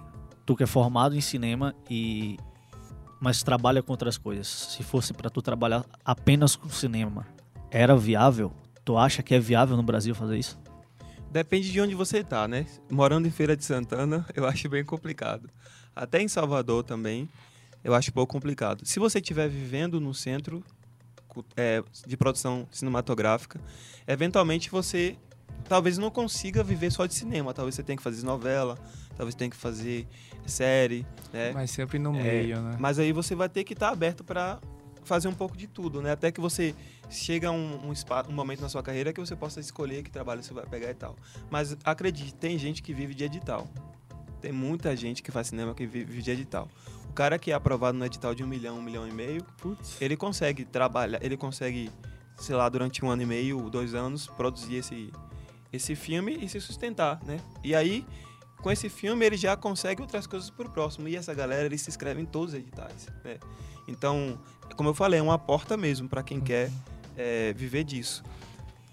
Tu 0.47 0.57
que 0.57 0.63
é 0.63 0.67
formado 0.67 1.15
em 1.15 1.21
cinema 1.21 1.75
e 1.91 2.39
mas 3.21 3.43
trabalha 3.43 3.83
com 3.83 3.93
outras 3.93 4.17
coisas. 4.17 4.47
Se 4.47 4.83
fosse 4.83 5.13
pra 5.13 5.29
tu 5.29 5.43
trabalhar 5.43 5.85
apenas 6.03 6.57
com 6.57 6.67
cinema, 6.71 7.27
era 7.75 7.97
viável? 7.97 8.53
Tu 8.85 8.97
acha 8.97 9.21
que 9.21 9.35
é 9.35 9.41
viável 9.41 9.77
no 9.77 9.83
Brasil 9.83 10.15
fazer 10.15 10.39
isso? 10.39 10.57
Depende 11.33 11.73
de 11.73 11.81
onde 11.81 11.93
você 11.97 12.23
tá, 12.23 12.47
né? 12.47 12.65
Morando 12.89 13.27
em 13.27 13.31
Feira 13.33 13.57
de 13.57 13.65
Santana, 13.65 14.25
eu 14.37 14.47
acho 14.47 14.69
bem 14.69 14.85
complicado. 14.85 15.51
Até 15.95 16.23
em 16.23 16.29
Salvador 16.29 16.85
também, 16.85 17.29
eu 17.83 17.93
acho 17.93 18.11
um 18.11 18.15
pouco 18.15 18.33
complicado. 18.33 18.87
Se 18.87 19.01
você 19.01 19.19
estiver 19.19 19.49
vivendo 19.49 20.01
no 20.01 20.15
centro 20.15 20.63
é, 21.57 21.83
de 22.07 22.17
produção 22.17 22.69
cinematográfica, 22.71 23.61
eventualmente 24.07 24.71
você 24.71 25.17
talvez 25.69 25.99
não 25.99 26.11
consiga 26.13 26.63
viver 26.63 26.93
só 26.93 27.07
de 27.07 27.15
cinema. 27.15 27.53
Talvez 27.53 27.75
você 27.75 27.83
tenha 27.83 27.97
que 27.97 28.05
fazer 28.05 28.25
novela, 28.25 28.79
talvez 29.17 29.35
tenha 29.35 29.51
que 29.51 29.57
fazer 29.57 30.07
série, 30.47 31.05
né? 31.33 31.51
Mas 31.53 31.73
sempre 31.73 31.99
no 31.99 32.15
É, 32.15 32.23
meio, 32.23 32.61
né? 32.63 32.77
Mas 32.79 33.01
aí 33.01 33.11
você 33.13 33.35
vai 33.35 33.49
ter 33.49 33.65
que 33.65 33.73
estar 33.73 33.89
aberto 33.89 34.23
para 34.23 34.61
fazer 35.03 35.27
um 35.27 35.35
pouco 35.35 35.57
de 35.57 35.67
tudo, 35.67 36.01
né? 36.01 36.13
Até 36.13 36.31
que 36.31 36.41
você 36.41 36.73
chega 37.11 37.51
um, 37.51 37.89
um, 37.89 37.93
espa- 37.93 38.25
um 38.29 38.33
momento 38.33 38.61
na 38.61 38.69
sua 38.69 38.83
carreira 38.83 39.13
que 39.13 39.21
você 39.21 39.37
possa 39.37 39.61
escolher 39.61 40.03
que 40.03 40.11
trabalho 40.11 40.43
você 40.43 40.53
vai 40.55 40.67
pegar 40.67 40.91
e 40.91 40.95
tal. 40.95 41.17
Mas 41.51 41.77
acredite, 41.85 42.35
tem 42.35 42.59
gente 42.59 42.83
que 42.83 42.93
vive 42.93 43.15
de 43.15 43.25
edital. 43.25 43.69
Tem 44.41 44.53
muita 44.53 44.95
gente 44.97 45.23
que 45.23 45.31
faz 45.31 45.49
cinema 45.49 45.75
que 45.75 45.87
vive 45.87 46.21
de 46.21 46.31
edital. 46.31 46.69
O 47.09 47.13
cara 47.15 47.39
que 47.39 47.51
é 47.51 47.55
aprovado 47.55 47.97
no 47.97 48.05
edital 48.05 48.35
de 48.35 48.43
um 48.43 48.47
milhão, 48.47 48.79
um 48.79 48.83
milhão 48.83 49.07
e 49.07 49.13
meio, 49.13 49.43
Putz. 49.59 49.97
ele 50.01 50.17
consegue 50.17 50.65
trabalhar, 50.65 51.23
ele 51.23 51.37
consegue, 51.37 51.91
sei 52.37 52.57
lá, 52.57 52.69
durante 52.69 53.05
um 53.05 53.11
ano 53.11 53.23
e 53.23 53.27
meio, 53.27 53.71
dois 53.71 53.95
anos, 53.95 54.27
produzir 54.27 54.77
esse, 54.77 55.13
esse 55.73 55.95
filme 55.95 56.37
e 56.43 56.49
se 56.49 56.61
sustentar, 56.61 57.23
né? 57.25 57.39
E 57.63 57.75
aí, 57.75 58.05
com 58.61 58.71
esse 58.71 58.89
filme, 58.89 59.25
ele 59.25 59.37
já 59.37 59.57
consegue 59.57 60.03
outras 60.03 60.27
coisas 60.27 60.51
pro 60.51 60.69
próximo. 60.69 61.07
E 61.07 61.15
essa 61.17 61.33
galera, 61.33 61.65
eles 61.67 61.81
se 61.83 61.89
inscrevem 61.91 62.25
em 62.25 62.27
todos 62.27 62.53
os 62.55 62.59
editais, 62.61 63.07
né? 63.25 63.39
Então, 63.87 64.39
como 64.77 64.89
eu 64.89 64.95
falei, 64.95 65.21
é 65.21 65.23
uma 65.23 65.39
porta 65.39 65.77
mesmo 65.77 66.09
para 66.09 66.23
quem 66.23 66.41
quer 66.41 66.71
é, 67.17 67.53
viver 67.53 67.85
disso. 67.85 68.23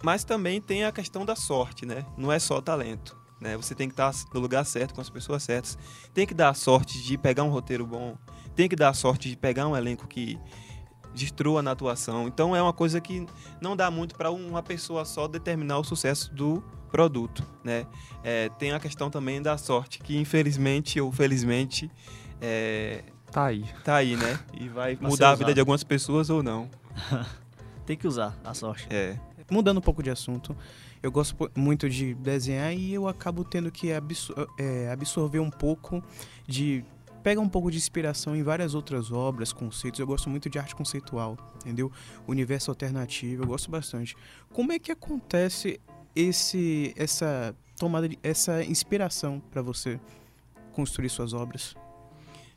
Mas 0.04 0.24
também 0.24 0.60
tem 0.60 0.84
a 0.84 0.92
questão 0.92 1.26
da 1.26 1.36
sorte, 1.36 1.86
né? 1.86 2.06
Não 2.18 2.32
é 2.32 2.40
só 2.40 2.60
talento. 2.60 3.16
Né? 3.40 3.58
Você 3.58 3.74
tem 3.74 3.88
que 3.88 3.94
estar 3.94 4.12
no 4.34 4.40
lugar 4.40 4.64
certo, 4.66 4.94
com 4.94 5.02
as 5.02 5.10
pessoas 5.10 5.44
certas. 5.44 5.78
Tem 6.14 6.28
que 6.28 6.34
dar 6.34 6.50
a 6.50 6.54
sorte 6.54 7.02
de 7.04 7.18
pegar 7.18 7.44
um 7.44 7.50
roteiro 7.50 7.86
bom. 7.86 8.16
Tem 8.56 8.68
que 8.70 8.76
dar 8.76 8.90
a 8.90 8.94
sorte 8.94 9.30
de 9.30 9.36
pegar 9.36 9.68
um 9.68 9.76
elenco 9.76 10.08
que 10.08 10.40
destrua 11.14 11.62
na 11.62 11.72
atuação. 11.72 12.28
Então 12.28 12.56
é 12.56 12.62
uma 12.62 12.74
coisa 12.74 13.02
que 13.02 13.26
não 13.60 13.76
dá 13.76 13.92
muito 13.92 14.16
para 14.16 14.32
uma 14.32 14.64
pessoa 14.64 15.06
só 15.06 15.28
determinar 15.28 15.80
o 15.80 15.84
sucesso 15.84 16.34
do 16.34 16.64
produto, 16.92 17.44
né? 17.64 17.86
É, 18.24 18.50
tem 18.50 18.74
a 18.74 18.80
questão 18.80 19.10
também 19.10 19.42
da 19.42 19.58
sorte, 19.58 20.00
que 20.00 20.18
infelizmente 20.18 21.00
ou 21.00 21.12
felizmente 21.12 21.90
é, 22.40 23.04
Tá 23.32 23.46
aí. 23.46 23.66
tá 23.84 23.96
aí, 23.96 24.16
né? 24.16 24.40
E 24.54 24.68
vai 24.68 24.98
mudar 25.00 25.32
a 25.32 25.36
vida 25.36 25.54
de 25.54 25.60
algumas 25.60 25.84
pessoas 25.84 26.30
ou 26.30 26.44
não. 26.44 26.70
Tem 27.86 27.98
que 27.98 28.08
usar 28.08 28.38
a 28.44 28.54
sorte. 28.54 28.88
É. 28.90 29.18
Mudando 29.50 29.80
um 29.80 29.82
pouco 29.82 30.02
de 30.02 30.10
assunto, 30.10 30.56
eu 31.04 31.12
gosto 31.12 31.52
muito 31.56 31.90
de 31.90 32.14
desenhar 32.14 32.74
e 32.74 32.94
eu 32.94 33.08
acabo 33.08 33.44
tendo 33.44 33.70
que 33.72 33.92
absor- 33.92 34.48
é, 34.58 34.90
absorver 34.92 35.40
um 35.40 35.50
pouco 35.50 36.02
de. 36.48 36.86
Pega 37.22 37.40
um 37.40 37.50
pouco 37.50 37.70
de 37.70 37.78
inspiração 37.78 38.36
em 38.36 38.42
várias 38.42 38.74
outras 38.74 39.12
obras, 39.12 39.54
conceitos. 39.54 40.00
Eu 40.00 40.08
gosto 40.08 40.30
muito 40.30 40.50
de 40.50 40.58
arte 40.58 40.76
conceitual, 40.76 41.38
entendeu? 41.58 41.92
Universo 42.28 42.72
alternativo, 42.72 43.44
eu 43.44 43.48
gosto 43.48 43.70
bastante. 43.70 44.16
Como 44.52 44.72
é 44.72 44.80
que 44.80 44.92
acontece 44.92 45.80
esse, 46.16 46.94
essa 46.98 47.56
tomada, 47.78 48.10
de, 48.10 48.18
essa 48.24 48.64
inspiração 48.64 49.40
para 49.52 49.62
você 49.62 50.00
construir 50.72 51.10
suas 51.10 51.34
obras? 51.34 51.76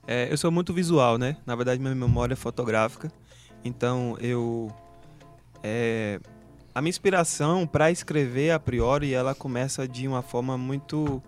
É, 0.06 0.30
eu 0.32 0.36
sou 0.38 0.50
muito 0.50 0.72
visual, 0.72 1.18
né? 1.18 1.36
Na 1.44 1.54
verdade, 1.56 1.80
minha 1.80 1.94
memória 1.94 2.32
é 2.34 2.36
fotográfica. 2.36 3.12
Então, 3.64 4.16
eu. 4.20 4.72
É, 5.64 6.20
a 6.74 6.82
minha 6.82 6.90
inspiração 6.90 7.66
para 7.66 7.90
escrever, 7.90 8.50
a 8.50 8.60
priori, 8.60 9.14
ela 9.14 9.34
começa 9.34 9.88
de 9.88 10.06
uma 10.06 10.20
forma 10.20 10.58
muito, 10.58 11.22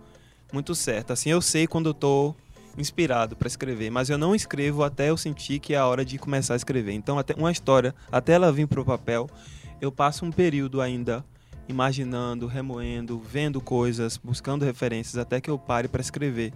muito 0.53 0.75
certa. 0.75 1.13
Assim, 1.13 1.31
eu 1.31 1.41
sei 1.41 1.65
quando 1.65 1.89
eu 1.89 1.93
tô 1.93 2.35
inspirado 2.77 3.35
para 3.35 3.47
escrever, 3.47 3.89
mas 3.89 4.09
eu 4.09 4.17
não 4.19 4.35
escrevo 4.35 4.83
até 4.83 5.09
eu 5.09 5.17
sentir 5.17 5.57
que 5.59 5.73
é 5.73 5.77
a 5.77 5.87
hora 5.87 6.05
de 6.05 6.19
começar 6.19 6.53
a 6.53 6.57
escrever. 6.57 6.91
Então, 6.93 7.17
até 7.17 7.33
uma 7.33 7.51
história, 7.51 7.95
até 8.11 8.33
ela 8.33 8.51
vir 8.51 8.67
pro 8.67 8.85
papel, 8.85 9.27
eu 9.81 9.91
passo 9.91 10.23
um 10.23 10.31
período 10.31 10.79
ainda 10.79 11.25
imaginando, 11.67 12.45
remoendo, 12.45 13.19
vendo 13.19 13.59
coisas, 13.59 14.17
buscando 14.17 14.63
referências 14.63 15.17
até 15.17 15.41
que 15.41 15.49
eu 15.49 15.57
pare 15.57 15.87
para 15.87 16.01
escrever. 16.01 16.53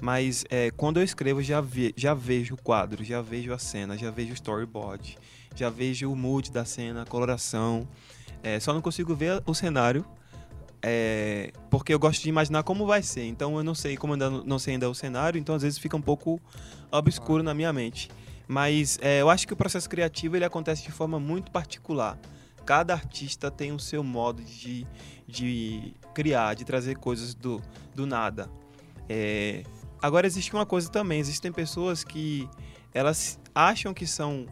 Mas 0.00 0.44
é, 0.50 0.70
quando 0.70 0.98
eu 0.98 1.02
escrevo, 1.04 1.42
já, 1.42 1.60
ve- 1.60 1.94
já 1.96 2.12
vejo 2.12 2.54
o 2.54 2.62
quadro, 2.62 3.02
já 3.02 3.22
vejo 3.22 3.52
a 3.52 3.58
cena, 3.58 3.96
já 3.96 4.10
vejo 4.10 4.32
o 4.32 4.34
storyboard, 4.34 5.16
já 5.54 5.70
vejo 5.70 6.10
o 6.10 6.16
mood 6.16 6.50
da 6.50 6.64
cena, 6.64 7.02
a 7.02 7.06
coloração. 7.06 7.86
É, 8.42 8.58
só 8.58 8.72
não 8.72 8.80
consigo 8.80 9.14
ver 9.14 9.42
o 9.46 9.54
cenário, 9.54 10.04
é, 10.82 11.52
porque 11.70 11.94
eu 11.94 11.98
gosto 11.98 12.22
de 12.22 12.28
imaginar 12.28 12.62
como 12.64 12.86
vai 12.86 13.02
ser. 13.02 13.24
Então 13.24 13.56
eu 13.56 13.64
não 13.64 13.74
sei 13.74 13.96
como 13.96 14.14
ainda 14.14 14.28
não 14.30 14.58
sei 14.58 14.74
ainda 14.74 14.90
o 14.90 14.94
cenário, 14.94 15.38
então 15.38 15.54
às 15.54 15.62
vezes 15.62 15.78
fica 15.78 15.96
um 15.96 16.02
pouco 16.02 16.40
obscuro 16.90 17.42
na 17.42 17.54
minha 17.54 17.72
mente. 17.72 18.10
Mas 18.48 18.98
é, 19.00 19.20
eu 19.20 19.30
acho 19.30 19.46
que 19.46 19.52
o 19.52 19.56
processo 19.56 19.88
criativo 19.88 20.36
ele 20.36 20.44
acontece 20.44 20.82
de 20.82 20.90
forma 20.90 21.20
muito 21.20 21.50
particular. 21.50 22.18
Cada 22.66 22.92
artista 22.92 23.50
tem 23.50 23.72
o 23.72 23.78
seu 23.78 24.02
modo 24.04 24.42
de, 24.42 24.86
de 25.26 25.94
criar, 26.12 26.54
de 26.54 26.64
trazer 26.64 26.96
coisas 26.96 27.34
do, 27.34 27.62
do 27.94 28.06
nada. 28.06 28.50
É, 29.08 29.62
agora 30.00 30.26
existe 30.26 30.52
uma 30.52 30.66
coisa 30.66 30.88
também, 30.88 31.18
existem 31.18 31.52
pessoas 31.52 32.04
que 32.04 32.48
elas 32.92 33.38
acham 33.54 33.94
que 33.94 34.06
são 34.06 34.46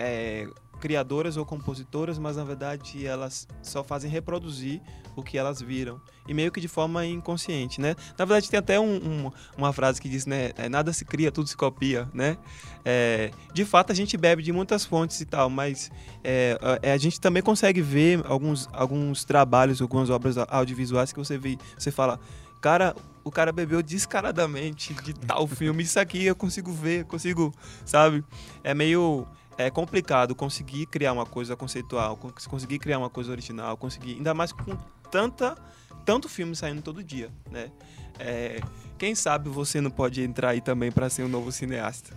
é, 0.00 0.48
criadoras 0.80 1.36
ou 1.36 1.44
compositoras, 1.44 2.18
mas 2.18 2.36
na 2.36 2.42
verdade 2.44 3.06
elas 3.06 3.46
só 3.62 3.84
fazem 3.84 4.10
reproduzir 4.10 4.80
o 5.14 5.22
que 5.22 5.36
elas 5.36 5.60
viram 5.60 6.00
e 6.26 6.32
meio 6.32 6.50
que 6.50 6.60
de 6.60 6.68
forma 6.68 7.04
inconsciente, 7.04 7.80
né? 7.80 7.94
Na 8.18 8.24
verdade 8.24 8.48
tem 8.48 8.58
até 8.58 8.80
um- 8.80 8.96
um- 9.26 9.30
uma 9.58 9.72
frase 9.74 10.00
que 10.00 10.08
diz, 10.08 10.24
né? 10.24 10.52
é, 10.56 10.68
nada 10.70 10.90
se 10.92 11.04
cria, 11.04 11.30
tudo 11.30 11.48
se 11.48 11.56
copia, 11.56 12.08
né? 12.14 12.38
É, 12.82 13.30
de 13.52 13.64
fato 13.66 13.92
a 13.92 13.94
gente 13.94 14.16
bebe 14.16 14.42
de 14.42 14.52
muitas 14.52 14.84
fontes 14.86 15.20
e 15.20 15.26
tal, 15.26 15.50
mas 15.50 15.90
é, 16.24 16.58
a, 16.82 16.92
a 16.94 16.96
gente 16.96 17.20
também 17.20 17.42
consegue 17.42 17.82
ver 17.82 18.22
alguns, 18.24 18.66
alguns 18.72 19.22
trabalhos, 19.24 19.82
algumas 19.82 20.08
obras 20.08 20.36
audiovisuais 20.38 21.12
que 21.12 21.18
você 21.18 21.36
vê, 21.36 21.58
você 21.76 21.90
fala, 21.90 22.18
cara, 22.60 22.94
o 23.22 23.30
cara 23.30 23.52
bebeu 23.52 23.82
descaradamente 23.82 24.94
de 24.94 25.12
tal 25.12 25.46
filme, 25.46 25.82
isso 25.82 26.00
aqui 26.00 26.24
eu 26.24 26.34
consigo 26.36 26.72
ver, 26.72 27.04
consigo, 27.04 27.52
sabe? 27.84 28.24
É 28.64 28.72
meio 28.72 29.26
é 29.58 29.70
complicado 29.70 30.34
conseguir 30.34 30.86
criar 30.86 31.12
uma 31.12 31.26
coisa 31.26 31.56
conceitual, 31.56 32.16
con- 32.16 32.32
conseguir 32.48 32.78
criar 32.78 32.98
uma 32.98 33.10
coisa 33.10 33.30
original, 33.30 33.76
conseguir, 33.76 34.14
ainda 34.14 34.32
mais 34.34 34.52
com 34.52 34.76
tanta 35.10 35.56
tanto 36.04 36.28
filme 36.28 36.56
saindo 36.56 36.80
todo 36.80 37.04
dia, 37.04 37.30
né? 37.50 37.70
É, 38.18 38.60
quem 38.98 39.14
sabe 39.14 39.48
você 39.48 39.80
não 39.80 39.90
pode 39.90 40.22
entrar 40.22 40.50
aí 40.50 40.60
também 40.60 40.90
para 40.90 41.08
ser 41.10 41.24
um 41.24 41.28
novo 41.28 41.52
cineasta. 41.52 42.16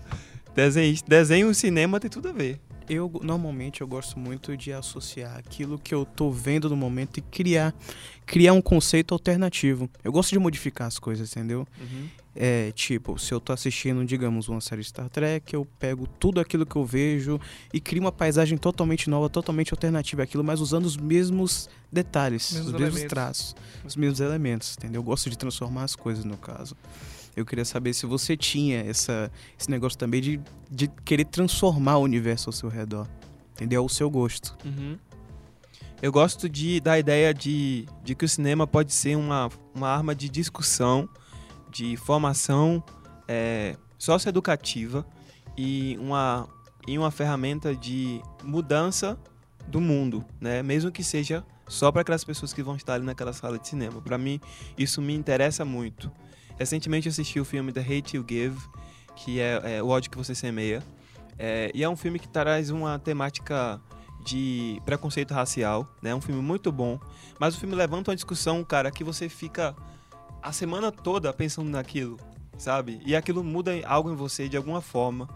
Desenho, 0.55 0.97
desenho 1.07 1.51
e 1.51 1.55
cinema 1.55 1.99
tem 1.99 2.09
tudo 2.09 2.29
a 2.29 2.31
ver. 2.31 2.61
Eu 2.89 3.11
normalmente 3.23 3.81
eu 3.81 3.87
gosto 3.87 4.19
muito 4.19 4.55
de 4.57 4.71
associar 4.73 5.37
aquilo 5.37 5.79
que 5.79 5.93
eu 5.93 6.05
tô 6.05 6.29
vendo 6.29 6.69
no 6.69 6.75
momento 6.75 7.17
e 7.17 7.21
criar 7.21 7.73
criar 8.25 8.53
um 8.53 8.61
conceito 8.61 9.13
alternativo. 9.13 9.89
Eu 10.03 10.11
gosto 10.11 10.31
de 10.31 10.39
modificar 10.39 10.87
as 10.87 10.97
coisas, 10.99 11.31
entendeu? 11.31 11.67
É, 12.35 12.71
tipo, 12.71 13.19
se 13.19 13.31
eu 13.31 13.39
tô 13.39 13.53
assistindo, 13.53 14.03
digamos, 14.05 14.47
uma 14.49 14.59
série 14.59 14.83
Star 14.83 15.07
Trek, 15.07 15.53
eu 15.53 15.67
pego 15.77 16.07
tudo 16.07 16.39
aquilo 16.39 16.65
que 16.65 16.75
eu 16.75 16.83
vejo 16.85 17.39
e 17.71 17.79
crio 17.79 18.01
uma 18.01 18.11
paisagem 18.11 18.57
totalmente 18.57 19.07
nova, 19.09 19.29
totalmente 19.29 19.71
alternativa 19.71 20.23
àquilo, 20.23 20.43
mas 20.43 20.59
usando 20.59 20.85
os 20.85 20.97
mesmos 20.97 21.69
detalhes, 21.91 22.53
Mesmos 22.53 22.67
os 22.67 22.73
mesmos 22.73 22.89
elementos. 22.89 23.09
traços, 23.09 23.55
os 23.85 23.95
mesmos 23.95 24.19
elementos, 24.19 24.75
entendeu? 24.77 24.99
Eu 24.99 25.03
gosto 25.03 25.29
de 25.29 25.37
transformar 25.37 25.83
as 25.83 25.95
coisas, 25.95 26.25
no 26.25 26.37
caso. 26.37 26.75
Eu 27.35 27.45
queria 27.45 27.65
saber 27.65 27.93
se 27.93 28.05
você 28.05 28.37
tinha 28.37 28.81
essa, 28.81 29.31
esse 29.59 29.69
negócio 29.69 29.97
também 29.97 30.21
de, 30.21 30.41
de 30.69 30.87
querer 31.03 31.25
transformar 31.25 31.97
o 31.97 32.01
universo 32.01 32.49
ao 32.49 32.53
seu 32.53 32.69
redor, 32.69 33.07
entendeu? 33.53 33.81
Ao 33.81 33.89
seu 33.89 34.09
gosto. 34.09 34.55
Eu 36.01 36.11
gosto 36.11 36.49
de, 36.49 36.79
da 36.79 36.99
ideia 36.99 37.33
de, 37.33 37.87
de 38.03 38.13
que 38.13 38.25
o 38.25 38.29
cinema 38.29 38.67
pode 38.67 38.93
ser 38.93 39.15
uma, 39.15 39.49
uma 39.73 39.87
arma 39.87 40.13
de 40.13 40.27
discussão, 40.29 41.07
de 41.71 41.95
formação 41.97 42.83
é, 43.27 43.77
socioeducativa 43.97 45.05
e 45.57 45.97
uma, 45.99 46.47
e 46.87 46.97
uma 46.97 47.09
ferramenta 47.09 47.73
de 47.73 48.21
mudança 48.43 49.17
do 49.67 49.79
mundo, 49.79 50.25
né? 50.41 50.61
mesmo 50.61 50.91
que 50.91 51.03
seja 51.03 51.43
só 51.67 51.91
para 51.91 52.01
aquelas 52.01 52.23
pessoas 52.23 52.51
que 52.51 52.61
vão 52.61 52.75
estar 52.75 52.95
ali 52.95 53.05
naquela 53.05 53.33
sala 53.33 53.57
de 53.57 53.67
cinema. 53.67 54.01
Para 54.01 54.17
mim, 54.17 54.39
isso 54.77 55.01
me 55.01 55.15
interessa 55.15 55.63
muito. 55.63 56.11
Recentemente 56.57 57.09
assisti 57.09 57.39
o 57.39 57.45
filme 57.45 57.71
The 57.71 57.81
Hate 57.81 58.17
You 58.17 58.25
Give, 58.27 58.57
que 59.15 59.39
é, 59.39 59.77
é 59.77 59.83
O 59.83 59.87
ódio 59.87 60.09
que 60.11 60.17
você 60.17 60.33
semeia, 60.35 60.83
É, 61.37 61.71
e 61.73 61.83
é 61.83 61.89
um 61.89 61.95
filme 61.95 62.19
que 62.19 62.27
traz 62.27 62.69
uma 62.69 62.99
temática 62.99 63.81
de 64.23 64.81
preconceito 64.85 65.33
racial, 65.33 65.87
né? 66.01 66.11
É 66.11 66.15
um 66.15 66.21
filme 66.21 66.41
muito 66.41 66.71
bom, 66.71 66.99
mas 67.39 67.55
o 67.55 67.59
filme 67.59 67.75
levanta 67.75 68.11
uma 68.11 68.15
discussão, 68.15 68.63
cara, 68.63 68.91
que 68.91 69.03
você 69.03 69.27
fica 69.27 69.75
a 70.41 70.51
semana 70.51 70.91
toda 70.91 71.33
pensando 71.33 71.69
naquilo, 71.69 72.17
sabe? 72.57 73.01
E 73.05 73.15
aquilo 73.15 73.43
muda 73.43 73.71
algo 73.85 74.11
em 74.11 74.15
você 74.15 74.47
de 74.47 74.55
alguma 74.55 74.81
forma. 74.81 75.27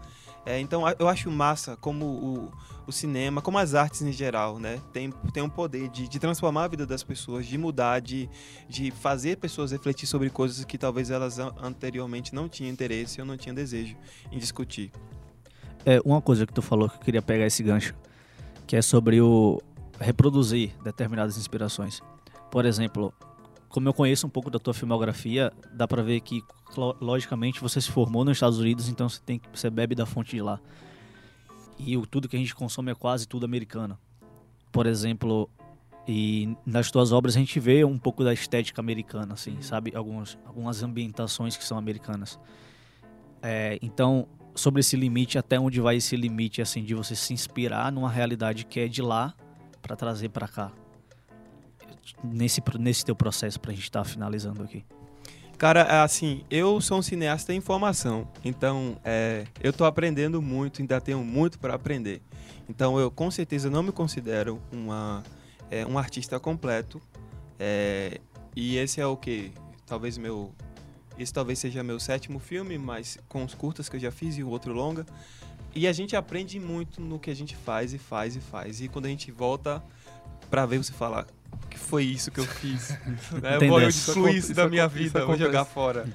É, 0.48 0.58
então 0.58 0.82
eu 0.98 1.06
acho 1.06 1.30
massa 1.30 1.76
como 1.76 2.06
o, 2.06 2.52
o 2.86 2.90
cinema, 2.90 3.42
como 3.42 3.58
as 3.58 3.74
artes 3.74 4.00
em 4.00 4.10
geral, 4.10 4.58
né? 4.58 4.80
Tem, 4.94 5.10
tem 5.30 5.42
um 5.42 5.48
poder 5.50 5.90
de, 5.90 6.08
de 6.08 6.18
transformar 6.18 6.64
a 6.64 6.68
vida 6.68 6.86
das 6.86 7.02
pessoas, 7.02 7.44
de 7.44 7.58
mudar, 7.58 8.00
de, 8.00 8.30
de 8.66 8.90
fazer 8.90 9.36
pessoas 9.36 9.72
refletir 9.72 10.06
sobre 10.06 10.30
coisas 10.30 10.64
que 10.64 10.78
talvez 10.78 11.10
elas 11.10 11.38
an- 11.38 11.52
anteriormente 11.60 12.34
não 12.34 12.48
tinham 12.48 12.72
interesse 12.72 13.20
ou 13.20 13.26
não 13.26 13.36
tinham 13.36 13.54
desejo 13.54 13.94
em 14.32 14.38
discutir. 14.38 14.90
É, 15.84 16.00
uma 16.02 16.22
coisa 16.22 16.46
que 16.46 16.52
tu 16.54 16.62
falou 16.62 16.88
que 16.88 16.96
eu 16.96 17.00
queria 17.00 17.20
pegar 17.20 17.44
esse 17.44 17.62
gancho, 17.62 17.94
que 18.66 18.74
é 18.74 18.80
sobre 18.80 19.20
o 19.20 19.60
reproduzir 20.00 20.74
determinadas 20.82 21.36
inspirações. 21.36 22.00
Por 22.50 22.64
exemplo, 22.64 23.12
como 23.68 23.88
eu 23.88 23.94
conheço 23.94 24.26
um 24.26 24.30
pouco 24.30 24.50
da 24.50 24.58
tua 24.58 24.74
filmografia, 24.74 25.52
dá 25.72 25.86
pra 25.86 26.02
ver 26.02 26.20
que 26.20 26.42
logicamente 27.00 27.60
você 27.60 27.80
se 27.80 27.90
formou 27.90 28.24
nos 28.24 28.36
Estados 28.36 28.58
Unidos, 28.58 28.88
então 28.88 29.08
você 29.08 29.20
tem 29.24 29.38
que 29.38 29.48
você 29.52 29.68
bebe 29.70 29.94
da 29.94 30.06
fonte 30.06 30.36
de 30.36 30.42
lá. 30.42 30.60
E 31.78 31.96
o, 31.96 32.06
tudo 32.06 32.28
que 32.28 32.36
a 32.36 32.38
gente 32.38 32.54
consome 32.54 32.90
é 32.90 32.94
quase 32.94 33.26
tudo 33.26 33.44
americano. 33.44 33.98
Por 34.72 34.86
exemplo, 34.86 35.48
e 36.06 36.56
nas 36.64 36.90
tuas 36.90 37.12
obras 37.12 37.36
a 37.36 37.38
gente 37.38 37.60
vê 37.60 37.84
um 37.84 37.98
pouco 37.98 38.24
da 38.24 38.32
estética 38.32 38.80
americana, 38.80 39.34
assim, 39.34 39.60
sabe? 39.60 39.94
Algumas, 39.94 40.38
algumas 40.46 40.82
ambientações 40.82 41.56
que 41.56 41.64
são 41.64 41.76
americanas. 41.76 42.38
É, 43.42 43.78
então, 43.82 44.26
sobre 44.54 44.80
esse 44.80 44.96
limite, 44.96 45.38
até 45.38 45.60
onde 45.60 45.80
vai 45.80 45.96
esse 45.96 46.16
limite, 46.16 46.60
assim, 46.60 46.82
de 46.82 46.94
você 46.94 47.14
se 47.14 47.32
inspirar 47.32 47.92
numa 47.92 48.10
realidade 48.10 48.64
que 48.64 48.80
é 48.80 48.88
de 48.88 49.02
lá 49.02 49.34
pra 49.80 49.94
trazer 49.94 50.30
pra 50.30 50.48
cá? 50.48 50.72
Nesse, 52.22 52.62
nesse 52.78 53.04
teu 53.04 53.14
processo, 53.14 53.58
pra 53.60 53.72
gente 53.72 53.84
estar 53.84 54.04
finalizando 54.04 54.62
aqui. 54.62 54.84
Cara, 55.58 56.04
assim, 56.04 56.44
eu 56.48 56.80
sou 56.80 56.98
um 56.98 57.02
cineasta 57.02 57.52
em 57.52 57.60
formação, 57.60 58.28
então 58.44 58.96
é, 59.04 59.44
eu 59.60 59.72
tô 59.72 59.84
aprendendo 59.84 60.40
muito, 60.40 60.80
ainda 60.80 61.00
tenho 61.00 61.24
muito 61.24 61.58
para 61.58 61.74
aprender. 61.74 62.22
Então 62.68 62.98
eu 63.00 63.10
com 63.10 63.28
certeza 63.28 63.68
não 63.68 63.82
me 63.82 63.90
considero 63.90 64.62
uma, 64.70 65.24
é, 65.68 65.84
um 65.84 65.98
artista 65.98 66.38
completo. 66.38 67.02
é, 67.58 68.20
e 68.54 68.76
esse 68.76 69.00
é 69.00 69.06
o 69.06 69.16
que? 69.16 69.52
Talvez 69.86 70.18
meu. 70.18 70.52
Esse 71.18 71.32
talvez 71.32 71.58
seja 71.58 71.82
meu 71.82 71.98
sétimo 71.98 72.38
filme, 72.38 72.78
mas 72.78 73.18
com 73.28 73.44
os 73.44 73.54
curtas 73.54 73.88
que 73.88 73.96
eu 73.96 74.00
já 74.00 74.10
fiz 74.10 74.36
e 74.38 74.44
o 74.44 74.48
outro 74.48 74.72
longa. 74.72 75.04
E 75.74 75.86
a 75.86 75.92
gente 75.92 76.16
aprende 76.16 76.58
muito 76.58 77.00
no 77.00 77.18
que 77.18 77.30
a 77.30 77.34
gente 77.34 77.54
faz 77.54 77.92
e 77.92 77.98
faz 77.98 78.36
e 78.36 78.40
faz. 78.40 78.80
E 78.80 78.88
quando 78.88 79.06
a 79.06 79.08
gente 79.08 79.30
volta 79.30 79.82
pra 80.50 80.66
ver, 80.66 80.78
você 80.78 80.92
fala, 80.92 81.26
o 81.37 81.37
que 81.70 81.78
foi 81.78 82.04
isso 82.04 82.30
que 82.30 82.40
eu 82.40 82.46
fiz? 82.46 82.90
né? 83.42 83.56
Eu 83.60 83.68
vou 83.68 83.80
excluir 83.80 84.36
Isso 84.36 84.46
isso 84.46 84.54
da 84.54 84.68
minha 84.68 84.88
vida, 84.88 85.24
vou 85.24 85.36
jogar 85.36 85.64
fora. 85.64 86.06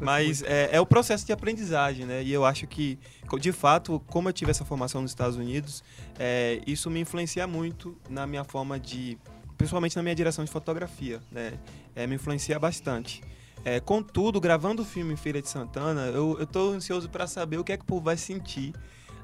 Mas 0.00 0.42
é, 0.42 0.70
é 0.72 0.80
o 0.80 0.86
processo 0.86 1.24
de 1.26 1.32
aprendizagem, 1.32 2.06
né? 2.06 2.22
E 2.22 2.32
eu 2.32 2.44
acho 2.44 2.66
que, 2.66 2.98
de 3.40 3.52
fato, 3.52 4.00
como 4.06 4.28
eu 4.28 4.32
tive 4.32 4.50
essa 4.50 4.64
formação 4.64 5.00
nos 5.00 5.10
Estados 5.10 5.36
Unidos, 5.36 5.82
é, 6.18 6.60
isso 6.66 6.90
me 6.90 7.00
influencia 7.00 7.46
muito 7.46 7.96
na 8.08 8.26
minha 8.26 8.44
forma 8.44 8.78
de. 8.78 9.18
Principalmente 9.56 9.96
na 9.96 10.02
minha 10.02 10.14
direção 10.14 10.44
de 10.44 10.50
fotografia, 10.50 11.20
né? 11.30 11.54
É, 11.94 12.06
me 12.06 12.14
influencia 12.14 12.58
bastante. 12.58 13.22
É, 13.64 13.78
contudo, 13.78 14.40
gravando 14.40 14.82
o 14.82 14.84
filme 14.84 15.12
em 15.12 15.16
Feira 15.16 15.42
de 15.42 15.48
Santana, 15.48 16.06
eu, 16.06 16.46
tô 16.46 16.70
ansioso 16.70 17.10
para 17.10 17.26
saber 17.26 17.58
o 17.58 17.64
que 17.64 17.72
é 17.72 17.76
que 17.76 17.82
o 17.82 17.86
povo 17.86 18.00
vai 18.00 18.16
sentir 18.16 18.72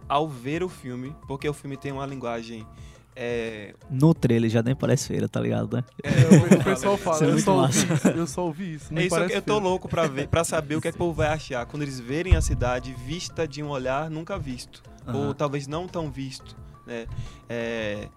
ao 0.06 0.28
ver 0.28 0.62
o 0.62 0.68
filme, 0.68 1.14
porque 1.26 1.48
o 1.48 1.54
filme 1.54 1.76
tem 1.76 1.90
uma 1.90 2.04
linguagem. 2.04 2.66
É, 3.18 3.74
No 3.90 4.12
trailer 4.12 4.50
já 4.50 4.62
nem 4.62 4.76
parece 4.76 5.08
feira, 5.08 5.26
tá 5.26 5.40
ligado, 5.40 5.74
né? 5.74 5.84
É, 6.02 6.58
o 6.60 6.64
pessoal 6.64 6.96
fala, 6.98 7.24
é 7.24 7.24
eu 7.24 7.32
muito 7.32 7.44
só, 7.44 7.62
ouvi, 7.62 7.78
eu 8.14 8.26
só 8.26 8.44
ouvi 8.44 8.74
isso. 8.74 8.92
É 8.94 9.06
isso 9.06 9.26
que 9.26 9.32
eu 9.34 9.40
tô 9.42 9.54
feio. 9.54 9.64
louco 9.64 9.88
pra 9.88 10.06
ver, 10.06 10.28
para 10.28 10.44
saber 10.44 10.76
o 10.76 10.80
que 10.82 10.88
é 10.88 10.92
que 10.92 10.96
o 10.96 10.98
povo 10.98 11.14
vai 11.14 11.28
achar 11.28 11.64
quando 11.64 11.82
eles 11.82 11.98
verem 11.98 12.36
a 12.36 12.42
cidade 12.42 12.92
vista 12.92 13.48
de 13.48 13.62
um 13.62 13.68
olhar 13.70 14.10
nunca 14.10 14.38
visto, 14.38 14.82
Aham. 15.06 15.28
ou 15.28 15.34
talvez 15.34 15.66
não 15.66 15.88
tão 15.88 16.10
visto, 16.10 16.54
né? 16.86 17.06
É, 17.48 18.08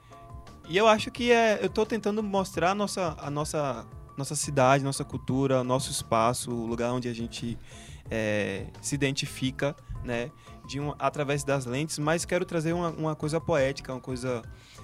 e 0.68 0.78
eu 0.78 0.86
acho 0.88 1.10
que 1.10 1.32
é, 1.32 1.60
eu 1.64 1.70
tô 1.70 1.86
tentando 1.86 2.22
mostrar 2.22 2.72
a 2.72 2.76
nossa, 2.76 3.16
a 3.20 3.32
nossa, 3.32 3.86
nossa 4.18 4.36
cidade, 4.36 4.84
nossa 4.84 5.06
cultura, 5.06 5.64
nosso 5.64 5.90
espaço, 5.90 6.52
o 6.52 6.66
lugar 6.68 6.92
onde 6.92 7.08
a 7.08 7.14
gente 7.14 7.58
é, 8.12 8.66
se 8.82 8.96
identifica, 8.96 9.76
né? 10.04 10.32
De 10.68 10.80
um, 10.80 10.94
através 11.00 11.44
das 11.44 11.66
lentes, 11.66 11.98
mas 12.00 12.26
quero 12.26 12.46
trazer 12.46 12.74
uma, 12.74 12.90
uma 12.90 13.16
coisa 13.16 13.40
poética, 13.42 13.94
uma 13.94 14.02
coisa 14.02 14.42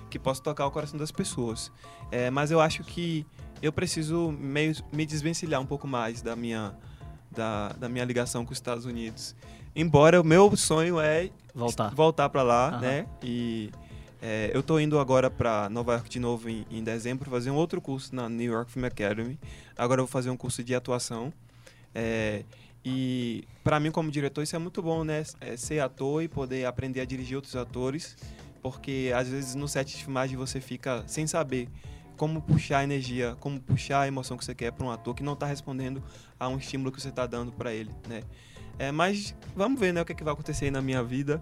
que 0.09 0.17
possa 0.17 0.41
tocar 0.41 0.65
o 0.65 0.71
coração 0.71 0.97
das 0.97 1.11
pessoas. 1.11 1.71
É, 2.11 2.29
mas 2.29 2.51
eu 2.51 2.59
acho 2.59 2.83
que 2.83 3.25
eu 3.61 3.71
preciso 3.71 4.31
meio 4.31 4.75
me 4.91 5.05
desvencilhar 5.05 5.61
um 5.61 5.65
pouco 5.65 5.87
mais 5.87 6.21
da 6.21 6.35
minha 6.35 6.73
da, 7.31 7.69
da 7.69 7.89
minha 7.89 8.05
ligação 8.05 8.45
com 8.45 8.51
os 8.51 8.57
Estados 8.57 8.85
Unidos. 8.85 9.35
Embora 9.75 10.21
o 10.21 10.23
meu 10.23 10.55
sonho 10.55 10.99
é 10.99 11.29
Voltar. 11.53 11.93
voltar 11.93 12.29
para 12.29 12.41
lá, 12.43 12.69
Aham. 12.69 12.79
né? 12.79 13.05
E 13.21 13.69
é, 14.21 14.49
eu 14.53 14.63
tô 14.63 14.79
indo 14.79 14.97
agora 14.99 15.29
para 15.29 15.69
Nova 15.69 15.93
York 15.93 16.09
de 16.09 16.19
novo 16.19 16.49
em, 16.49 16.65
em 16.71 16.83
dezembro 16.83 17.29
fazer 17.29 17.51
um 17.51 17.55
outro 17.55 17.81
curso 17.81 18.15
na 18.15 18.29
New 18.29 18.51
York 18.53 18.71
Film 18.71 18.85
Academy. 18.85 19.37
Agora 19.77 19.99
eu 19.99 20.05
vou 20.05 20.11
fazer 20.11 20.29
um 20.29 20.37
curso 20.37 20.63
de 20.63 20.73
atuação. 20.73 21.33
É, 21.93 22.43
e 22.83 23.43
para 23.65 23.79
mim 23.79 23.89
como 23.89 24.11
diretor 24.11 24.43
isso 24.43 24.55
é 24.55 24.59
muito 24.59 24.79
bom, 24.79 25.03
né? 25.03 25.23
É, 25.41 25.57
ser 25.57 25.79
ator 25.79 26.21
e 26.21 26.27
poder 26.27 26.65
aprender 26.65 27.01
a 27.01 27.05
dirigir 27.05 27.35
outros 27.35 27.55
atores, 27.55 28.15
porque 28.61 29.11
às 29.13 29.27
vezes 29.27 29.55
no 29.55 29.67
set 29.67 29.97
de 29.97 30.03
filmagem 30.03 30.37
você 30.37 30.61
fica 30.61 31.03
sem 31.07 31.25
saber 31.25 31.67
como 32.15 32.43
puxar 32.43 32.77
a 32.77 32.83
energia, 32.83 33.35
como 33.39 33.59
puxar 33.59 34.01
a 34.01 34.07
emoção 34.07 34.37
que 34.37 34.45
você 34.45 34.53
quer 34.53 34.71
para 34.71 34.85
um 34.85 34.91
ator 34.91 35.15
que 35.15 35.23
não 35.23 35.33
está 35.33 35.47
respondendo 35.47 36.01
a 36.39 36.47
um 36.47 36.59
estímulo 36.59 36.91
que 36.91 37.01
você 37.01 37.09
está 37.09 37.25
dando 37.25 37.51
para 37.51 37.73
ele, 37.73 37.89
né? 38.07 38.21
É, 38.77 38.91
mas 38.91 39.35
vamos 39.55 39.79
ver, 39.79 39.91
né, 39.91 40.01
o 40.01 40.05
que, 40.05 40.11
é 40.11 40.15
que 40.15 40.23
vai 40.23 40.33
acontecer 40.33 40.65
aí 40.65 40.71
na 40.71 40.81
minha 40.81 41.01
vida 41.03 41.41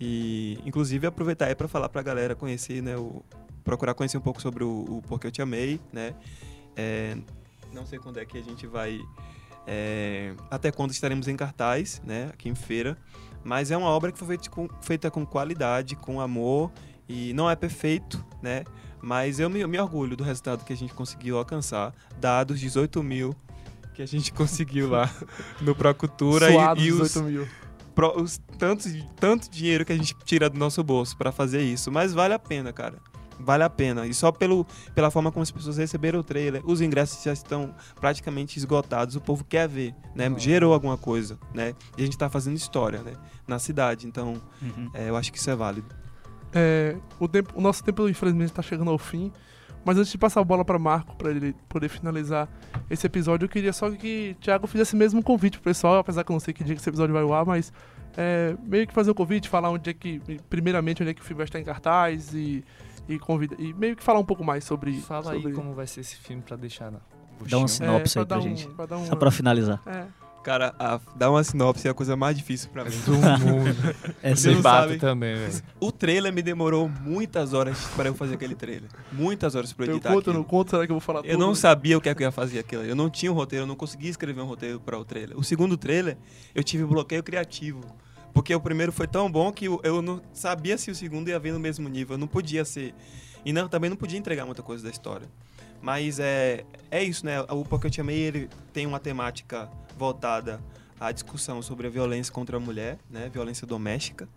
e 0.00 0.58
inclusive 0.64 1.06
aproveitar 1.06 1.48
aí 1.48 1.54
para 1.54 1.68
falar 1.68 1.90
para 1.90 2.00
a 2.00 2.04
galera 2.04 2.34
conhecer, 2.34 2.82
né, 2.82 2.96
o, 2.96 3.22
procurar 3.62 3.92
conhecer 3.92 4.16
um 4.16 4.22
pouco 4.22 4.40
sobre 4.40 4.64
o, 4.64 4.86
o 4.88 5.02
Porque 5.06 5.26
Eu 5.26 5.30
Te 5.30 5.42
Amei, 5.42 5.78
né? 5.92 6.14
É, 6.74 7.14
não 7.74 7.84
sei 7.84 7.98
quando 7.98 8.18
é 8.18 8.24
que 8.24 8.38
a 8.38 8.42
gente 8.42 8.66
vai 8.66 8.98
é, 9.70 10.32
até 10.50 10.72
quando 10.72 10.92
estaremos 10.92 11.28
em 11.28 11.36
cartaz, 11.36 12.00
né, 12.04 12.30
aqui 12.32 12.48
em 12.48 12.54
feira. 12.54 12.96
Mas 13.44 13.70
é 13.70 13.76
uma 13.76 13.88
obra 13.88 14.10
que 14.10 14.18
foi 14.18 14.26
feita 14.28 14.50
com, 14.50 14.68
feita 14.80 15.10
com 15.10 15.24
qualidade, 15.26 15.94
com 15.94 16.20
amor 16.20 16.72
e 17.08 17.32
não 17.34 17.48
é 17.50 17.54
perfeito, 17.54 18.24
né? 18.42 18.64
Mas 19.00 19.38
eu 19.38 19.48
me, 19.48 19.60
eu 19.60 19.68
me 19.68 19.78
orgulho 19.78 20.16
do 20.16 20.24
resultado 20.24 20.64
que 20.64 20.72
a 20.72 20.76
gente 20.76 20.92
conseguiu 20.92 21.38
alcançar, 21.38 21.94
dados 22.18 22.58
18 22.58 23.02
mil 23.02 23.34
que 23.94 24.02
a 24.02 24.06
gente 24.06 24.32
conseguiu 24.34 24.88
lá 24.90 25.08
no 25.60 25.74
Procultura 25.74 26.50
Suados 26.50 26.82
e, 26.82 26.86
e 26.88 26.92
os, 26.92 27.08
18 27.12 27.22
mil. 27.30 27.48
pro- 27.94 28.20
os 28.20 28.38
tantos, 28.58 28.92
tanto 29.20 29.48
dinheiro 29.50 29.84
que 29.84 29.92
a 29.92 29.96
gente 29.96 30.14
tira 30.24 30.48
do 30.50 30.58
nosso 30.58 30.82
bolso 30.82 31.16
para 31.16 31.30
fazer 31.30 31.62
isso. 31.62 31.92
Mas 31.92 32.12
vale 32.12 32.34
a 32.34 32.38
pena, 32.38 32.72
cara. 32.72 32.98
Vale 33.40 33.62
a 33.62 33.70
pena. 33.70 34.06
E 34.06 34.12
só 34.12 34.32
pelo, 34.32 34.66
pela 34.94 35.10
forma 35.10 35.30
como 35.30 35.42
as 35.42 35.50
pessoas 35.50 35.76
receberam 35.76 36.20
o 36.20 36.24
trailer, 36.24 36.60
os 36.64 36.80
ingressos 36.80 37.22
já 37.22 37.32
estão 37.32 37.74
praticamente 38.00 38.58
esgotados. 38.58 39.14
O 39.16 39.20
povo 39.20 39.44
quer 39.44 39.68
ver, 39.68 39.94
né? 40.14 40.32
Gerou 40.38 40.72
alguma 40.74 40.96
coisa, 40.98 41.38
né? 41.54 41.74
E 41.96 42.02
a 42.02 42.04
gente 42.04 42.18
tá 42.18 42.28
fazendo 42.28 42.56
história, 42.56 43.00
né? 43.02 43.12
Na 43.46 43.58
cidade. 43.58 44.06
Então, 44.06 44.34
Uhum. 44.60 44.90
é, 44.92 45.08
eu 45.08 45.16
acho 45.16 45.30
que 45.32 45.38
isso 45.38 45.48
é 45.50 45.54
válido. 45.56 45.88
É, 46.52 46.96
o, 47.20 47.28
tempo- 47.28 47.52
o 47.54 47.60
nosso 47.60 47.84
tempo, 47.84 48.08
infelizmente, 48.08 48.50
está 48.50 48.62
chegando 48.62 48.90
ao 48.90 48.98
fim. 48.98 49.30
Mas 49.84 49.96
antes 49.96 50.10
de 50.10 50.18
passar 50.18 50.40
a 50.40 50.44
bola 50.44 50.64
para 50.64 50.78
Marco, 50.78 51.16
para 51.16 51.30
ele 51.30 51.54
poder 51.68 51.88
finalizar 51.88 52.48
esse 52.90 53.06
episódio, 53.06 53.44
eu 53.46 53.48
queria 53.48 53.72
só 53.72 53.88
que 53.90 54.34
o 54.36 54.40
Thiago 54.42 54.66
fizesse 54.66 54.94
mesmo 54.96 55.20
um 55.20 55.22
convite 55.22 55.54
pro 55.58 55.62
pessoal, 55.70 55.98
apesar 55.98 56.24
que 56.24 56.30
eu 56.30 56.34
não 56.34 56.40
sei 56.40 56.52
que 56.52 56.62
dia 56.64 56.74
que 56.74 56.80
esse 56.80 56.88
episódio 56.90 57.14
vai 57.14 57.22
ao 57.22 57.32
ar, 57.32 57.46
mas 57.46 57.72
é, 58.16 58.54
meio 58.64 58.86
que 58.86 58.92
fazer 58.92 59.12
um 59.12 59.14
convite, 59.14 59.48
falar 59.48 59.70
onde 59.70 59.88
é 59.88 59.94
que, 59.94 60.20
primeiramente, 60.50 61.02
onde 61.02 61.12
é 61.12 61.14
que 61.14 61.22
o 61.22 61.24
filme 61.24 61.38
vai 61.38 61.44
estar 61.44 61.60
em 61.60 61.64
cartaz 61.64 62.34
e, 62.34 62.62
e, 63.08 63.18
convida, 63.18 63.56
e 63.58 63.72
meio 63.74 63.96
que 63.96 64.02
falar 64.02 64.18
um 64.20 64.24
pouco 64.24 64.44
mais 64.44 64.64
sobre. 64.64 64.92
Fala 65.00 65.22
sobre 65.32 65.48
aí 65.48 65.52
como 65.54 65.72
vai 65.74 65.86
ser 65.86 66.00
esse 66.00 66.16
filme 66.16 66.42
pra 66.42 66.56
deixar 66.56 66.90
na 66.90 66.98
Dá 66.98 67.04
um 67.58 67.62
buchinho. 67.62 67.68
sinopse 67.68 68.18
aí 68.18 68.24
pra 68.26 68.36
pra 68.36 68.36
dar 68.36 68.38
um- 68.38 68.56
gente. 68.56 68.68
pra 68.74 68.88
Só 68.88 68.96
uma- 68.96 69.16
pra 69.16 69.30
finalizar. 69.30 69.80
é. 69.86 70.04
Cara, 70.44 70.72
a- 70.78 70.98
dar 71.16 71.30
uma 71.30 71.42
sinopse 71.44 71.86
é 71.86 71.90
a 71.90 71.94
coisa 71.94 72.16
mais 72.16 72.34
difícil 72.36 72.70
pra 72.70 72.84
mim. 72.84 72.90
do 73.04 73.12
mundo. 73.12 73.76
É 74.22 74.34
Você 74.34 74.54
sabe. 74.62 74.96
também, 74.96 75.34
velho. 75.34 75.62
O 75.78 75.92
trailer 75.92 76.32
me 76.32 76.40
demorou 76.40 76.88
muitas 76.88 77.52
horas 77.52 77.84
para 77.96 78.08
eu 78.08 78.14
fazer 78.14 78.34
aquele 78.34 78.54
trailer. 78.54 78.88
Muitas 79.12 79.54
horas 79.54 79.72
para 79.72 79.84
eu 79.86 79.90
Eu 79.90 79.94
editar 79.96 80.08
conto, 80.10 80.16
eu 80.16 80.30
aquilo. 80.30 80.34
não 80.38 80.44
conto, 80.44 80.70
será 80.70 80.86
que 80.86 80.92
eu 80.92 80.94
vou 80.94 81.00
falar 81.00 81.18
Eu 81.20 81.32
tudo? 81.32 81.38
não 81.38 81.54
sabia 81.54 81.98
o 81.98 82.00
que, 82.00 82.08
é 82.08 82.14
que 82.14 82.22
eu 82.22 82.26
ia 82.26 82.32
fazer 82.32 82.60
aquilo. 82.60 82.82
Eu 82.84 82.96
não 82.96 83.10
tinha 83.10 83.30
um 83.30 83.34
roteiro, 83.34 83.64
eu 83.64 83.66
não 83.66 83.76
conseguia 83.76 84.08
escrever 84.08 84.40
um 84.40 84.46
roteiro 84.46 84.80
para 84.80 84.98
o 84.98 85.04
trailer. 85.04 85.36
O 85.36 85.44
segundo 85.44 85.76
trailer, 85.76 86.16
eu 86.54 86.62
tive 86.64 86.84
bloqueio 86.84 87.22
criativo. 87.22 87.80
Porque 88.38 88.54
o 88.54 88.60
primeiro 88.60 88.92
foi 88.92 89.08
tão 89.08 89.28
bom 89.28 89.52
que 89.52 89.64
eu- 89.64 90.00
não 90.00 90.22
sabia 90.32 90.78
se 90.78 90.92
o 90.92 90.94
segundo 90.94 91.26
ia 91.28 91.40
vir 91.40 91.52
no 91.52 91.58
mesmo 91.58 91.88
nível. 91.88 92.14
Eu 92.14 92.18
não 92.18 92.28
podia 92.28 92.64
ser. 92.64 92.94
E 93.44 93.52
não, 93.52 93.68
também 93.68 93.90
não 93.90 93.96
podia 93.96 94.16
entregar 94.16 94.46
muita 94.46 94.62
coisa 94.62 94.84
da 94.84 94.90
história. 94.90 95.28
Mas 95.82 96.20
é, 96.20 96.64
é 96.88 97.02
isso, 97.02 97.26
né? 97.26 97.40
O 97.42 97.64
Te 97.90 98.00
Amei, 98.00 98.16
ele 98.16 98.48
tem 98.72 98.86
uma 98.86 99.00
temática 99.00 99.68
voltada 99.98 100.60
à 101.00 101.10
discussão 101.10 101.60
sobre 101.60 101.88
a 101.88 101.90
violência 101.90 102.32
contra 102.32 102.58
a 102.58 102.60
mulher, 102.60 102.96
né? 103.10 103.28
Violência 103.28 103.66
doméstica. 103.66 104.28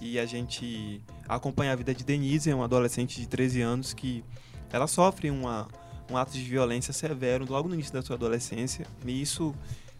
E 0.00 0.18
a 0.18 0.26
gente 0.26 1.00
acompanha 1.28 1.74
a 1.74 1.76
vida 1.76 1.94
de 1.94 2.02
Denise, 2.02 2.52
uma 2.52 2.64
adolescente 2.64 3.20
de 3.20 3.28
13 3.28 3.62
anos 3.62 3.94
que 3.94 4.24
ela 4.72 4.88
sofre 4.88 5.30
uma, 5.30 5.68
um 6.10 6.16
ato 6.16 6.32
de 6.32 6.42
violência 6.42 6.92
severo 6.92 7.46
logo 7.48 7.68
no 7.68 7.74
início 7.74 7.92
da 7.92 8.02
sua 8.02 8.16
adolescência. 8.16 8.84
E 9.06 9.22
isso 9.22 9.54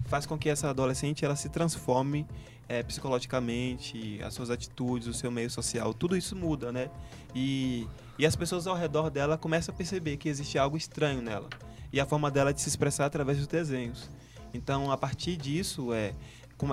faz 0.05 0.27
com 0.27 0.39
que 0.39 0.49
essa 0.49 0.71
adolescente 0.71 1.25
ela 1.25 1.37
se 1.37 1.49
transforme 1.49 2.27
eh, 2.69 2.83
psicologicamente, 2.83 4.21
as 4.23 4.35
suas 4.35 4.51
atitudes, 4.51 5.09
o 5.09 5.15
seu 5.15 5.31
meio 5.31 5.51
social, 5.51 5.93
tudo 5.93 6.17
isso 6.17 6.35
muda, 6.35 6.73
né? 6.73 6.91
E, 7.35 7.87
e 8.19 8.25
as 8.25 8.37
pessoas 8.37 8.67
ao 8.67 8.77
redor 8.77 9.11
dela 9.11 9.37
começam 9.37 9.75
a 9.75 9.77
perceber 9.77 10.17
que 10.17 10.29
existe 10.29 10.59
algo 10.59 10.77
estranho 10.77 11.21
nela. 11.21 11.49
E 11.93 12.01
a 12.01 12.07
forma 12.07 12.31
dela 12.31 12.53
de 12.53 12.61
se 12.61 12.69
expressar 12.69 13.07
através 13.07 13.39
dos 13.39 13.47
desenhos. 13.47 14.09
Então, 14.53 14.91
a 14.91 14.97
partir 14.97 15.37
disso, 15.37 15.93
é 15.93 16.15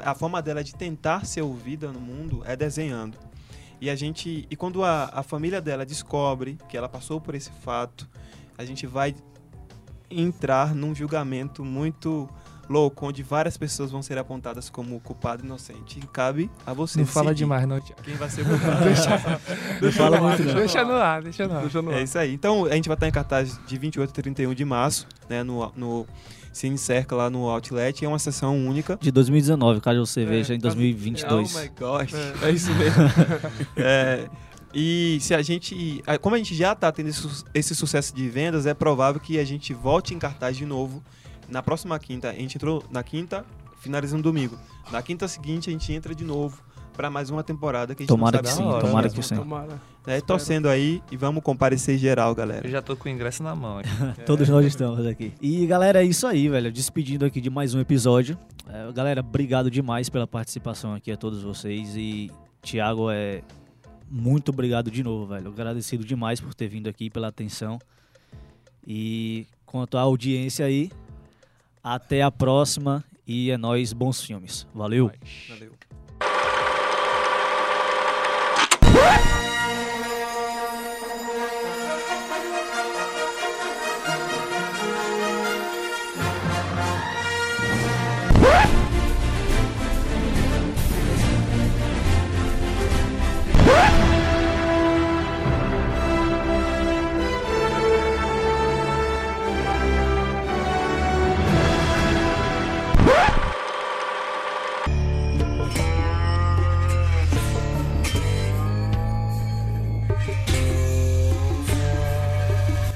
a 0.04 0.14
forma 0.14 0.42
dela 0.42 0.64
de 0.64 0.76
tentar 0.76 1.26
ser 1.26 1.42
ouvida 1.42 1.92
no 1.92 2.00
mundo 2.00 2.44
é 2.46 2.56
desenhando. 2.56 3.18
E 3.80 3.90
a 3.90 3.96
gente, 3.96 4.48
e 4.50 4.56
quando 4.56 4.84
a, 4.84 5.10
a 5.12 5.24
família 5.24 5.60
dela 5.60 5.86
descobre 5.86 6.58
que 6.70 6.78
ela 6.78 6.88
passou 6.88 7.20
por 7.20 7.34
esse 7.34 7.50
fato, 7.50 8.08
a 8.58 8.64
gente 8.64 8.86
vai 8.86 9.16
entrar 10.10 10.76
num 10.76 10.94
julgamento 10.94 11.66
muito 11.66 12.30
louco, 12.72 13.08
onde 13.08 13.22
várias 13.22 13.58
pessoas 13.58 13.92
vão 13.92 14.02
ser 14.02 14.18
apontadas 14.18 14.70
como 14.70 15.00
culpado 15.02 15.44
e 15.44 15.46
inocente. 15.46 16.00
E 16.00 16.08
cabe 16.08 16.50
a 16.66 16.74
você 16.74 17.00
Não 17.00 17.06
fala 17.06 17.36
demais, 17.36 17.68
não, 17.68 17.80
Thiago. 17.80 18.02
quem 18.04 18.16
vai 18.16 18.30
ser 18.30 18.42
o 18.42 18.46
culpado. 18.46 18.86
Não 19.82 19.92
fala 19.92 20.20
muito, 20.22 20.44
não. 20.44 20.54
Deixa 20.56 20.84
no 20.84 20.94
ar, 20.94 21.22
deixa 21.22 21.48
no 21.48 21.56
ar. 21.56 21.62
Deixa 21.62 21.82
no 21.82 21.92
ar. 21.92 21.98
É 21.98 22.04
isso 22.04 22.18
aí. 22.18 22.34
Então, 22.34 22.66
a 22.66 22.74
gente 22.76 22.88
vai 22.88 22.96
estar 22.96 23.08
em 23.08 23.12
cartaz 23.12 23.60
de 23.68 23.78
28 23.78 24.10
a 24.10 24.14
31 24.14 24.54
de 24.54 24.64
março, 24.66 25.08
né, 25.30 25.44
no, 25.44 25.72
no 25.76 26.06
Cine 26.54 26.78
Cerca, 26.78 27.16
lá 27.16 27.30
no 27.30 27.50
Outlet. 27.50 28.04
É 28.06 28.08
uma 28.08 28.20
sessão 28.20 28.56
única. 28.68 28.98
De 29.02 29.12
2019, 29.12 29.82
caso 29.82 30.06
você 30.06 30.22
É, 30.22 30.26
veja 30.26 30.54
em 30.54 30.60
caso- 30.60 30.76
2022. 30.76 31.56
Oh 31.56 31.60
my 31.60 31.70
gosh. 31.80 32.14
É. 32.14 32.48
É, 32.48 32.52
isso 32.52 32.72
mesmo. 32.76 33.04
É, 33.78 34.28
e 34.74 35.18
se 35.22 35.34
a 35.34 35.42
gente. 35.42 36.02
Como 36.22 36.36
a 36.36 36.38
gente 36.38 36.56
já 36.56 36.72
está 36.74 36.92
tendo 36.92 37.10
esse, 37.10 37.20
su- 37.22 37.46
esse 37.54 37.76
sucesso 37.76 38.16
de 38.16 38.28
vendas, 38.30 38.66
é 38.66 38.74
provável 38.74 39.20
que 39.20 39.40
a 39.40 39.44
gente 39.46 39.74
volte 39.74 40.14
em 40.14 40.20
cartaz 40.20 40.56
de 40.58 40.66
novo 40.66 41.04
na 41.50 41.62
próxima 41.62 41.98
quinta. 42.00 42.30
A 42.30 42.34
gente 42.34 42.56
entrou 42.58 42.84
na 42.90 43.04
quinta, 43.04 43.46
finalizando 43.80 44.24
domingo. 44.24 44.58
Na 44.92 45.02
quinta 45.02 45.28
seguinte, 45.28 45.70
a 45.70 45.74
gente 45.74 45.92
entra 45.94 46.14
de 46.16 46.24
novo 46.24 46.62
para 46.94 47.10
mais 47.10 47.30
uma 47.30 47.44
temporada 47.44 47.96
que 47.96 48.02
a 48.02 48.04
gente 48.04 48.10
Tomara 48.10 48.38
não 48.38 48.44
que 48.44 48.50
sim, 48.50 48.64
vai 48.70 48.82
tomara 48.82 49.10
que 49.10 49.24
sim. 49.24 49.36
Tomara. 49.36 49.82
É, 50.06 50.20
torcendo 50.20 50.68
aí 50.68 51.02
e 51.12 51.16
vamos 51.18 51.44
comparecer 51.44 51.98
geral, 51.98 52.34
galera. 52.36 52.66
Eu 52.68 52.72
já 52.72 52.82
tô 52.82 52.96
com 52.98 53.08
o 53.08 53.12
ingresso 53.12 53.42
na 53.44 53.56
mão. 53.56 53.80
hein? 53.80 53.86
Todos 54.26 54.50
nós 54.50 54.66
estamos 54.66 55.06
aqui. 55.06 55.32
E 55.42 55.66
galera, 55.68 56.02
é 56.04 56.06
isso 56.06 56.26
aí, 56.28 56.50
velho. 56.50 56.72
Despedindo 56.72 57.24
aqui 57.26 57.40
de 57.40 57.50
mais 57.50 57.74
um 57.76 57.80
episódio. 57.80 58.38
É, 58.68 58.92
galera, 58.92 59.22
obrigado 59.22 59.70
demais 59.70 60.10
pela 60.10 60.26
participação 60.28 60.94
aqui 60.94 61.12
a 61.12 61.18
todos 61.18 61.42
vocês. 61.44 61.96
E 61.96 62.32
Thiago, 62.62 63.10
é 63.12 63.42
muito 64.12 64.50
obrigado 64.50 64.92
de 64.92 65.02
novo, 65.02 65.26
velho. 65.26 65.50
Agradecido 65.50 66.04
demais 66.04 66.42
por 66.42 66.54
ter 66.54 66.68
vindo 66.68 66.88
aqui, 66.88 67.10
pela 67.10 67.30
atenção. 67.30 67.80
E 68.86 69.48
quanto 69.66 69.98
à 69.98 70.02
audiência 70.02 70.66
aí, 70.66 70.92
até 71.82 72.22
a 72.22 72.30
próxima 72.30 73.04
E 73.26 73.50
é 73.52 73.58
nóis, 73.58 73.94
bons 73.94 74.22
filmes. 74.22 74.68
Valeu! 74.74 75.12
Valeu. 75.48 75.81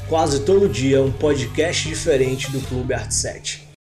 Quase 0.08 0.42
todo 0.42 0.70
dia 0.70 1.02
um 1.02 1.12
podcast 1.12 1.88
diferente 1.88 2.52
do 2.52 2.62
Clube 2.62 2.94
Art 2.94 3.12
7. 3.12 3.65